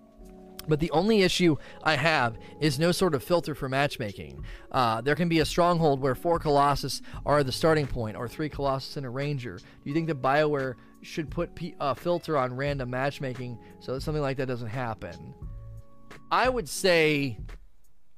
But 0.67 0.79
the 0.79 0.89
only 0.89 1.21
issue 1.21 1.57
I 1.83 1.95
have 1.95 2.39
is 2.59 2.79
no 2.79 2.91
sort 2.91 3.13
of 3.13 3.23
filter 3.23 3.53
for 3.53 3.69
matchmaking. 3.69 4.43
Uh, 4.71 5.01
there 5.01 5.15
can 5.15 5.29
be 5.29 5.39
a 5.41 5.45
stronghold 5.45 6.01
where 6.01 6.15
four 6.15 6.39
Colossus 6.39 7.03
are 7.23 7.43
the 7.43 7.51
starting 7.51 7.85
point, 7.85 8.17
or 8.17 8.27
three 8.27 8.49
Colossus 8.49 8.97
and 8.97 9.05
a 9.05 9.09
Ranger. 9.09 9.57
Do 9.57 9.63
you 9.83 9.93
think 9.93 10.07
that 10.07 10.23
BioWare 10.23 10.73
should 11.03 11.29
put 11.29 11.51
a 11.61 11.75
uh, 11.79 11.93
filter 11.93 12.35
on 12.35 12.55
random 12.55 12.89
matchmaking 12.89 13.59
so 13.79 13.93
that 13.93 14.01
something 14.01 14.23
like 14.23 14.37
that 14.37 14.47
doesn't 14.47 14.69
happen? 14.69 15.35
I 16.31 16.49
would 16.49 16.69
say, 16.69 17.39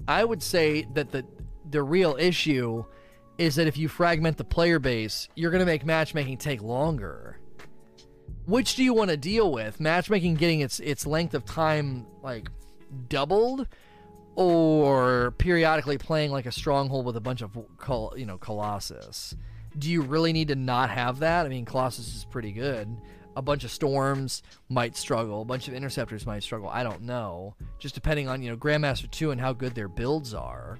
I 0.06 0.24
would 0.24 0.42
say 0.42 0.86
that 0.94 1.10
the 1.10 1.24
the 1.70 1.82
real 1.82 2.16
issue 2.18 2.84
is 3.38 3.56
that 3.56 3.66
if 3.66 3.76
you 3.76 3.88
fragment 3.88 4.36
the 4.36 4.44
player 4.44 4.78
base, 4.78 5.28
you're 5.34 5.50
going 5.50 5.60
to 5.60 5.66
make 5.66 5.84
matchmaking 5.84 6.38
take 6.38 6.62
longer. 6.62 7.38
Which 8.46 8.76
do 8.76 8.84
you 8.84 8.94
want 8.94 9.10
to 9.10 9.16
deal 9.16 9.50
with? 9.50 9.80
Matchmaking 9.80 10.34
getting 10.34 10.60
its 10.60 10.80
its 10.80 11.06
length 11.06 11.34
of 11.34 11.44
time 11.44 12.06
like 12.22 12.48
doubled 13.08 13.66
or 14.36 15.32
periodically 15.38 15.98
playing 15.98 16.30
like 16.30 16.46
a 16.46 16.52
stronghold 16.52 17.06
with 17.06 17.16
a 17.16 17.20
bunch 17.20 17.42
of 17.42 17.56
you 18.16 18.26
know 18.26 18.38
colossus. 18.38 19.34
Do 19.76 19.90
you 19.90 20.02
really 20.02 20.32
need 20.32 20.48
to 20.48 20.54
not 20.54 20.90
have 20.90 21.20
that? 21.20 21.46
I 21.46 21.48
mean, 21.48 21.64
colossus 21.64 22.14
is 22.14 22.24
pretty 22.24 22.52
good. 22.52 22.94
A 23.36 23.42
bunch 23.42 23.64
of 23.64 23.70
storms 23.70 24.42
might 24.68 24.96
struggle. 24.96 25.42
A 25.42 25.44
bunch 25.44 25.68
of 25.68 25.74
interceptors 25.74 26.26
might 26.26 26.42
struggle. 26.42 26.68
I 26.68 26.82
don't 26.82 27.02
know. 27.02 27.54
Just 27.78 27.94
depending 27.94 28.28
on, 28.28 28.42
you 28.42 28.50
know, 28.50 28.56
Grandmaster 28.56 29.10
2 29.10 29.30
and 29.32 29.40
how 29.40 29.52
good 29.52 29.74
their 29.74 29.88
builds 29.88 30.34
are. 30.34 30.78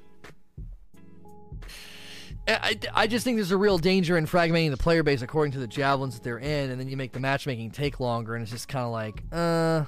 I, 2.47 2.79
I 2.93 3.07
just 3.07 3.25
think 3.25 3.39
there's 3.39 3.53
a 3.53 3.57
real 3.57 3.79
danger 3.79 4.19
in 4.19 4.27
fragmenting 4.27 4.71
the 4.71 4.77
player 4.77 5.03
base 5.03 5.23
according 5.23 5.53
to 5.53 5.59
the 5.59 5.67
javelins 5.67 6.15
that 6.15 6.23
they're 6.23 6.39
in, 6.39 6.71
and 6.71 6.79
then 6.79 6.89
you 6.89 6.97
make 6.97 7.13
the 7.13 7.21
matchmaking 7.21 7.71
take 7.71 8.01
longer, 8.01 8.35
and 8.35 8.43
it's 8.43 8.53
just 8.53 8.69
kind 8.69 8.85
of 8.85 8.93
like, 8.93 9.23
uh, 9.33 9.85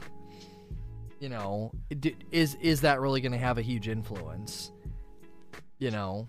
you 1.21 1.29
know, 1.29 1.73
is 2.31 2.57
is 2.61 2.81
that 2.81 3.01
really 3.01 3.21
going 3.21 3.33
to 3.33 3.39
have 3.39 3.59
a 3.59 3.63
huge 3.63 3.89
influence? 3.89 4.73
You 5.79 5.91
know, 5.91 6.29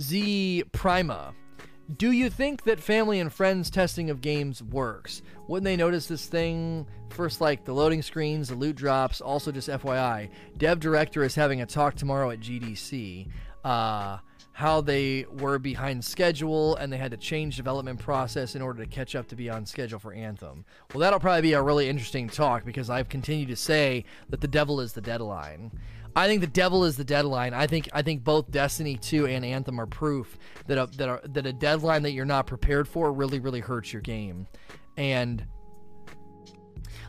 Z 0.00 0.64
Prima. 0.72 1.34
Do 1.96 2.12
you 2.12 2.28
think 2.28 2.64
that 2.64 2.80
family 2.80 3.18
and 3.18 3.32
friends 3.32 3.70
testing 3.70 4.10
of 4.10 4.20
games 4.20 4.62
works? 4.62 5.22
Wouldn't 5.46 5.64
they 5.64 5.76
notice 5.76 6.06
this 6.06 6.26
thing 6.26 6.86
first, 7.08 7.40
like 7.40 7.64
the 7.64 7.72
loading 7.72 8.02
screens, 8.02 8.48
the 8.48 8.56
loot 8.56 8.76
drops? 8.76 9.22
Also, 9.22 9.50
just 9.50 9.70
FYI, 9.70 10.28
Dev 10.58 10.80
Director 10.80 11.24
is 11.24 11.34
having 11.34 11.62
a 11.62 11.66
talk 11.66 11.94
tomorrow 11.94 12.30
at 12.30 12.40
GDC. 12.40 13.28
Uh, 13.64 14.18
how 14.52 14.80
they 14.80 15.24
were 15.38 15.58
behind 15.58 16.04
schedule 16.04 16.74
and 16.76 16.92
they 16.92 16.96
had 16.96 17.12
to 17.12 17.16
change 17.16 17.56
development 17.56 17.98
process 17.98 18.56
in 18.56 18.60
order 18.60 18.84
to 18.84 18.90
catch 18.90 19.14
up 19.14 19.28
to 19.28 19.36
be 19.36 19.48
on 19.48 19.64
schedule 19.64 20.00
for 20.00 20.12
Anthem. 20.12 20.64
Well, 20.92 20.98
that'll 20.98 21.20
probably 21.20 21.42
be 21.42 21.52
a 21.52 21.62
really 21.62 21.88
interesting 21.88 22.28
talk 22.28 22.64
because 22.64 22.90
I've 22.90 23.08
continued 23.08 23.48
to 23.50 23.56
say 23.56 24.04
that 24.30 24.40
the 24.40 24.48
devil 24.48 24.80
is 24.80 24.92
the 24.92 25.00
deadline. 25.00 25.70
I 26.16 26.26
think 26.26 26.40
the 26.40 26.46
devil 26.46 26.84
is 26.84 26.96
the 26.96 27.04
deadline. 27.04 27.54
I 27.54 27.66
think 27.66 27.88
I 27.92 28.02
think 28.02 28.24
both 28.24 28.50
Destiny 28.50 28.96
2 28.96 29.26
and 29.26 29.44
Anthem 29.44 29.80
are 29.80 29.86
proof 29.86 30.38
that 30.66 30.78
a, 30.78 30.86
that 30.96 31.34
that 31.34 31.46
a 31.46 31.52
deadline 31.52 32.02
that 32.02 32.12
you're 32.12 32.24
not 32.24 32.46
prepared 32.46 32.88
for 32.88 33.12
really 33.12 33.40
really 33.40 33.60
hurts 33.60 33.92
your 33.92 34.02
game. 34.02 34.46
And 34.96 35.46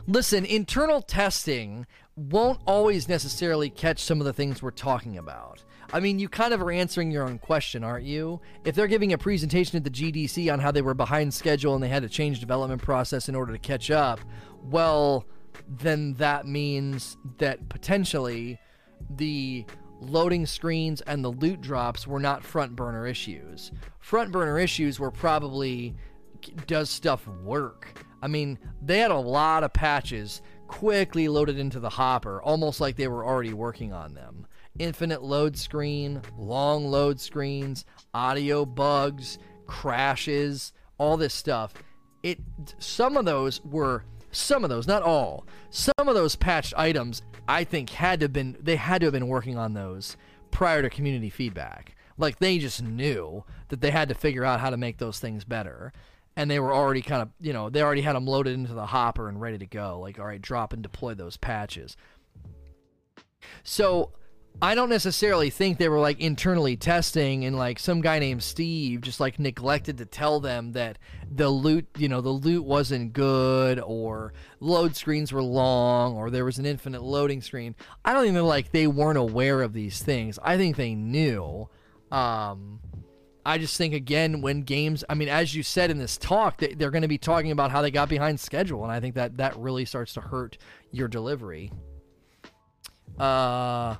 listen, 0.06 0.44
internal 0.44 1.02
testing 1.02 1.86
won't 2.16 2.60
always 2.66 3.08
necessarily 3.08 3.70
catch 3.70 4.00
some 4.00 4.20
of 4.20 4.26
the 4.26 4.32
things 4.32 4.62
we're 4.62 4.70
talking 4.70 5.18
about. 5.18 5.64
I 5.92 6.00
mean, 6.00 6.18
you 6.18 6.28
kind 6.28 6.54
of 6.54 6.62
are 6.62 6.70
answering 6.70 7.10
your 7.10 7.24
own 7.24 7.38
question, 7.38 7.82
aren't 7.82 8.04
you? 8.04 8.40
If 8.64 8.74
they're 8.74 8.86
giving 8.86 9.12
a 9.12 9.18
presentation 9.18 9.76
at 9.76 9.84
the 9.84 9.90
GDC 9.90 10.52
on 10.52 10.60
how 10.60 10.70
they 10.70 10.82
were 10.82 10.94
behind 10.94 11.34
schedule 11.34 11.74
and 11.74 11.82
they 11.82 11.88
had 11.88 12.02
to 12.02 12.08
change 12.08 12.38
development 12.38 12.80
process 12.80 13.28
in 13.28 13.34
order 13.34 13.52
to 13.52 13.58
catch 13.58 13.90
up, 13.90 14.20
well, 14.62 15.26
then 15.68 16.14
that 16.14 16.46
means 16.46 17.16
that 17.38 17.68
potentially 17.68 18.58
the 19.08 19.64
loading 20.00 20.46
screens 20.46 21.00
and 21.02 21.24
the 21.24 21.30
loot 21.30 21.60
drops 21.60 22.06
were 22.06 22.20
not 22.20 22.44
front 22.44 22.74
burner 22.74 23.06
issues. 23.06 23.72
Front 23.98 24.32
burner 24.32 24.58
issues 24.58 24.98
were 24.98 25.10
probably 25.10 25.94
does 26.66 26.88
stuff 26.88 27.26
work? 27.26 28.04
I 28.22 28.28
mean, 28.28 28.58
they 28.82 28.98
had 28.98 29.10
a 29.10 29.18
lot 29.18 29.64
of 29.64 29.72
patches 29.72 30.42
quickly 30.68 31.28
loaded 31.28 31.58
into 31.58 31.80
the 31.80 31.90
hopper, 31.90 32.40
almost 32.42 32.80
like 32.80 32.96
they 32.96 33.08
were 33.08 33.24
already 33.24 33.52
working 33.52 33.92
on 33.92 34.14
them 34.14 34.46
infinite 34.78 35.22
load 35.22 35.56
screen, 35.56 36.22
long 36.38 36.90
load 36.90 37.20
screens, 37.20 37.84
audio 38.14 38.64
bugs, 38.64 39.38
crashes, 39.66 40.72
all 40.98 41.16
this 41.16 41.34
stuff. 41.34 41.74
It 42.22 42.38
some 42.78 43.16
of 43.16 43.24
those 43.24 43.62
were 43.64 44.04
some 44.30 44.64
of 44.64 44.70
those, 44.70 44.86
not 44.86 45.02
all. 45.02 45.44
Some 45.70 45.92
of 45.98 46.14
those 46.14 46.36
patched 46.36 46.74
items 46.76 47.22
I 47.48 47.64
think 47.64 47.90
had 47.90 48.20
to 48.20 48.24
have 48.24 48.32
been 48.32 48.56
they 48.60 48.76
had 48.76 49.00
to 49.00 49.06
have 49.06 49.12
been 49.12 49.28
working 49.28 49.58
on 49.58 49.74
those 49.74 50.16
prior 50.50 50.82
to 50.82 50.90
community 50.90 51.30
feedback. 51.30 51.96
Like 52.16 52.38
they 52.38 52.58
just 52.58 52.82
knew 52.82 53.44
that 53.68 53.80
they 53.80 53.90
had 53.90 54.08
to 54.08 54.14
figure 54.14 54.44
out 54.44 54.60
how 54.60 54.70
to 54.70 54.76
make 54.76 54.98
those 54.98 55.18
things 55.18 55.44
better. 55.44 55.92
And 56.36 56.50
they 56.50 56.60
were 56.60 56.72
already 56.72 57.02
kind 57.02 57.22
of, 57.22 57.30
you 57.40 57.52
know, 57.52 57.70
they 57.70 57.82
already 57.82 58.02
had 58.02 58.14
them 58.14 58.26
loaded 58.26 58.54
into 58.54 58.72
the 58.72 58.86
hopper 58.86 59.28
and 59.28 59.40
ready 59.40 59.58
to 59.58 59.66
go. 59.66 59.98
Like, 60.00 60.18
all 60.18 60.26
right, 60.26 60.40
drop 60.40 60.72
and 60.72 60.82
deploy 60.82 61.14
those 61.14 61.36
patches. 61.36 61.96
So 63.62 64.12
I 64.62 64.74
don't 64.74 64.90
necessarily 64.90 65.48
think 65.48 65.78
they 65.78 65.88
were 65.88 66.00
like 66.00 66.20
internally 66.20 66.76
testing 66.76 67.46
and 67.46 67.56
like 67.56 67.78
some 67.78 68.02
guy 68.02 68.18
named 68.18 68.42
Steve 68.42 69.00
just 69.00 69.18
like 69.18 69.38
neglected 69.38 69.96
to 69.98 70.04
tell 70.04 70.38
them 70.38 70.72
that 70.72 70.98
the 71.30 71.48
loot, 71.48 71.86
you 71.96 72.08
know, 72.08 72.20
the 72.20 72.28
loot 72.28 72.64
wasn't 72.64 73.14
good 73.14 73.80
or 73.80 74.34
load 74.60 74.96
screens 74.96 75.32
were 75.32 75.42
long 75.42 76.14
or 76.16 76.28
there 76.28 76.44
was 76.44 76.58
an 76.58 76.66
infinite 76.66 77.02
loading 77.02 77.40
screen. 77.40 77.74
I 78.04 78.12
don't 78.12 78.26
even 78.26 78.44
like 78.44 78.70
they 78.70 78.86
weren't 78.86 79.16
aware 79.16 79.62
of 79.62 79.72
these 79.72 80.02
things. 80.02 80.38
I 80.42 80.58
think 80.58 80.76
they 80.76 80.94
knew. 80.94 81.68
Um, 82.12 82.80
I 83.46 83.56
just 83.56 83.78
think 83.78 83.94
again 83.94 84.42
when 84.42 84.62
games, 84.62 85.04
I 85.08 85.14
mean, 85.14 85.28
as 85.28 85.54
you 85.54 85.62
said 85.62 85.90
in 85.90 85.96
this 85.96 86.18
talk, 86.18 86.58
they, 86.58 86.84
are 86.84 86.90
going 86.90 87.02
to 87.02 87.08
be 87.08 87.18
talking 87.18 87.50
about 87.50 87.70
how 87.70 87.80
they 87.80 87.90
got 87.90 88.08
behind 88.08 88.38
schedule, 88.38 88.82
and 88.82 88.92
I 88.92 89.00
think 89.00 89.14
that 89.14 89.38
that 89.38 89.56
really 89.56 89.86
starts 89.86 90.12
to 90.14 90.20
hurt 90.20 90.58
your 90.90 91.08
delivery. 91.08 91.72
Uh, 93.18 93.96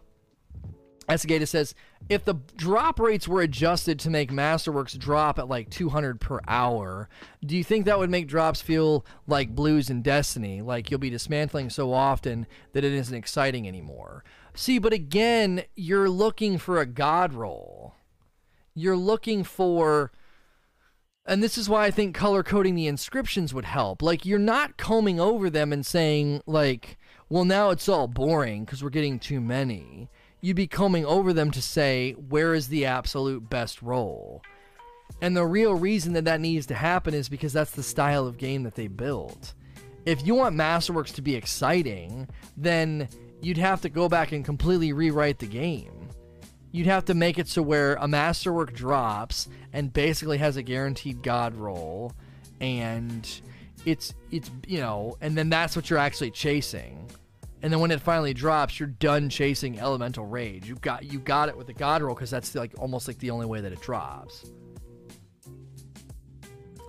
Esgata 1.11 1.47
says 1.47 1.75
if 2.09 2.25
the 2.25 2.35
drop 2.57 3.01
rates 3.01 3.27
were 3.27 3.43
adjusted 3.43 3.99
to 4.01 4.11
make 4.11 4.31
Masterworks 4.31 4.97
drop 4.97 5.39
at 5.39 5.49
like 5.49 5.69
200 5.71 6.21
per 6.21 6.41
hour, 6.47 7.09
do 7.45 7.57
you 7.57 7.65
think 7.65 7.85
that 7.85 7.99
would 7.99 8.11
make 8.11 8.29
drops 8.29 8.63
feel 8.63 9.05
like 9.27 9.55
Blues 9.55 9.91
and 9.91 10.05
Destiny? 10.05 10.63
Like 10.63 10.91
you'll 10.91 11.01
be 11.01 11.11
dismantling 11.11 11.71
so 11.71 11.93
often 11.93 12.47
that 12.73 12.85
it 12.85 12.93
isn't 12.93 13.15
exciting 13.15 13.67
anymore. 13.67 14.25
See, 14.55 14.79
but 14.79 14.93
again, 14.93 15.65
you're 15.75 16.09
looking 16.09 16.59
for 16.59 16.81
a 16.81 16.87
god 16.87 17.33
roll. 17.33 17.95
You're 18.75 18.97
looking 18.97 19.45
for 19.45 20.13
and 21.27 21.43
this 21.43 21.59
is 21.59 21.69
why 21.69 21.85
I 21.85 21.91
think 21.91 22.15
color 22.15 22.43
coding 22.43 22.75
the 22.75 22.87
inscriptions 22.87 23.53
would 23.53 23.67
help. 23.67 24.01
Like 24.01 24.25
you're 24.25 24.39
not 24.39 24.77
combing 24.77 25.21
over 25.21 25.51
them 25.51 25.73
and 25.73 25.85
saying 25.85 26.43
like, 26.47 26.99
well 27.29 27.45
now 27.45 27.71
it's 27.71 27.89
all 27.89 28.09
boring 28.09 28.65
because 28.65 28.83
we're 28.83 28.91
getting 28.91 29.19
too 29.19 29.41
many 29.41 30.09
you'd 30.41 30.57
be 30.57 30.67
combing 30.67 31.05
over 31.05 31.33
them 31.33 31.51
to 31.51 31.63
say, 31.63 32.13
where 32.13 32.55
is 32.55 32.69
the 32.69 32.87
absolute 32.87 33.49
best 33.51 33.83
roll? 33.83 34.43
And 35.21 35.37
the 35.37 35.45
real 35.45 35.75
reason 35.75 36.13
that 36.15 36.25
that 36.25 36.41
needs 36.41 36.67
to 36.67 36.75
happen 36.75 37.15
is 37.15 37.29
because 37.29 37.53
that's 37.53 37.73
the 37.73 37.83
style 37.83 38.27
of 38.27 38.39
game 38.39 38.63
that 38.63 38.75
they 38.75 38.89
built. 38.89 39.55
If 40.07 40.27
you 40.27 40.35
want 40.35 40.57
Masterworks 40.57 41.13
to 41.15 41.23
be 41.23 41.35
exciting, 41.35 42.29
then 42.57 43.09
you'd 43.43 43.59
have 43.59 43.83
to 43.83 43.89
go 43.89 44.09
back 44.09 44.33
and 44.33 44.45
completely 44.45 44.93
rewrite 44.93 45.39
the 45.39 45.47
game. 45.47 46.09
You'd 46.73 46.87
have 46.87 47.05
to 47.07 47.15
make 47.15 47.39
it 47.39 47.49
so 47.49 47.63
where 47.63 47.95
a 47.97 48.09
Masterwork 48.09 48.73
drops 48.73 49.49
and 49.73 49.93
basically 49.93 50.39
has 50.39 50.57
a 50.57 50.63
guaranteed 50.63 51.23
god 51.23 51.55
roll 51.55 52.13
and 52.61 53.29
it's 53.87 54.15
it's 54.31 54.51
you 54.67 54.79
know, 54.79 55.17
and 55.21 55.37
then 55.37 55.49
that's 55.49 55.75
what 55.75 55.91
you're 55.91 55.99
actually 55.99 56.31
chasing 56.31 57.11
and 57.63 57.73
then 57.73 57.81
when 57.81 57.91
it 57.91 58.01
finally 58.01 58.33
drops, 58.33 58.81
you're 58.81 58.89
done 58.89 59.29
chasing 59.29 59.79
elemental 59.79 60.25
rage. 60.25 60.67
You 60.67 60.77
got 60.77 61.05
you 61.05 61.19
got 61.19 61.49
it 61.49 61.57
with 61.57 61.67
the 61.67 61.75
god 61.75 62.03
roll 62.03 62.15
because 62.15 62.31
that's 62.31 62.55
like 62.55 62.73
almost 62.79 63.07
like 63.07 63.19
the 63.19 63.31
only 63.31 63.47
way 63.47 63.61
that 63.61 63.73
it 63.73 63.81
drops. 63.81 64.51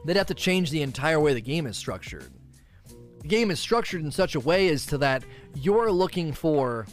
They'd 0.05 0.17
have 0.17 0.27
to 0.27 0.33
change 0.33 0.71
the 0.71 0.81
entire 0.81 1.19
way 1.19 1.33
the 1.33 1.41
game 1.41 1.67
is 1.67 1.77
structured. 1.77 2.31
The 3.21 3.27
game 3.27 3.51
is 3.51 3.59
structured 3.59 4.01
in 4.01 4.11
such 4.11 4.35
a 4.35 4.39
way 4.39 4.69
as 4.69 4.85
to 4.87 4.97
that 4.99 5.23
you're 5.55 5.91
looking 5.91 6.31
for 6.31 6.87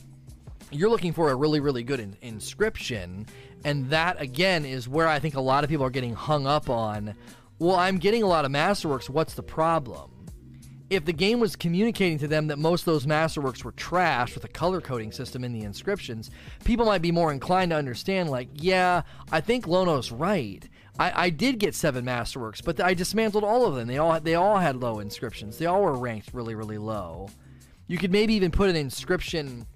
you're 0.70 0.90
looking 0.90 1.12
for 1.12 1.30
a 1.30 1.34
really 1.34 1.60
really 1.60 1.84
good 1.84 2.00
in- 2.00 2.16
inscription 2.20 3.26
and 3.64 3.88
that 3.90 4.20
again 4.20 4.66
is 4.66 4.88
where 4.88 5.08
I 5.08 5.18
think 5.20 5.34
a 5.36 5.40
lot 5.40 5.64
of 5.64 5.70
people 5.70 5.86
are 5.86 5.90
getting 5.90 6.14
hung 6.14 6.46
up 6.46 6.68
on 6.68 7.14
well 7.58 7.76
I'm 7.76 7.98
getting 7.98 8.22
a 8.22 8.26
lot 8.26 8.44
of 8.44 8.50
masterworks 8.50 9.08
what's 9.08 9.32
the 9.32 9.42
problem 9.42 10.17
if 10.90 11.04
the 11.04 11.12
game 11.12 11.38
was 11.38 11.54
communicating 11.54 12.18
to 12.18 12.28
them 12.28 12.46
that 12.46 12.58
most 12.58 12.82
of 12.82 12.86
those 12.86 13.06
masterworks 13.06 13.62
were 13.62 13.72
trash 13.72 14.34
with 14.34 14.44
a 14.44 14.48
color 14.48 14.80
coding 14.80 15.12
system 15.12 15.44
in 15.44 15.52
the 15.52 15.62
inscriptions, 15.62 16.30
people 16.64 16.86
might 16.86 17.02
be 17.02 17.12
more 17.12 17.32
inclined 17.32 17.70
to 17.70 17.76
understand, 17.76 18.30
like, 18.30 18.48
yeah, 18.54 19.02
I 19.30 19.40
think 19.40 19.66
Lono's 19.66 20.10
right. 20.10 20.66
I, 20.98 21.26
I 21.26 21.30
did 21.30 21.58
get 21.58 21.74
seven 21.74 22.04
masterworks, 22.04 22.64
but 22.64 22.80
I 22.80 22.94
dismantled 22.94 23.44
all 23.44 23.66
of 23.66 23.74
them. 23.74 23.86
They 23.86 23.98
all 23.98 24.18
they 24.20 24.34
all 24.34 24.58
had 24.58 24.76
low 24.76 24.98
inscriptions. 24.98 25.58
They 25.58 25.66
all 25.66 25.82
were 25.82 25.96
ranked 25.96 26.30
really, 26.32 26.54
really 26.54 26.78
low. 26.78 27.28
You 27.86 27.98
could 27.98 28.10
maybe 28.10 28.34
even 28.34 28.50
put 28.50 28.70
an 28.70 28.76
inscription 28.76 29.66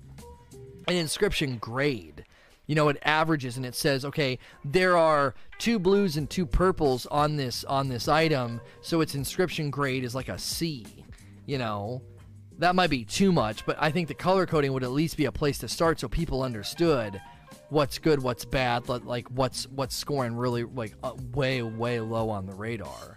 an 0.89 0.97
inscription 0.97 1.59
grade 1.59 2.22
you 2.67 2.75
know 2.75 2.89
it 2.89 2.99
averages 3.03 3.57
and 3.57 3.67
it 3.67 3.75
says 3.75 4.05
okay 4.05 4.39
there 4.65 4.97
are 4.97 5.35
two 5.59 5.79
blues 5.79 6.17
and 6.17 6.31
two 6.31 6.47
purples 6.47 7.07
on 7.07 7.37
this 7.37 7.65
on 7.65 7.89
this 7.89 8.09
item 8.09 8.61
so 8.81 9.01
its 9.01 9.15
inscription 9.15 9.71
grade 9.71 10.05
is 10.05 10.15
like 10.15 10.29
a 10.29 10.39
c 10.39 10.87
you 11.45 11.59
know? 11.59 12.01
That 12.59 12.77
might 12.77 12.91
be 12.91 13.05
too 13.05 13.33
much 13.33 13.67
but 13.67 13.77
i 13.81 13.91
think 13.91 14.07
the 14.09 14.15
color 14.15 14.47
coding 14.47 14.73
would 14.73 14.85
at 14.85 14.93
least 14.93 15.17
be 15.17 15.25
a 15.25 15.33
place 15.33 15.59
to 15.59 15.69
start 15.69 15.99
so 15.99 16.09
people 16.09 16.43
understood 16.43 17.21
what's 17.73 17.99
good 17.99 18.23
what's 18.23 18.45
bad 18.45 18.87
like 18.89 19.27
what's 19.29 19.67
what's 19.69 19.97
scoring 19.97 20.37
really 20.37 20.63
like 20.63 20.95
uh, 21.03 21.15
way 21.33 21.63
way 21.63 22.01
low 22.01 22.29
on 22.29 22.45
the 22.47 22.55
radar. 22.55 23.17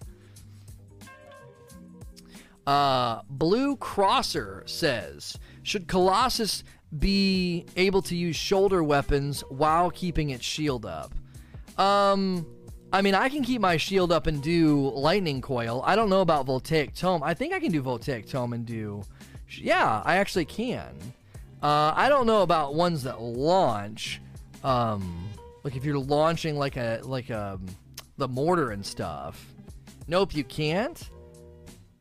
Uh 2.66 3.22
blue 3.30 3.76
crosser 3.76 4.64
says 4.66 5.38
should 5.62 5.88
colossus 5.88 6.64
be 7.00 7.66
able 7.76 8.02
to 8.04 8.16
use 8.16 8.36
shoulder 8.36 8.84
weapons 8.84 9.42
while 9.50 9.92
keeping 9.92 10.30
its 10.30 10.46
shield 10.46 10.86
up. 10.86 11.14
Um, 11.78 12.46
I 12.94 13.02
mean, 13.02 13.16
I 13.16 13.30
can 13.30 13.44
keep 13.44 13.62
my 13.62 13.78
shield 13.78 14.12
up 14.12 14.28
and 14.28 14.42
do 14.42 14.92
lightning 14.92 15.42
coil. 15.42 15.82
I 15.86 15.96
don't 15.96 16.10
know 16.10 16.22
about 16.22 16.46
voltaic 16.46 16.96
tome. 16.96 17.24
I 17.24 17.34
think 17.34 17.54
I 17.54 17.60
can 17.60 17.72
do 17.72 17.82
voltaic 17.82 18.28
tome 18.28 18.54
and 18.54 18.66
do. 18.66 19.04
Yeah, 19.58 20.02
I 20.06 20.18
actually 20.18 20.46
can. 20.46 20.96
Uh, 21.62 21.94
I 21.96 22.10
don't 22.10 22.28
know 22.28 22.42
about 22.42 22.76
ones 22.76 23.04
that 23.04 23.22
launch. 23.22 24.22
Um, 24.64 25.30
like 25.64 25.76
if 25.76 25.84
you're 25.84 25.98
launching 26.00 26.58
like 26.58 26.78
a 26.78 27.02
like 27.04 27.30
a 27.30 27.54
um, 27.54 27.66
the 28.18 28.28
mortar 28.28 28.72
and 28.72 28.86
stuff. 28.86 29.46
Nope, 30.08 30.36
you 30.36 30.44
can't. 30.44 31.10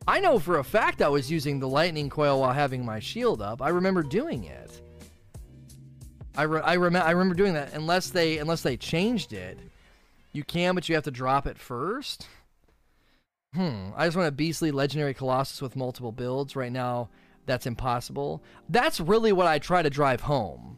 I 0.07 0.19
know 0.19 0.37
for 0.37 0.59
a 0.59 0.63
fact 0.63 1.01
I 1.01 1.09
was 1.09 1.31
using 1.31 1.59
the 1.59 1.67
lightning 1.67 2.09
coil 2.09 2.41
while 2.41 2.53
having 2.53 2.85
my 2.85 2.99
shield 2.99 3.41
up. 3.41 3.61
I 3.61 3.69
remember 3.69 4.03
doing 4.03 4.43
it. 4.43 4.81
I, 6.37 6.43
re- 6.43 6.61
I, 6.61 6.73
I 6.73 7.11
remember 7.11 7.35
doing 7.35 7.53
that. 7.53 7.73
Unless 7.73 8.09
they 8.09 8.37
unless 8.37 8.61
they 8.61 8.77
changed 8.77 9.33
it, 9.33 9.57
you 10.33 10.43
can, 10.43 10.75
but 10.75 10.87
you 10.89 10.95
have 10.95 11.03
to 11.05 11.11
drop 11.11 11.47
it 11.47 11.57
first. 11.57 12.27
Hmm. 13.53 13.89
I 13.95 14.05
just 14.05 14.17
want 14.17 14.27
a 14.27 14.31
beastly 14.31 14.71
legendary 14.71 15.13
colossus 15.13 15.61
with 15.61 15.75
multiple 15.75 16.11
builds. 16.11 16.55
Right 16.55 16.71
now, 16.71 17.09
that's 17.45 17.65
impossible. 17.65 18.43
That's 18.69 18.99
really 18.99 19.31
what 19.31 19.47
I 19.47 19.59
try 19.59 19.81
to 19.81 19.89
drive 19.89 20.21
home. 20.21 20.77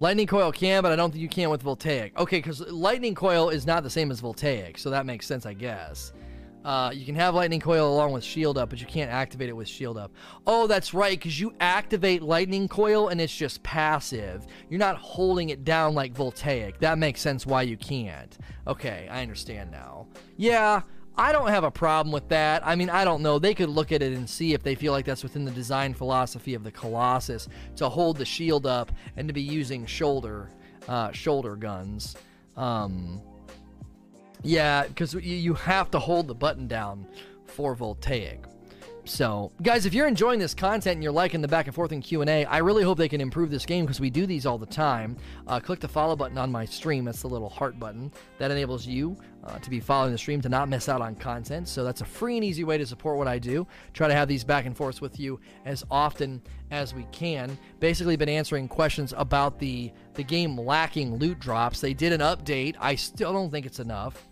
Lightning 0.00 0.28
coil 0.28 0.52
can, 0.52 0.82
but 0.84 0.92
I 0.92 0.96
don't 0.96 1.10
think 1.10 1.22
you 1.22 1.28
can 1.28 1.50
with 1.50 1.62
voltaic. 1.62 2.16
Okay, 2.16 2.38
because 2.38 2.60
lightning 2.60 3.16
coil 3.16 3.48
is 3.48 3.66
not 3.66 3.82
the 3.82 3.90
same 3.90 4.12
as 4.12 4.20
voltaic, 4.20 4.78
so 4.78 4.90
that 4.90 5.06
makes 5.06 5.26
sense, 5.26 5.44
I 5.44 5.54
guess. 5.54 6.12
Uh, 6.68 6.90
you 6.90 7.06
can 7.06 7.14
have 7.14 7.34
lightning 7.34 7.60
coil 7.60 7.90
along 7.94 8.12
with 8.12 8.22
shield 8.22 8.58
up, 8.58 8.68
but 8.68 8.78
you 8.78 8.86
can't 8.86 9.10
activate 9.10 9.48
it 9.48 9.54
with 9.54 9.66
shield 9.66 9.96
up. 9.96 10.12
Oh, 10.46 10.66
that's 10.66 10.92
right, 10.92 11.18
because 11.18 11.40
you 11.40 11.54
activate 11.60 12.20
lightning 12.20 12.68
coil 12.68 13.08
and 13.08 13.22
it's 13.22 13.34
just 13.34 13.62
passive. 13.62 14.46
You're 14.68 14.78
not 14.78 14.98
holding 14.98 15.48
it 15.48 15.64
down 15.64 15.94
like 15.94 16.12
voltaic. 16.12 16.78
That 16.80 16.98
makes 16.98 17.22
sense 17.22 17.46
why 17.46 17.62
you 17.62 17.78
can't. 17.78 18.36
Okay, 18.66 19.08
I 19.10 19.22
understand 19.22 19.70
now. 19.70 20.08
Yeah, 20.36 20.82
I 21.16 21.32
don't 21.32 21.48
have 21.48 21.64
a 21.64 21.70
problem 21.70 22.12
with 22.12 22.28
that. 22.28 22.60
I 22.66 22.76
mean, 22.76 22.90
I 22.90 23.02
don't 23.02 23.22
know. 23.22 23.38
They 23.38 23.54
could 23.54 23.70
look 23.70 23.90
at 23.90 24.02
it 24.02 24.12
and 24.12 24.28
see 24.28 24.52
if 24.52 24.62
they 24.62 24.74
feel 24.74 24.92
like 24.92 25.06
that's 25.06 25.22
within 25.22 25.46
the 25.46 25.50
design 25.50 25.94
philosophy 25.94 26.52
of 26.52 26.64
the 26.64 26.70
Colossus 26.70 27.48
to 27.76 27.88
hold 27.88 28.18
the 28.18 28.26
shield 28.26 28.66
up 28.66 28.92
and 29.16 29.26
to 29.26 29.32
be 29.32 29.40
using 29.40 29.86
shoulder 29.86 30.50
uh, 30.86 31.12
shoulder 31.12 31.56
guns. 31.56 32.14
Um, 32.58 33.22
yeah, 34.42 34.86
because 34.86 35.14
you 35.14 35.54
have 35.54 35.90
to 35.92 35.98
hold 35.98 36.28
the 36.28 36.34
button 36.34 36.66
down 36.68 37.06
for 37.44 37.74
voltaic. 37.74 38.44
So, 39.08 39.50
guys, 39.62 39.86
if 39.86 39.94
you're 39.94 40.06
enjoying 40.06 40.38
this 40.38 40.54
content 40.54 40.96
and 40.96 41.02
you're 41.02 41.10
liking 41.10 41.40
the 41.40 41.48
back 41.48 41.66
and 41.66 41.74
forth 41.74 41.92
and 41.92 42.04
Q&A, 42.04 42.44
I 42.44 42.58
really 42.58 42.82
hope 42.82 42.98
they 42.98 43.08
can 43.08 43.22
improve 43.22 43.50
this 43.50 43.64
game 43.64 43.86
because 43.86 44.00
we 44.00 44.10
do 44.10 44.26
these 44.26 44.44
all 44.44 44.58
the 44.58 44.66
time. 44.66 45.16
Uh, 45.46 45.58
click 45.58 45.80
the 45.80 45.88
follow 45.88 46.14
button 46.14 46.36
on 46.36 46.52
my 46.52 46.66
stream. 46.66 47.06
That's 47.06 47.22
the 47.22 47.28
little 47.28 47.48
heart 47.48 47.78
button. 47.80 48.12
That 48.36 48.50
enables 48.50 48.86
you 48.86 49.16
uh, 49.44 49.58
to 49.60 49.70
be 49.70 49.80
following 49.80 50.12
the 50.12 50.18
stream 50.18 50.42
to 50.42 50.50
not 50.50 50.68
miss 50.68 50.90
out 50.90 51.00
on 51.00 51.14
content. 51.14 51.68
So 51.68 51.84
that's 51.84 52.02
a 52.02 52.04
free 52.04 52.36
and 52.36 52.44
easy 52.44 52.64
way 52.64 52.76
to 52.76 52.84
support 52.84 53.16
what 53.16 53.26
I 53.26 53.38
do. 53.38 53.66
Try 53.94 54.08
to 54.08 54.14
have 54.14 54.28
these 54.28 54.44
back 54.44 54.66
and 54.66 54.76
forths 54.76 55.00
with 55.00 55.18
you 55.18 55.40
as 55.64 55.82
often 55.90 56.42
as 56.70 56.92
we 56.92 57.04
can. 57.10 57.56
Basically, 57.80 58.14
been 58.14 58.28
answering 58.28 58.68
questions 58.68 59.14
about 59.16 59.58
the 59.58 59.90
the 60.14 60.22
game 60.22 60.58
lacking 60.58 61.16
loot 61.16 61.38
drops. 61.38 61.80
They 61.80 61.94
did 61.94 62.12
an 62.12 62.20
update. 62.20 62.76
I 62.78 62.94
still 62.94 63.32
don't 63.32 63.50
think 63.50 63.64
it's 63.64 63.80
enough. 63.80 64.28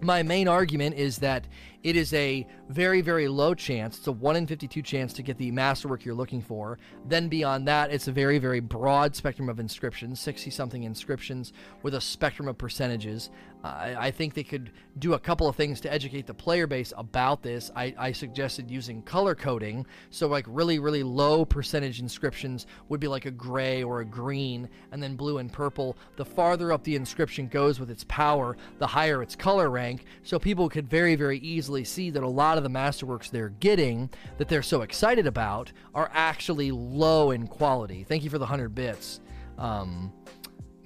My 0.00 0.22
main 0.22 0.46
argument 0.46 0.96
is 0.96 1.18
that 1.18 1.46
it 1.82 1.96
is 1.96 2.12
a 2.12 2.46
very, 2.68 3.00
very 3.00 3.28
low 3.28 3.54
chance. 3.54 3.96
It's 3.96 4.06
a 4.06 4.12
1 4.12 4.36
in 4.36 4.46
52 4.46 4.82
chance 4.82 5.12
to 5.14 5.22
get 5.22 5.38
the 5.38 5.50
masterwork 5.50 6.04
you're 6.04 6.14
looking 6.14 6.42
for. 6.42 6.78
Then 7.06 7.28
beyond 7.28 7.66
that, 7.68 7.90
it's 7.90 8.08
a 8.08 8.12
very, 8.12 8.38
very 8.38 8.60
broad 8.60 9.16
spectrum 9.16 9.48
of 9.48 9.58
inscriptions 9.58 10.20
60 10.20 10.50
something 10.50 10.82
inscriptions 10.82 11.52
with 11.82 11.94
a 11.94 12.00
spectrum 12.00 12.48
of 12.48 12.58
percentages. 12.58 13.30
I 13.64 14.10
think 14.10 14.34
they 14.34 14.44
could 14.44 14.70
do 14.98 15.14
a 15.14 15.18
couple 15.18 15.48
of 15.48 15.56
things 15.56 15.80
to 15.80 15.92
educate 15.92 16.26
the 16.26 16.34
player 16.34 16.66
base 16.66 16.92
about 16.96 17.42
this. 17.42 17.70
I, 17.74 17.94
I 17.98 18.12
suggested 18.12 18.70
using 18.70 19.02
color 19.02 19.34
coding. 19.34 19.86
So, 20.10 20.26
like, 20.28 20.44
really, 20.48 20.78
really 20.78 21.02
low 21.02 21.44
percentage 21.44 22.00
inscriptions 22.00 22.66
would 22.88 23.00
be 23.00 23.08
like 23.08 23.26
a 23.26 23.30
gray 23.30 23.82
or 23.82 24.00
a 24.00 24.04
green, 24.04 24.68
and 24.92 25.02
then 25.02 25.16
blue 25.16 25.38
and 25.38 25.52
purple. 25.52 25.96
The 26.16 26.24
farther 26.24 26.72
up 26.72 26.84
the 26.84 26.96
inscription 26.96 27.48
goes 27.48 27.80
with 27.80 27.90
its 27.90 28.04
power, 28.04 28.56
the 28.78 28.86
higher 28.86 29.22
its 29.22 29.34
color 29.34 29.70
rank. 29.70 30.04
So, 30.22 30.38
people 30.38 30.68
could 30.68 30.88
very, 30.88 31.16
very 31.16 31.38
easily 31.38 31.84
see 31.84 32.10
that 32.10 32.22
a 32.22 32.28
lot 32.28 32.58
of 32.58 32.64
the 32.64 32.70
masterworks 32.70 33.30
they're 33.30 33.48
getting 33.48 34.10
that 34.38 34.48
they're 34.48 34.62
so 34.62 34.82
excited 34.82 35.26
about 35.26 35.72
are 35.94 36.10
actually 36.12 36.70
low 36.70 37.30
in 37.32 37.46
quality. 37.46 38.04
Thank 38.04 38.24
you 38.24 38.30
for 38.30 38.38
the 38.38 38.44
100 38.44 38.74
bits, 38.74 39.20
um, 39.58 40.12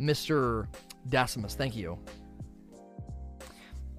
Mr. 0.01 0.67
Decimus. 1.09 1.55
Thank 1.55 1.77
you 1.77 1.99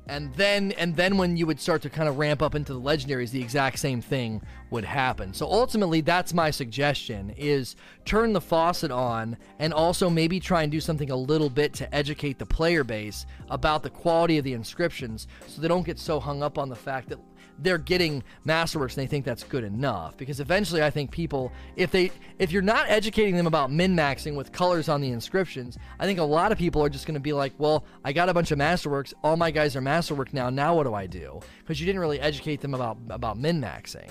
and 0.08 0.34
then 0.36 0.72
and 0.74 0.96
then 0.96 1.18
when 1.18 1.38
you 1.38 1.46
would 1.46 1.60
start 1.60 1.82
to 1.84 1.90
kind 1.90 2.10
of 2.10 2.18
ramp 2.18 2.42
up 2.42 2.56
into 2.56 2.74
the 2.74 2.80
legendaries 2.80 3.32
the 3.32 3.42
exact 3.42 3.80
same 3.80 4.02
thing 4.02 4.42
would 4.70 4.86
happen. 4.86 5.34
So 5.34 5.46
ultimately 5.46 6.02
that's 6.02 6.34
my 6.34 6.50
suggestion 6.52 7.34
is 7.38 7.76
turn 8.06 8.34
the 8.34 8.42
faucet 8.42 8.92
on 8.92 9.38
and 9.60 9.74
also 9.74 10.10
maybe 10.10 10.40
try 10.40 10.64
and 10.64 10.72
do 10.72 10.80
something 10.80 11.12
a 11.12 11.16
little 11.16 11.50
bit 11.50 11.74
to 11.74 11.94
educate 11.94 12.40
the 12.40 12.46
player 12.46 12.84
base 12.84 13.26
about 13.50 13.84
the 13.84 13.90
quality 13.90 14.38
of 14.38 14.44
the 14.44 14.54
inscriptions 14.54 15.28
so 15.48 15.62
they 15.62 15.68
don't 15.68 15.86
get 15.86 16.00
so 16.00 16.20
hung 16.20 16.42
up 16.42 16.58
on 16.58 16.70
the 16.70 16.76
fact 16.76 17.10
that 17.10 17.20
they're 17.62 17.78
getting 17.78 18.24
masterworks 18.46 18.98
and 18.98 19.04
they 19.04 19.08
think 19.08 19.26
that's 19.26 19.44
good 19.44 19.64
enough. 19.64 20.18
Because 20.18 20.40
eventually 20.40 20.84
i 20.84 20.90
think 20.90 21.12
people 21.12 21.52
if 21.76 21.92
they 21.92 22.12
if 22.40 22.52
you're 22.52 22.62
not 22.62 22.90
educating 22.90 23.36
them 23.36 23.48
about 23.48 23.72
min-maxing 23.72 24.36
with 24.36 24.52
colors 24.52 24.90
on 24.90 25.02
the 25.02 25.10
inscriptions 25.10 25.78
i 26.00 26.06
think 26.06 26.20
a 26.20 26.24
lot 26.24 26.52
of 26.52 26.58
people 26.58 26.84
are 26.84 26.90
just 26.90 27.06
going 27.06 27.16
to 27.16 27.20
be 27.22 27.34
like 27.34 27.54
well 27.58 27.86
i 28.04 28.12
got 28.12 28.30
a 28.30 28.34
bunch 28.34 28.52
of 28.52 28.60
masterworks. 28.60 29.14
All 29.24 29.38
my 29.38 29.52
guys 29.52 29.76
are 29.76 29.82
masterwork 29.82 30.34
now. 30.34 30.50
Now 30.50 30.76
what 30.76 30.84
do 30.84 30.94
i 30.94 31.08
do? 31.08 31.40
Because 31.60 31.80
you 31.80 31.86
didn't 31.86 32.02
really 32.02 32.20
educate 32.20 32.62
them 32.62 32.74
about 32.74 32.98
about 33.10 33.38
min-maxing 33.38 34.10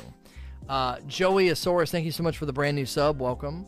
uh, 0.68 0.98
joey 1.06 1.46
asaurus 1.46 1.90
thank 1.90 2.04
you 2.04 2.12
so 2.12 2.22
much 2.22 2.38
for 2.38 2.46
the 2.46 2.52
brand 2.52 2.76
new 2.76 2.86
sub. 2.86 3.20
Welcome. 3.20 3.66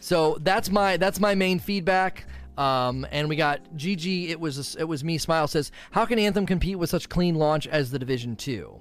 So 0.00 0.36
that's 0.40 0.68
my 0.68 0.96
that's 0.96 1.20
my 1.20 1.34
main 1.34 1.58
feedback 1.58 2.26
um, 2.58 3.06
and 3.10 3.28
we 3.28 3.36
got 3.36 3.64
GG. 3.76 4.28
It 4.28 4.40
was 4.40 4.76
it 4.76 4.84
was 4.84 5.04
me. 5.04 5.18
Smile 5.18 5.48
says, 5.48 5.70
"How 5.90 6.04
can 6.04 6.18
Anthem 6.18 6.46
compete 6.46 6.78
with 6.78 6.90
such 6.90 7.08
clean 7.08 7.34
launch 7.34 7.66
as 7.66 7.90
the 7.90 7.98
Division 7.98 8.36
Two? 8.36 8.80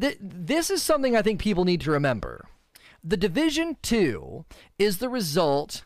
Th- 0.00 0.18
this 0.20 0.70
is 0.70 0.82
something 0.82 1.16
I 1.16 1.22
think 1.22 1.40
people 1.40 1.64
need 1.64 1.82
to 1.82 1.90
remember. 1.90 2.46
The 3.04 3.16
Division 3.16 3.76
Two 3.82 4.44
is 4.78 4.98
the 4.98 5.08
result." 5.08 5.84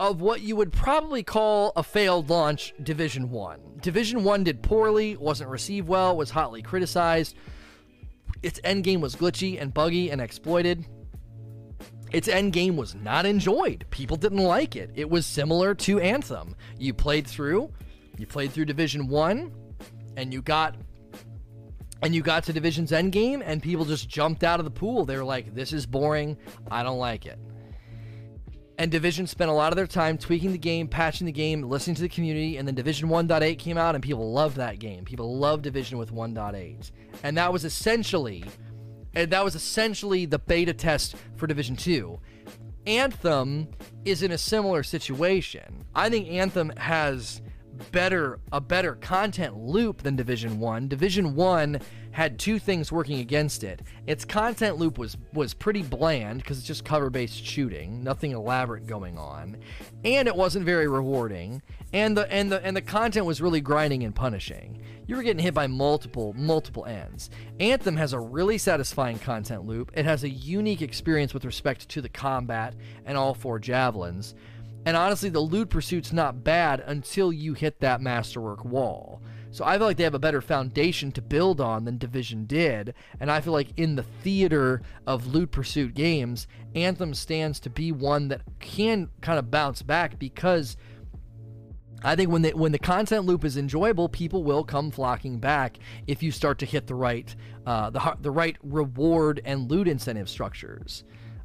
Of 0.00 0.20
what 0.20 0.40
you 0.40 0.56
would 0.56 0.72
probably 0.72 1.22
call 1.22 1.70
a 1.76 1.84
failed 1.84 2.28
launch, 2.28 2.74
Division 2.82 3.30
1. 3.30 3.78
Division 3.82 4.24
1 4.24 4.42
did 4.42 4.60
poorly, 4.60 5.16
wasn't 5.16 5.48
received 5.48 5.86
well, 5.86 6.16
was 6.16 6.30
hotly 6.30 6.60
criticized. 6.60 7.36
Its 8.42 8.58
endgame 8.62 9.00
was 9.00 9.14
glitchy 9.14 9.62
and 9.62 9.72
buggy 9.72 10.10
and 10.10 10.20
exploited 10.20 10.86
its 12.12 12.28
end 12.28 12.52
game 12.52 12.76
was 12.76 12.94
not 12.94 13.26
enjoyed. 13.26 13.86
People 13.90 14.16
didn't 14.16 14.38
like 14.38 14.76
it. 14.76 14.90
It 14.94 15.08
was 15.08 15.26
similar 15.26 15.74
to 15.76 16.00
Anthem. 16.00 16.54
You 16.78 16.92
played 16.94 17.26
through, 17.26 17.72
you 18.18 18.26
played 18.26 18.52
through 18.52 18.66
Division 18.66 19.08
1 19.08 19.52
and 20.16 20.32
you 20.32 20.42
got 20.42 20.76
and 22.02 22.14
you 22.14 22.20
got 22.20 22.42
to 22.44 22.52
Division's 22.52 22.92
end 22.92 23.12
game 23.12 23.42
and 23.44 23.62
people 23.62 23.84
just 23.84 24.08
jumped 24.08 24.42
out 24.42 24.58
of 24.58 24.64
the 24.64 24.70
pool. 24.70 25.04
They 25.04 25.16
were 25.16 25.24
like, 25.24 25.54
"This 25.54 25.72
is 25.72 25.86
boring. 25.86 26.36
I 26.70 26.82
don't 26.82 26.98
like 26.98 27.26
it." 27.26 27.38
And 28.78 28.90
Division 28.90 29.26
spent 29.26 29.50
a 29.50 29.54
lot 29.54 29.70
of 29.70 29.76
their 29.76 29.86
time 29.86 30.18
tweaking 30.18 30.50
the 30.50 30.58
game, 30.58 30.88
patching 30.88 31.26
the 31.26 31.32
game, 31.32 31.62
listening 31.62 31.94
to 31.96 32.02
the 32.02 32.08
community, 32.08 32.56
and 32.56 32.66
then 32.66 32.74
Division 32.74 33.08
1.8 33.08 33.58
came 33.58 33.78
out 33.78 33.94
and 33.94 34.02
people 34.02 34.32
loved 34.32 34.56
that 34.56 34.80
game. 34.80 35.04
People 35.04 35.38
loved 35.38 35.62
Division 35.62 35.98
with 35.98 36.10
1.8. 36.10 36.90
And 37.22 37.36
that 37.36 37.52
was 37.52 37.64
essentially 37.64 38.44
and 39.14 39.30
that 39.30 39.44
was 39.44 39.54
essentially 39.54 40.26
the 40.26 40.38
beta 40.38 40.72
test 40.72 41.16
for 41.36 41.46
Division 41.46 41.76
2. 41.76 42.18
Anthem 42.86 43.68
is 44.04 44.22
in 44.22 44.32
a 44.32 44.38
similar 44.38 44.82
situation. 44.82 45.84
I 45.94 46.08
think 46.08 46.28
Anthem 46.28 46.72
has 46.76 47.40
better 47.90 48.38
a 48.52 48.60
better 48.60 48.94
content 48.96 49.56
loop 49.56 50.02
than 50.02 50.16
Division 50.16 50.58
1. 50.58 50.88
Division 50.88 51.34
1 51.34 51.80
had 52.12 52.38
two 52.38 52.58
things 52.58 52.92
working 52.92 53.18
against 53.18 53.64
it. 53.64 53.82
Its 54.06 54.24
content 54.24 54.76
loop 54.76 54.98
was 54.98 55.16
was 55.32 55.54
pretty 55.54 55.82
bland 55.82 56.38
because 56.38 56.58
it's 56.58 56.66
just 56.66 56.84
cover-based 56.84 57.44
shooting, 57.44 58.04
nothing 58.04 58.32
elaborate 58.32 58.86
going 58.86 59.18
on, 59.18 59.56
and 60.04 60.28
it 60.28 60.36
wasn't 60.36 60.64
very 60.64 60.86
rewarding. 60.86 61.60
And 61.92 62.16
the 62.16 62.30
and 62.32 62.52
the 62.52 62.64
and 62.64 62.76
the 62.76 62.82
content 62.82 63.26
was 63.26 63.40
really 63.40 63.60
grinding 63.60 64.04
and 64.04 64.14
punishing. 64.14 64.82
You 65.06 65.16
were 65.16 65.22
getting 65.22 65.42
hit 65.42 65.54
by 65.54 65.66
multiple 65.66 66.32
multiple 66.34 66.84
ends. 66.84 67.30
Anthem 67.58 67.96
has 67.96 68.12
a 68.12 68.20
really 68.20 68.58
satisfying 68.58 69.18
content 69.18 69.66
loop. 69.66 69.90
It 69.94 70.04
has 70.04 70.22
a 70.22 70.28
unique 70.28 70.82
experience 70.82 71.34
with 71.34 71.44
respect 71.44 71.88
to 71.88 72.00
the 72.00 72.08
combat 72.08 72.74
and 73.04 73.18
all 73.18 73.34
four 73.34 73.58
javelins. 73.58 74.34
And 74.84 74.96
honestly, 74.96 75.28
the 75.28 75.40
loot 75.40 75.70
pursuit's 75.70 76.12
not 76.12 76.42
bad 76.42 76.80
until 76.80 77.32
you 77.32 77.54
hit 77.54 77.80
that 77.80 78.00
masterwork 78.00 78.64
wall. 78.64 79.22
So 79.52 79.66
I 79.66 79.76
feel 79.76 79.86
like 79.86 79.98
they 79.98 80.04
have 80.04 80.14
a 80.14 80.18
better 80.18 80.40
foundation 80.40 81.12
to 81.12 81.20
build 81.20 81.60
on 81.60 81.84
than 81.84 81.98
Division 81.98 82.46
did, 82.46 82.94
and 83.20 83.30
I 83.30 83.42
feel 83.42 83.52
like 83.52 83.68
in 83.76 83.96
the 83.96 84.02
theater 84.02 84.80
of 85.06 85.26
loot 85.26 85.50
pursuit 85.50 85.92
games, 85.92 86.46
Anthem 86.74 87.12
stands 87.12 87.60
to 87.60 87.70
be 87.70 87.92
one 87.92 88.28
that 88.28 88.40
can 88.60 89.10
kind 89.20 89.38
of 89.38 89.50
bounce 89.50 89.82
back 89.82 90.18
because 90.18 90.78
I 92.02 92.16
think 92.16 92.30
when 92.30 92.40
the 92.40 92.52
when 92.52 92.72
the 92.72 92.78
content 92.78 93.26
loop 93.26 93.44
is 93.44 93.58
enjoyable, 93.58 94.08
people 94.08 94.42
will 94.42 94.64
come 94.64 94.90
flocking 94.90 95.38
back 95.38 95.78
if 96.06 96.22
you 96.22 96.32
start 96.32 96.58
to 96.60 96.66
hit 96.66 96.86
the 96.86 96.94
right 96.94 97.34
uh, 97.66 97.90
the 97.90 98.16
the 98.20 98.30
right 98.30 98.56
reward 98.62 99.42
and 99.44 99.70
loot 99.70 99.86
incentive 99.86 100.30
structures. 100.30 101.04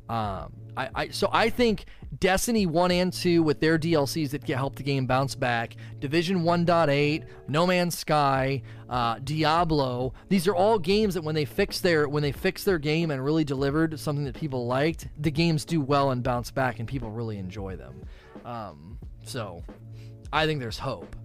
Um, 0.10 0.54
I, 0.78 0.90
I 0.96 1.08
so 1.10 1.30
I 1.32 1.50
think 1.50 1.86
Destiny 2.20 2.66
1 2.66 2.92
and 2.92 3.12
2 3.12 3.44
with 3.44 3.60
their 3.60 3.78
DLCs 3.78 4.30
that 4.30 4.48
help 4.48 4.76
the 4.76 4.84
game 4.84 5.06
bounce 5.06 5.36
back, 5.36 5.76
Division 6.00 6.44
1.8, 6.44 7.26
No 7.48 7.68
Man's 7.68 7.98
Sky, 7.98 8.62
uh, 8.90 9.20
Diablo. 9.24 10.14
These 10.30 10.48
are 10.48 10.56
all 10.56 10.80
games 10.80 11.16
that 11.16 11.24
when 11.24 11.36
they 11.36 11.46
fix 11.46 11.82
their 11.82 12.08
when 12.08 12.24
they 12.24 12.32
fix 12.32 12.64
their 12.64 12.80
game 12.80 13.12
and 13.12 13.24
really 13.24 13.44
delivered 13.44 14.00
something 14.00 14.26
that 14.26 14.36
people 14.36 14.66
liked, 14.68 15.08
the 15.20 15.32
games 15.32 15.66
do 15.66 15.82
well 15.82 16.12
and 16.12 16.24
bounce 16.24 16.52
back, 16.52 16.80
and 16.80 16.88
people 16.88 17.12
really 17.12 17.38
enjoy 17.38 17.76
them. 17.76 18.02
Um, 18.46 18.98
so 19.26 19.64
I 20.32 20.46
think 20.46 20.60
there's 20.60 20.80
hope. 20.80 21.16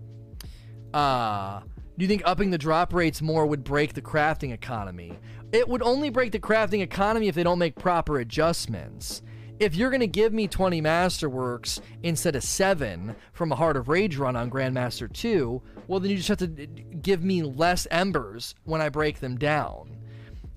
Uh, 0.92 1.60
do 1.96 2.04
you 2.04 2.08
think 2.08 2.22
upping 2.24 2.50
the 2.50 2.58
drop 2.58 2.92
rates 2.92 3.22
more 3.22 3.46
would 3.46 3.64
break 3.64 3.92
the 3.94 4.02
crafting 4.02 4.52
economy? 4.52 5.18
It 5.52 5.68
would 5.68 5.82
only 5.82 6.10
break 6.10 6.32
the 6.32 6.40
crafting 6.40 6.80
economy 6.80 7.28
if 7.28 7.34
they 7.34 7.42
don't 7.42 7.58
make 7.58 7.76
proper 7.76 8.18
adjustments 8.18 9.22
if 9.62 9.76
you're 9.76 9.90
going 9.90 10.00
to 10.00 10.08
give 10.08 10.32
me 10.32 10.48
20 10.48 10.82
Masterworks 10.82 11.80
instead 12.02 12.34
of 12.34 12.42
7 12.42 13.14
from 13.32 13.52
a 13.52 13.54
Heart 13.54 13.76
of 13.76 13.88
Rage 13.88 14.16
run 14.16 14.34
on 14.34 14.50
Grandmaster 14.50 15.10
2, 15.10 15.62
well, 15.86 16.00
then 16.00 16.10
you 16.10 16.16
just 16.16 16.28
have 16.28 16.38
to 16.38 16.46
give 16.46 17.22
me 17.22 17.44
less 17.44 17.86
embers 17.90 18.56
when 18.64 18.80
I 18.80 18.88
break 18.88 19.20
them 19.20 19.38
down. 19.38 19.98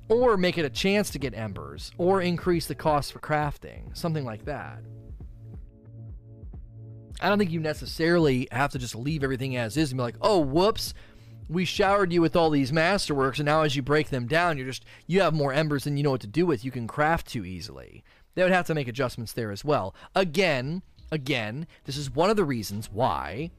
Or 0.10 0.38
make 0.38 0.58
it 0.58 0.66
a 0.66 0.72
chance 0.72 1.12
to 1.12 1.20
get 1.20 1.36
embers, 1.36 1.92
or 2.00 2.22
increase 2.22 2.66
the 2.66 2.76
cost 2.76 3.14
for 3.14 3.20
crafting, 3.20 3.96
something 3.96 4.26
like 4.26 4.46
that. 4.46 4.80
I 7.22 7.30
don't 7.30 7.38
think 7.38 7.52
you 7.52 7.60
necessarily 7.60 8.48
have 8.52 8.72
to 8.72 8.80
just 8.80 8.96
leave 8.96 9.24
everything 9.24 9.56
as 9.56 9.78
is 9.78 9.92
and 9.92 9.98
be 10.00 10.04
like, 10.04 10.18
oh, 10.22 10.40
whoops, 10.40 10.96
we 11.50 11.66
showered 11.66 12.12
you 12.12 12.22
with 12.22 12.36
all 12.36 12.50
these 12.50 12.72
masterworks, 12.72 13.38
and 13.38 13.46
now 13.46 13.62
as 13.62 13.76
you 13.76 13.82
break 13.82 14.10
them 14.10 14.28
down, 14.28 14.58
you're 14.58 14.68
just 14.68 14.86
you 15.08 15.22
have 15.22 15.34
more 15.34 15.54
embers 15.54 15.84
than 15.84 15.98
you 15.98 16.04
know 16.04 16.12
what 16.12 16.22
to 16.22 16.28
do 16.28 16.46
with. 16.46 16.66
You 16.66 16.72
can 16.72 16.88
craft 16.88 17.28
too 17.28 17.46
easily. 17.46 18.04
They 18.34 18.44
would 18.44 18.52
have 18.52 18.68
to 18.68 18.76
make 18.76 18.88
adjustments 18.88 19.34
there 19.34 19.52
as 19.52 19.64
well. 19.64 19.96
Again, 20.14 20.82
again, 21.12 21.68
this 21.86 21.98
is 21.98 22.12
one 22.12 22.30
of 22.30 22.36
the 22.36 22.44
reasons 22.44 22.92
why 22.92 23.52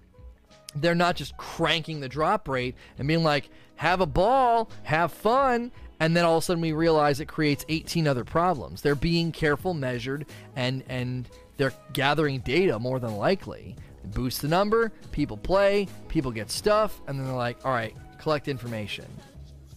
they're 0.74 0.94
not 0.94 1.16
just 1.16 1.36
cranking 1.36 2.00
the 2.00 2.08
drop 2.08 2.48
rate 2.48 2.74
and 2.98 3.08
being 3.08 3.22
like, 3.22 3.48
have 3.76 4.00
a 4.00 4.06
ball, 4.06 4.70
have 4.82 5.12
fun, 5.12 5.72
and 6.00 6.16
then 6.16 6.24
all 6.24 6.36
of 6.36 6.42
a 6.42 6.44
sudden 6.44 6.60
we 6.60 6.72
realize 6.72 7.20
it 7.20 7.26
creates 7.26 7.64
18 7.68 8.06
other 8.06 8.24
problems. 8.24 8.82
They're 8.82 8.94
being 8.94 9.32
careful, 9.32 9.74
measured, 9.74 10.26
and 10.54 10.84
and 10.88 11.28
they're 11.56 11.72
gathering 11.92 12.40
data 12.40 12.78
more 12.78 12.98
than 12.98 13.16
likely. 13.16 13.76
Boost 14.06 14.42
the 14.42 14.48
number, 14.48 14.92
people 15.12 15.36
play, 15.36 15.88
people 16.08 16.30
get 16.30 16.50
stuff, 16.50 17.00
and 17.06 17.18
then 17.18 17.26
they're 17.26 17.36
like, 17.36 17.58
all 17.64 17.72
right, 17.72 17.94
collect 18.18 18.48
information. 18.48 19.06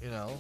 You 0.02 0.10
know. 0.10 0.38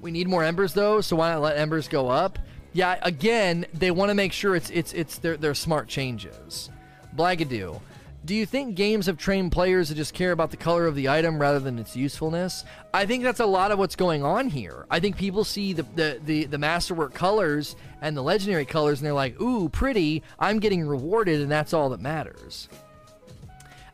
We 0.00 0.10
need 0.10 0.28
more 0.28 0.42
embers 0.42 0.74
though, 0.74 1.00
so 1.00 1.16
why 1.16 1.30
not 1.32 1.42
let 1.42 1.56
embers 1.56 1.88
go 1.88 2.08
up? 2.08 2.38
Yeah, 2.72 2.98
again, 3.02 3.66
they 3.74 3.90
want 3.90 4.08
to 4.08 4.14
make 4.14 4.32
sure 4.32 4.56
it's 4.56 4.70
it's 4.70 4.92
it's 4.92 5.18
their 5.18 5.36
their 5.36 5.54
smart 5.54 5.88
changes. 5.88 6.70
Blagadoo. 7.16 7.80
Do 8.24 8.36
you 8.36 8.46
think 8.46 8.76
games 8.76 9.06
have 9.06 9.16
trained 9.16 9.50
players 9.50 9.88
to 9.88 9.96
just 9.96 10.14
care 10.14 10.30
about 10.30 10.52
the 10.52 10.56
color 10.56 10.86
of 10.86 10.94
the 10.94 11.08
item 11.08 11.40
rather 11.40 11.58
than 11.58 11.76
its 11.78 11.96
usefulness? 11.96 12.64
I 12.94 13.04
think 13.04 13.24
that's 13.24 13.40
a 13.40 13.46
lot 13.46 13.72
of 13.72 13.80
what's 13.80 13.96
going 13.96 14.22
on 14.22 14.48
here. 14.48 14.86
I 14.88 15.00
think 15.00 15.16
people 15.16 15.42
see 15.42 15.72
the, 15.72 15.82
the, 15.96 16.20
the, 16.24 16.44
the 16.44 16.58
masterwork 16.58 17.14
colors 17.14 17.74
and 18.00 18.16
the 18.16 18.22
legendary 18.22 18.64
colors 18.64 19.00
and 19.00 19.06
they're 19.06 19.12
like, 19.12 19.40
ooh, 19.40 19.68
pretty, 19.68 20.22
I'm 20.38 20.60
getting 20.60 20.86
rewarded, 20.86 21.40
and 21.40 21.50
that's 21.50 21.72
all 21.72 21.88
that 21.90 22.00
matters. 22.00 22.68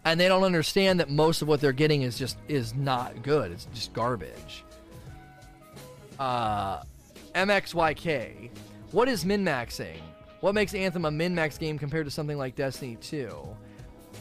And 0.04 0.20
they 0.20 0.28
don't 0.28 0.44
understand 0.44 1.00
that 1.00 1.08
most 1.08 1.40
of 1.40 1.48
what 1.48 1.62
they're 1.62 1.72
getting 1.72 2.02
is 2.02 2.18
just 2.18 2.36
is 2.48 2.74
not 2.74 3.22
good. 3.22 3.50
It's 3.50 3.66
just 3.74 3.94
garbage. 3.94 4.64
Uh 6.18 6.82
MXYK. 7.34 8.50
What 8.92 9.08
is 9.08 9.24
min 9.24 9.44
maxing? 9.44 10.00
What 10.40 10.54
makes 10.54 10.74
Anthem 10.74 11.04
a 11.06 11.10
min 11.10 11.34
max 11.34 11.56
game 11.56 11.78
compared 11.78 12.06
to 12.06 12.10
something 12.10 12.36
like 12.36 12.56
Destiny 12.56 12.96
2? 13.00 13.56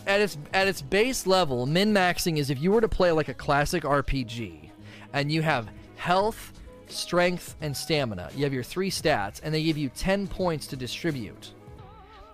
At 0.07 0.21
its 0.21 0.37
at 0.53 0.67
its 0.67 0.81
base 0.81 1.27
level, 1.27 1.65
min 1.65 1.93
maxing 1.93 2.37
is 2.37 2.49
if 2.49 2.61
you 2.61 2.71
were 2.71 2.79
to 2.79 2.87
play 2.87 3.11
like 3.11 3.27
a 3.27 3.33
classic 3.33 3.83
RPG 3.83 4.71
and 5.11 5.29
you 5.29 5.41
have 5.41 5.69
health, 5.97 6.53
strength, 6.87 7.55
and 7.59 7.75
stamina. 7.75 8.29
You 8.33 8.45
have 8.45 8.53
your 8.53 8.63
three 8.63 8.89
stats, 8.89 9.41
and 9.43 9.53
they 9.53 9.63
give 9.63 9.77
you 9.77 9.89
10 9.89 10.27
points 10.27 10.67
to 10.67 10.77
distribute. 10.77 11.51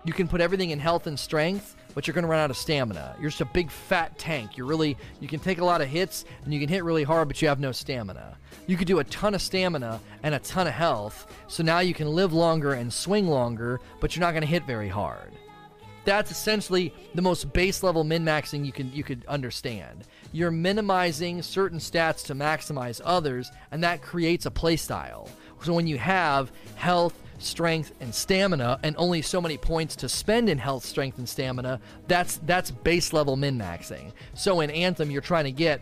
You 0.05 0.13
can 0.13 0.27
put 0.27 0.41
everything 0.41 0.69
in 0.69 0.79
health 0.79 1.07
and 1.07 1.17
strength, 1.17 1.75
but 1.95 2.05
you're 2.05 2.13
going 2.13 2.23
to 2.23 2.29
run 2.29 2.39
out 2.39 2.51
of 2.51 2.57
stamina. 2.57 3.15
You're 3.19 3.29
just 3.29 3.41
a 3.41 3.45
big 3.45 3.71
fat 3.71 4.19
tank. 4.19 4.57
You're 4.57 4.67
really 4.67 4.95
you 5.19 5.27
can 5.27 5.39
take 5.39 5.59
a 5.59 5.65
lot 5.65 5.81
of 5.81 5.87
hits 5.87 6.25
and 6.43 6.53
you 6.53 6.59
can 6.59 6.69
hit 6.69 6.83
really 6.83 7.03
hard, 7.03 7.27
but 7.27 7.41
you 7.41 7.47
have 7.47 7.59
no 7.59 7.71
stamina. 7.71 8.37
You 8.67 8.77
could 8.77 8.87
do 8.87 8.99
a 8.99 9.03
ton 9.05 9.33
of 9.33 9.41
stamina 9.41 9.99
and 10.21 10.35
a 10.35 10.39
ton 10.39 10.67
of 10.67 10.73
health, 10.73 11.33
so 11.47 11.63
now 11.63 11.79
you 11.79 11.95
can 11.95 12.07
live 12.07 12.33
longer 12.33 12.73
and 12.73 12.93
swing 12.93 13.27
longer, 13.27 13.79
but 13.99 14.15
you're 14.15 14.21
not 14.21 14.31
going 14.31 14.41
to 14.41 14.47
hit 14.47 14.67
very 14.67 14.89
hard. 14.89 15.31
That's 16.05 16.31
essentially 16.31 16.93
the 17.15 17.21
most 17.21 17.53
base 17.53 17.83
level 17.83 18.03
min 18.03 18.25
maxing 18.25 18.65
you 18.65 18.71
can 18.71 18.91
you 18.93 19.03
could 19.03 19.25
understand. 19.27 20.05
You're 20.31 20.51
minimizing 20.51 21.41
certain 21.41 21.79
stats 21.79 22.25
to 22.25 22.35
maximize 22.35 23.01
others, 23.03 23.51
and 23.71 23.83
that 23.83 24.01
creates 24.01 24.45
a 24.45 24.51
playstyle. 24.51 25.29
So 25.63 25.73
when 25.73 25.87
you 25.87 25.97
have 25.97 26.51
health, 26.75 27.17
strength, 27.39 27.93
and 28.01 28.13
stamina, 28.13 28.79
and 28.83 28.95
only 28.97 29.21
so 29.21 29.39
many 29.39 29.57
points 29.57 29.95
to 29.97 30.09
spend 30.09 30.49
in 30.49 30.57
health, 30.57 30.83
strength, 30.85 31.17
and 31.17 31.29
stamina, 31.29 31.79
that's 32.07 32.37
that's 32.45 32.71
base 32.71 33.13
level 33.13 33.35
min 33.35 33.57
maxing. 33.57 34.11
So 34.33 34.59
in 34.61 34.69
Anthem, 34.71 35.09
you're 35.09 35.21
trying 35.21 35.45
to 35.45 35.51
get 35.51 35.81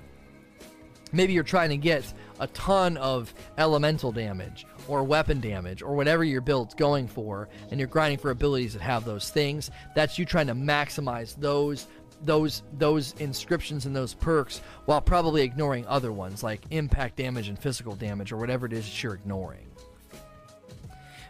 maybe 1.12 1.34
you're 1.34 1.44
trying 1.44 1.70
to 1.70 1.78
get 1.78 2.14
a 2.40 2.48
ton 2.48 2.98
of 2.98 3.34
elemental 3.58 4.12
damage 4.12 4.66
or 4.92 5.04
weapon 5.04 5.40
damage 5.40 5.82
or 5.82 5.96
whatever 5.96 6.24
your 6.24 6.42
build's 6.42 6.74
going 6.74 7.08
for 7.08 7.50
and 7.70 7.80
you're 7.80 7.88
grinding 7.88 8.18
for 8.18 8.32
abilities 8.32 8.74
that 8.74 8.82
have 8.82 9.06
those 9.06 9.30
things 9.30 9.72
that's 9.96 10.20
you 10.20 10.26
trying 10.26 10.48
to 10.48 10.56
maximize 10.56 11.36
those 11.38 11.88
those 12.24 12.64
those 12.78 13.14
inscriptions 13.20 13.86
and 13.86 13.96
those 13.96 14.14
perks 14.14 14.62
while 14.86 15.02
probably 15.02 15.42
ignoring 15.42 15.86
other 15.88 16.12
ones 16.12 16.44
like 16.44 16.62
impact 16.72 17.16
damage 17.16 17.48
and 17.48 17.58
physical 17.58 17.96
damage 17.96 18.32
or 18.32 18.38
whatever 18.38 18.66
it 18.66 18.74
is 18.74 18.86
that 18.86 19.02
you're 19.04 19.14
ignoring 19.14 19.66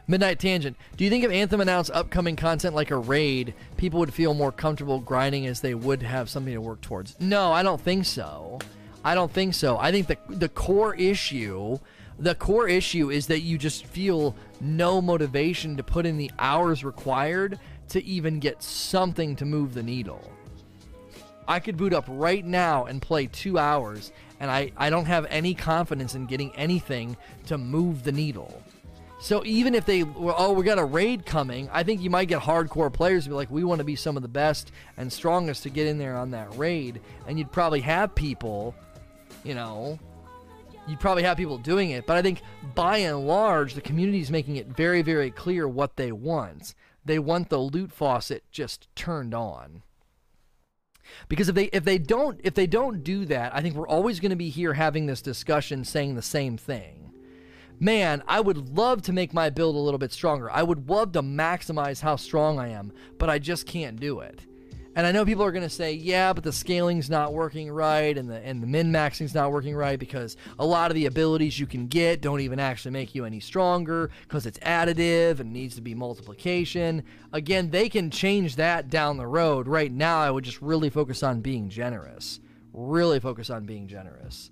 Midnight 0.07 0.39
Tangent. 0.39 0.75
Do 0.97 1.05
you 1.05 1.09
think 1.09 1.23
if 1.23 1.31
Anthem 1.31 1.61
announced 1.61 1.89
upcoming 1.93 2.35
content 2.35 2.75
like 2.75 2.91
a 2.91 2.97
raid, 2.97 3.53
people 3.77 3.99
would 3.99 4.13
feel 4.13 4.33
more 4.33 4.51
comfortable 4.51 4.99
grinding 4.99 5.45
as 5.45 5.61
they 5.61 5.73
would 5.73 6.03
have 6.03 6.29
something 6.29 6.53
to 6.53 6.59
work 6.59 6.81
towards? 6.81 7.17
No, 7.21 7.53
I 7.53 7.63
don't 7.63 7.79
think 7.79 8.05
so. 8.05 8.59
I 9.03 9.15
don't 9.15 9.31
think 9.31 9.53
so. 9.53 9.77
I 9.77 9.91
think 9.91 10.07
the 10.07 10.17
the 10.29 10.49
core 10.49 10.95
issue, 10.95 11.79
the 12.21 12.35
core 12.35 12.67
issue 12.67 13.09
is 13.09 13.25
that 13.27 13.41
you 13.41 13.57
just 13.57 13.85
feel 13.85 14.35
no 14.59 15.01
motivation 15.01 15.75
to 15.77 15.83
put 15.83 16.05
in 16.05 16.17
the 16.17 16.31
hours 16.37 16.83
required 16.83 17.59
to 17.89 18.03
even 18.05 18.39
get 18.39 18.61
something 18.61 19.35
to 19.35 19.45
move 19.45 19.73
the 19.73 19.81
needle. 19.81 20.31
I 21.47 21.59
could 21.59 21.77
boot 21.77 21.93
up 21.93 22.05
right 22.07 22.45
now 22.45 22.85
and 22.85 23.01
play 23.01 23.25
two 23.25 23.57
hours, 23.57 24.11
and 24.39 24.51
I, 24.51 24.71
I 24.77 24.91
don't 24.91 25.05
have 25.05 25.25
any 25.29 25.55
confidence 25.55 26.13
in 26.13 26.27
getting 26.27 26.55
anything 26.55 27.17
to 27.47 27.57
move 27.57 28.03
the 28.03 28.11
needle. 28.11 28.61
So 29.19 29.43
even 29.43 29.73
if 29.73 29.85
they, 29.85 30.03
oh, 30.03 30.53
we 30.53 30.63
got 30.63 30.77
a 30.77 30.85
raid 30.85 31.25
coming, 31.25 31.69
I 31.71 31.81
think 31.81 32.01
you 32.01 32.11
might 32.11 32.27
get 32.27 32.41
hardcore 32.41 32.93
players 32.93 33.23
to 33.23 33.31
be 33.31 33.35
like, 33.35 33.51
we 33.51 33.63
want 33.63 33.79
to 33.79 33.85
be 33.85 33.95
some 33.95 34.15
of 34.15 34.21
the 34.21 34.29
best 34.29 34.71
and 34.97 35.11
strongest 35.11 35.63
to 35.63 35.69
get 35.71 35.87
in 35.87 35.97
there 35.97 36.17
on 36.17 36.31
that 36.31 36.55
raid, 36.55 37.01
and 37.27 37.39
you'd 37.39 37.51
probably 37.51 37.81
have 37.81 38.13
people 38.13 38.75
you 39.43 39.55
know, 39.55 39.99
you'd 40.87 40.99
probably 40.99 41.23
have 41.23 41.37
people 41.37 41.57
doing 41.57 41.91
it. 41.91 42.05
But 42.05 42.17
I 42.17 42.21
think 42.21 42.41
by 42.75 42.97
and 42.97 43.27
large, 43.27 43.73
the 43.73 43.81
community 43.81 44.21
is 44.21 44.31
making 44.31 44.55
it 44.55 44.67
very, 44.67 45.01
very 45.01 45.31
clear 45.31 45.67
what 45.67 45.95
they 45.95 46.11
want. 46.11 46.73
They 47.03 47.19
want 47.19 47.49
the 47.49 47.57
loot 47.57 47.91
faucet 47.91 48.43
just 48.51 48.87
turned 48.95 49.33
on. 49.33 49.83
Because 51.27 51.49
if 51.49 51.55
they 51.55 51.65
if 51.65 51.83
they 51.83 51.97
don't 51.97 52.39
if 52.43 52.53
they 52.53 52.67
don't 52.67 53.03
do 53.03 53.25
that, 53.25 53.53
I 53.53 53.61
think 53.61 53.75
we're 53.75 53.87
always 53.87 54.19
going 54.19 54.29
to 54.29 54.35
be 54.35 54.49
here 54.49 54.73
having 54.73 55.05
this 55.05 55.21
discussion 55.21 55.83
saying 55.83 56.15
the 56.15 56.21
same 56.21 56.57
thing. 56.57 57.11
Man, 57.79 58.21
I 58.27 58.39
would 58.39 58.77
love 58.77 59.01
to 59.03 59.13
make 59.13 59.33
my 59.33 59.49
build 59.49 59.75
a 59.75 59.79
little 59.79 59.97
bit 59.97 60.11
stronger. 60.11 60.51
I 60.51 60.61
would 60.61 60.87
love 60.87 61.13
to 61.13 61.23
maximize 61.23 62.01
how 62.01 62.15
strong 62.15 62.59
I 62.59 62.67
am, 62.67 62.93
but 63.17 63.29
I 63.29 63.39
just 63.39 63.65
can't 63.65 63.99
do 63.99 64.19
it. 64.19 64.45
And 64.93 65.07
I 65.07 65.13
know 65.13 65.25
people 65.25 65.45
are 65.45 65.53
going 65.53 65.63
to 65.63 65.69
say, 65.69 65.93
yeah, 65.93 66.33
but 66.33 66.43
the 66.43 66.51
scaling's 66.51 67.09
not 67.09 67.33
working 67.33 67.71
right 67.71 68.17
and 68.17 68.29
the 68.29 68.35
and 68.45 68.61
the 68.61 68.67
min 68.67 68.91
maxing's 68.91 69.33
not 69.33 69.51
working 69.51 69.73
right 69.73 69.97
because 69.97 70.35
a 70.59 70.65
lot 70.65 70.91
of 70.91 70.95
the 70.95 71.05
abilities 71.05 71.57
you 71.57 71.65
can 71.65 71.87
get 71.87 72.21
don't 72.21 72.41
even 72.41 72.59
actually 72.59 72.91
make 72.91 73.15
you 73.15 73.23
any 73.23 73.39
stronger 73.39 74.09
because 74.23 74.45
it's 74.45 74.59
additive 74.59 75.39
and 75.39 75.53
needs 75.53 75.75
to 75.75 75.81
be 75.81 75.95
multiplication. 75.95 77.03
Again, 77.31 77.69
they 77.69 77.87
can 77.87 78.11
change 78.11 78.57
that 78.57 78.89
down 78.89 79.15
the 79.15 79.27
road. 79.27 79.67
Right 79.67 79.91
now, 79.91 80.19
I 80.19 80.29
would 80.29 80.43
just 80.43 80.61
really 80.61 80.89
focus 80.89 81.23
on 81.23 81.39
being 81.39 81.69
generous. 81.69 82.41
Really 82.73 83.19
focus 83.19 83.49
on 83.49 83.65
being 83.65 83.87
generous. 83.87 84.51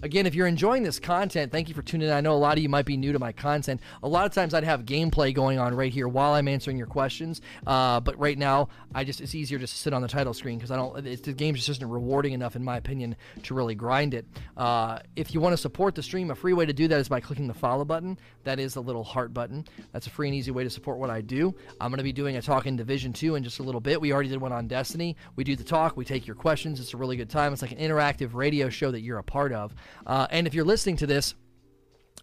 Again, 0.00 0.26
if 0.26 0.34
you're 0.36 0.46
enjoying 0.46 0.84
this 0.84 1.00
content, 1.00 1.50
thank 1.50 1.68
you 1.68 1.74
for 1.74 1.82
tuning 1.82 2.06
in. 2.06 2.14
I 2.14 2.20
know 2.20 2.32
a 2.32 2.38
lot 2.38 2.56
of 2.56 2.62
you 2.62 2.68
might 2.68 2.86
be 2.86 2.96
new 2.96 3.12
to 3.12 3.18
my 3.18 3.32
content. 3.32 3.80
A 4.04 4.08
lot 4.08 4.26
of 4.26 4.32
times 4.32 4.54
I'd 4.54 4.62
have 4.62 4.84
gameplay 4.84 5.34
going 5.34 5.58
on 5.58 5.74
right 5.74 5.92
here 5.92 6.06
while 6.06 6.34
I'm 6.34 6.46
answering 6.46 6.78
your 6.78 6.86
questions. 6.86 7.40
Uh, 7.66 7.98
but 7.98 8.16
right 8.16 8.38
now, 8.38 8.68
I 8.94 9.02
just 9.02 9.20
it's 9.20 9.34
easier 9.34 9.58
just 9.58 9.74
to 9.74 9.80
sit 9.80 9.92
on 9.92 10.00
the 10.00 10.06
title 10.06 10.32
screen 10.34 10.56
because 10.56 10.70
I 10.70 10.76
don't. 10.76 11.04
It's, 11.04 11.22
the 11.22 11.32
game 11.32 11.56
just 11.56 11.68
isn't 11.68 11.88
rewarding 11.88 12.32
enough, 12.32 12.54
in 12.54 12.62
my 12.62 12.76
opinion, 12.76 13.16
to 13.42 13.54
really 13.54 13.74
grind 13.74 14.14
it. 14.14 14.24
Uh, 14.56 15.00
if 15.16 15.34
you 15.34 15.40
want 15.40 15.52
to 15.54 15.56
support 15.56 15.96
the 15.96 16.02
stream, 16.02 16.30
a 16.30 16.34
free 16.36 16.52
way 16.52 16.64
to 16.64 16.72
do 16.72 16.86
that 16.86 17.00
is 17.00 17.08
by 17.08 17.18
clicking 17.18 17.48
the 17.48 17.54
follow 17.54 17.84
button. 17.84 18.16
That 18.44 18.60
is 18.60 18.74
the 18.74 18.82
little 18.82 19.04
heart 19.04 19.34
button. 19.34 19.64
That's 19.92 20.06
a 20.06 20.10
free 20.10 20.28
and 20.28 20.34
easy 20.34 20.52
way 20.52 20.62
to 20.62 20.70
support 20.70 20.98
what 20.98 21.10
I 21.10 21.22
do. 21.22 21.52
I'm 21.80 21.90
going 21.90 21.98
to 21.98 22.04
be 22.04 22.12
doing 22.12 22.36
a 22.36 22.42
talk 22.42 22.66
in 22.66 22.76
Division 22.76 23.12
Two 23.12 23.34
in 23.34 23.42
just 23.42 23.58
a 23.58 23.64
little 23.64 23.80
bit. 23.80 24.00
We 24.00 24.12
already 24.12 24.28
did 24.28 24.40
one 24.40 24.52
on 24.52 24.68
Destiny. 24.68 25.16
We 25.34 25.42
do 25.42 25.56
the 25.56 25.64
talk. 25.64 25.96
We 25.96 26.04
take 26.04 26.24
your 26.24 26.36
questions. 26.36 26.78
It's 26.78 26.94
a 26.94 26.96
really 26.96 27.16
good 27.16 27.30
time. 27.30 27.52
It's 27.52 27.62
like 27.62 27.72
an 27.72 27.78
interactive 27.78 28.34
radio 28.34 28.68
show 28.68 28.92
that 28.92 29.00
you're 29.00 29.18
a 29.18 29.24
part 29.24 29.52
of. 29.52 29.74
Uh, 30.06 30.26
and 30.30 30.46
if 30.46 30.54
you're 30.54 30.64
listening 30.64 30.96
to 30.96 31.06
this, 31.06 31.34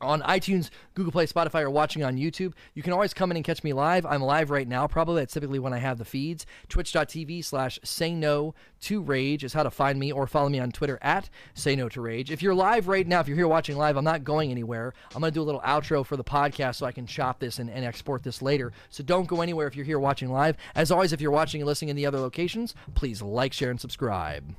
on 0.02 0.22
iTunes, 0.22 0.70
Google 0.94 1.12
Play, 1.12 1.26
Spotify, 1.26 1.62
or 1.62 1.70
watching 1.70 2.04
on 2.04 2.18
YouTube. 2.18 2.54
You 2.74 2.84
can 2.84 2.94
always 2.94 3.14
come 3.14 3.32
in 3.32 3.38
and 3.38 3.46
catch 3.46 3.64
me 3.64 3.74
live. 3.74 4.06
I'm 4.06 4.22
live 4.22 4.50
right 4.50 4.68
now. 4.68 4.88
Probably 4.88 5.22
that's 5.22 5.34
typically 5.34 5.60
when 5.60 5.74
I 5.74 5.78
have 5.78 5.98
the 5.98 6.06
feeds. 6.06 6.46
Twitch.tv 6.70 7.44
slash 7.44 7.80
say 7.84 8.14
no 8.14 8.54
to 8.82 9.02
rage 9.02 9.44
is 9.44 9.54
how 9.54 9.64
to 9.64 9.72
find 9.72 10.00
me 10.00 10.12
or 10.12 10.28
follow 10.28 10.50
me 10.50 10.60
on 10.60 10.72
Twitter 10.72 11.00
at 11.02 11.30
say 11.54 11.76
no 11.76 11.90
to 11.90 12.02
rage. 12.02 12.32
If 12.32 12.42
you're 12.42 12.56
live 12.56 12.88
right 12.88 13.08
now, 13.08 13.20
if 13.20 13.28
you're 13.28 13.38
here 13.38 13.48
watching 13.48 13.78
live, 13.78 13.98
I'm 13.98 14.04
not 14.04 14.24
going 14.24 14.52
anywhere. 14.52 14.94
I'm 15.14 15.22
going 15.22 15.32
to 15.32 15.36
do 15.36 15.42
a 15.42 15.44
little 15.44 15.62
outro 15.62 16.06
for 16.06 16.18
the 16.18 16.24
podcast 16.24 16.76
so 16.76 16.86
I 16.86 16.92
can 16.92 17.08
chop 17.08 17.40
this 17.40 17.60
and, 17.60 17.70
and 17.70 17.86
export 17.86 18.24
this 18.24 18.42
later. 18.42 18.74
So 18.90 19.04
don't 19.04 19.28
go 19.28 19.42
anywhere 19.42 19.68
if 19.68 19.76
you're 19.76 19.86
here 19.86 20.00
watching 20.00 20.32
live. 20.32 20.58
As 20.76 20.92
always, 20.92 21.14
if 21.14 21.22
you're 21.22 21.32
watching 21.32 21.62
and 21.62 21.68
listening 21.68 21.90
in 21.90 21.96
the 21.96 22.06
other 22.06 22.20
locations, 22.20 22.76
please 22.96 23.22
like, 23.22 23.54
share, 23.54 23.72
and 23.72 23.80
subscribe. 23.80 24.56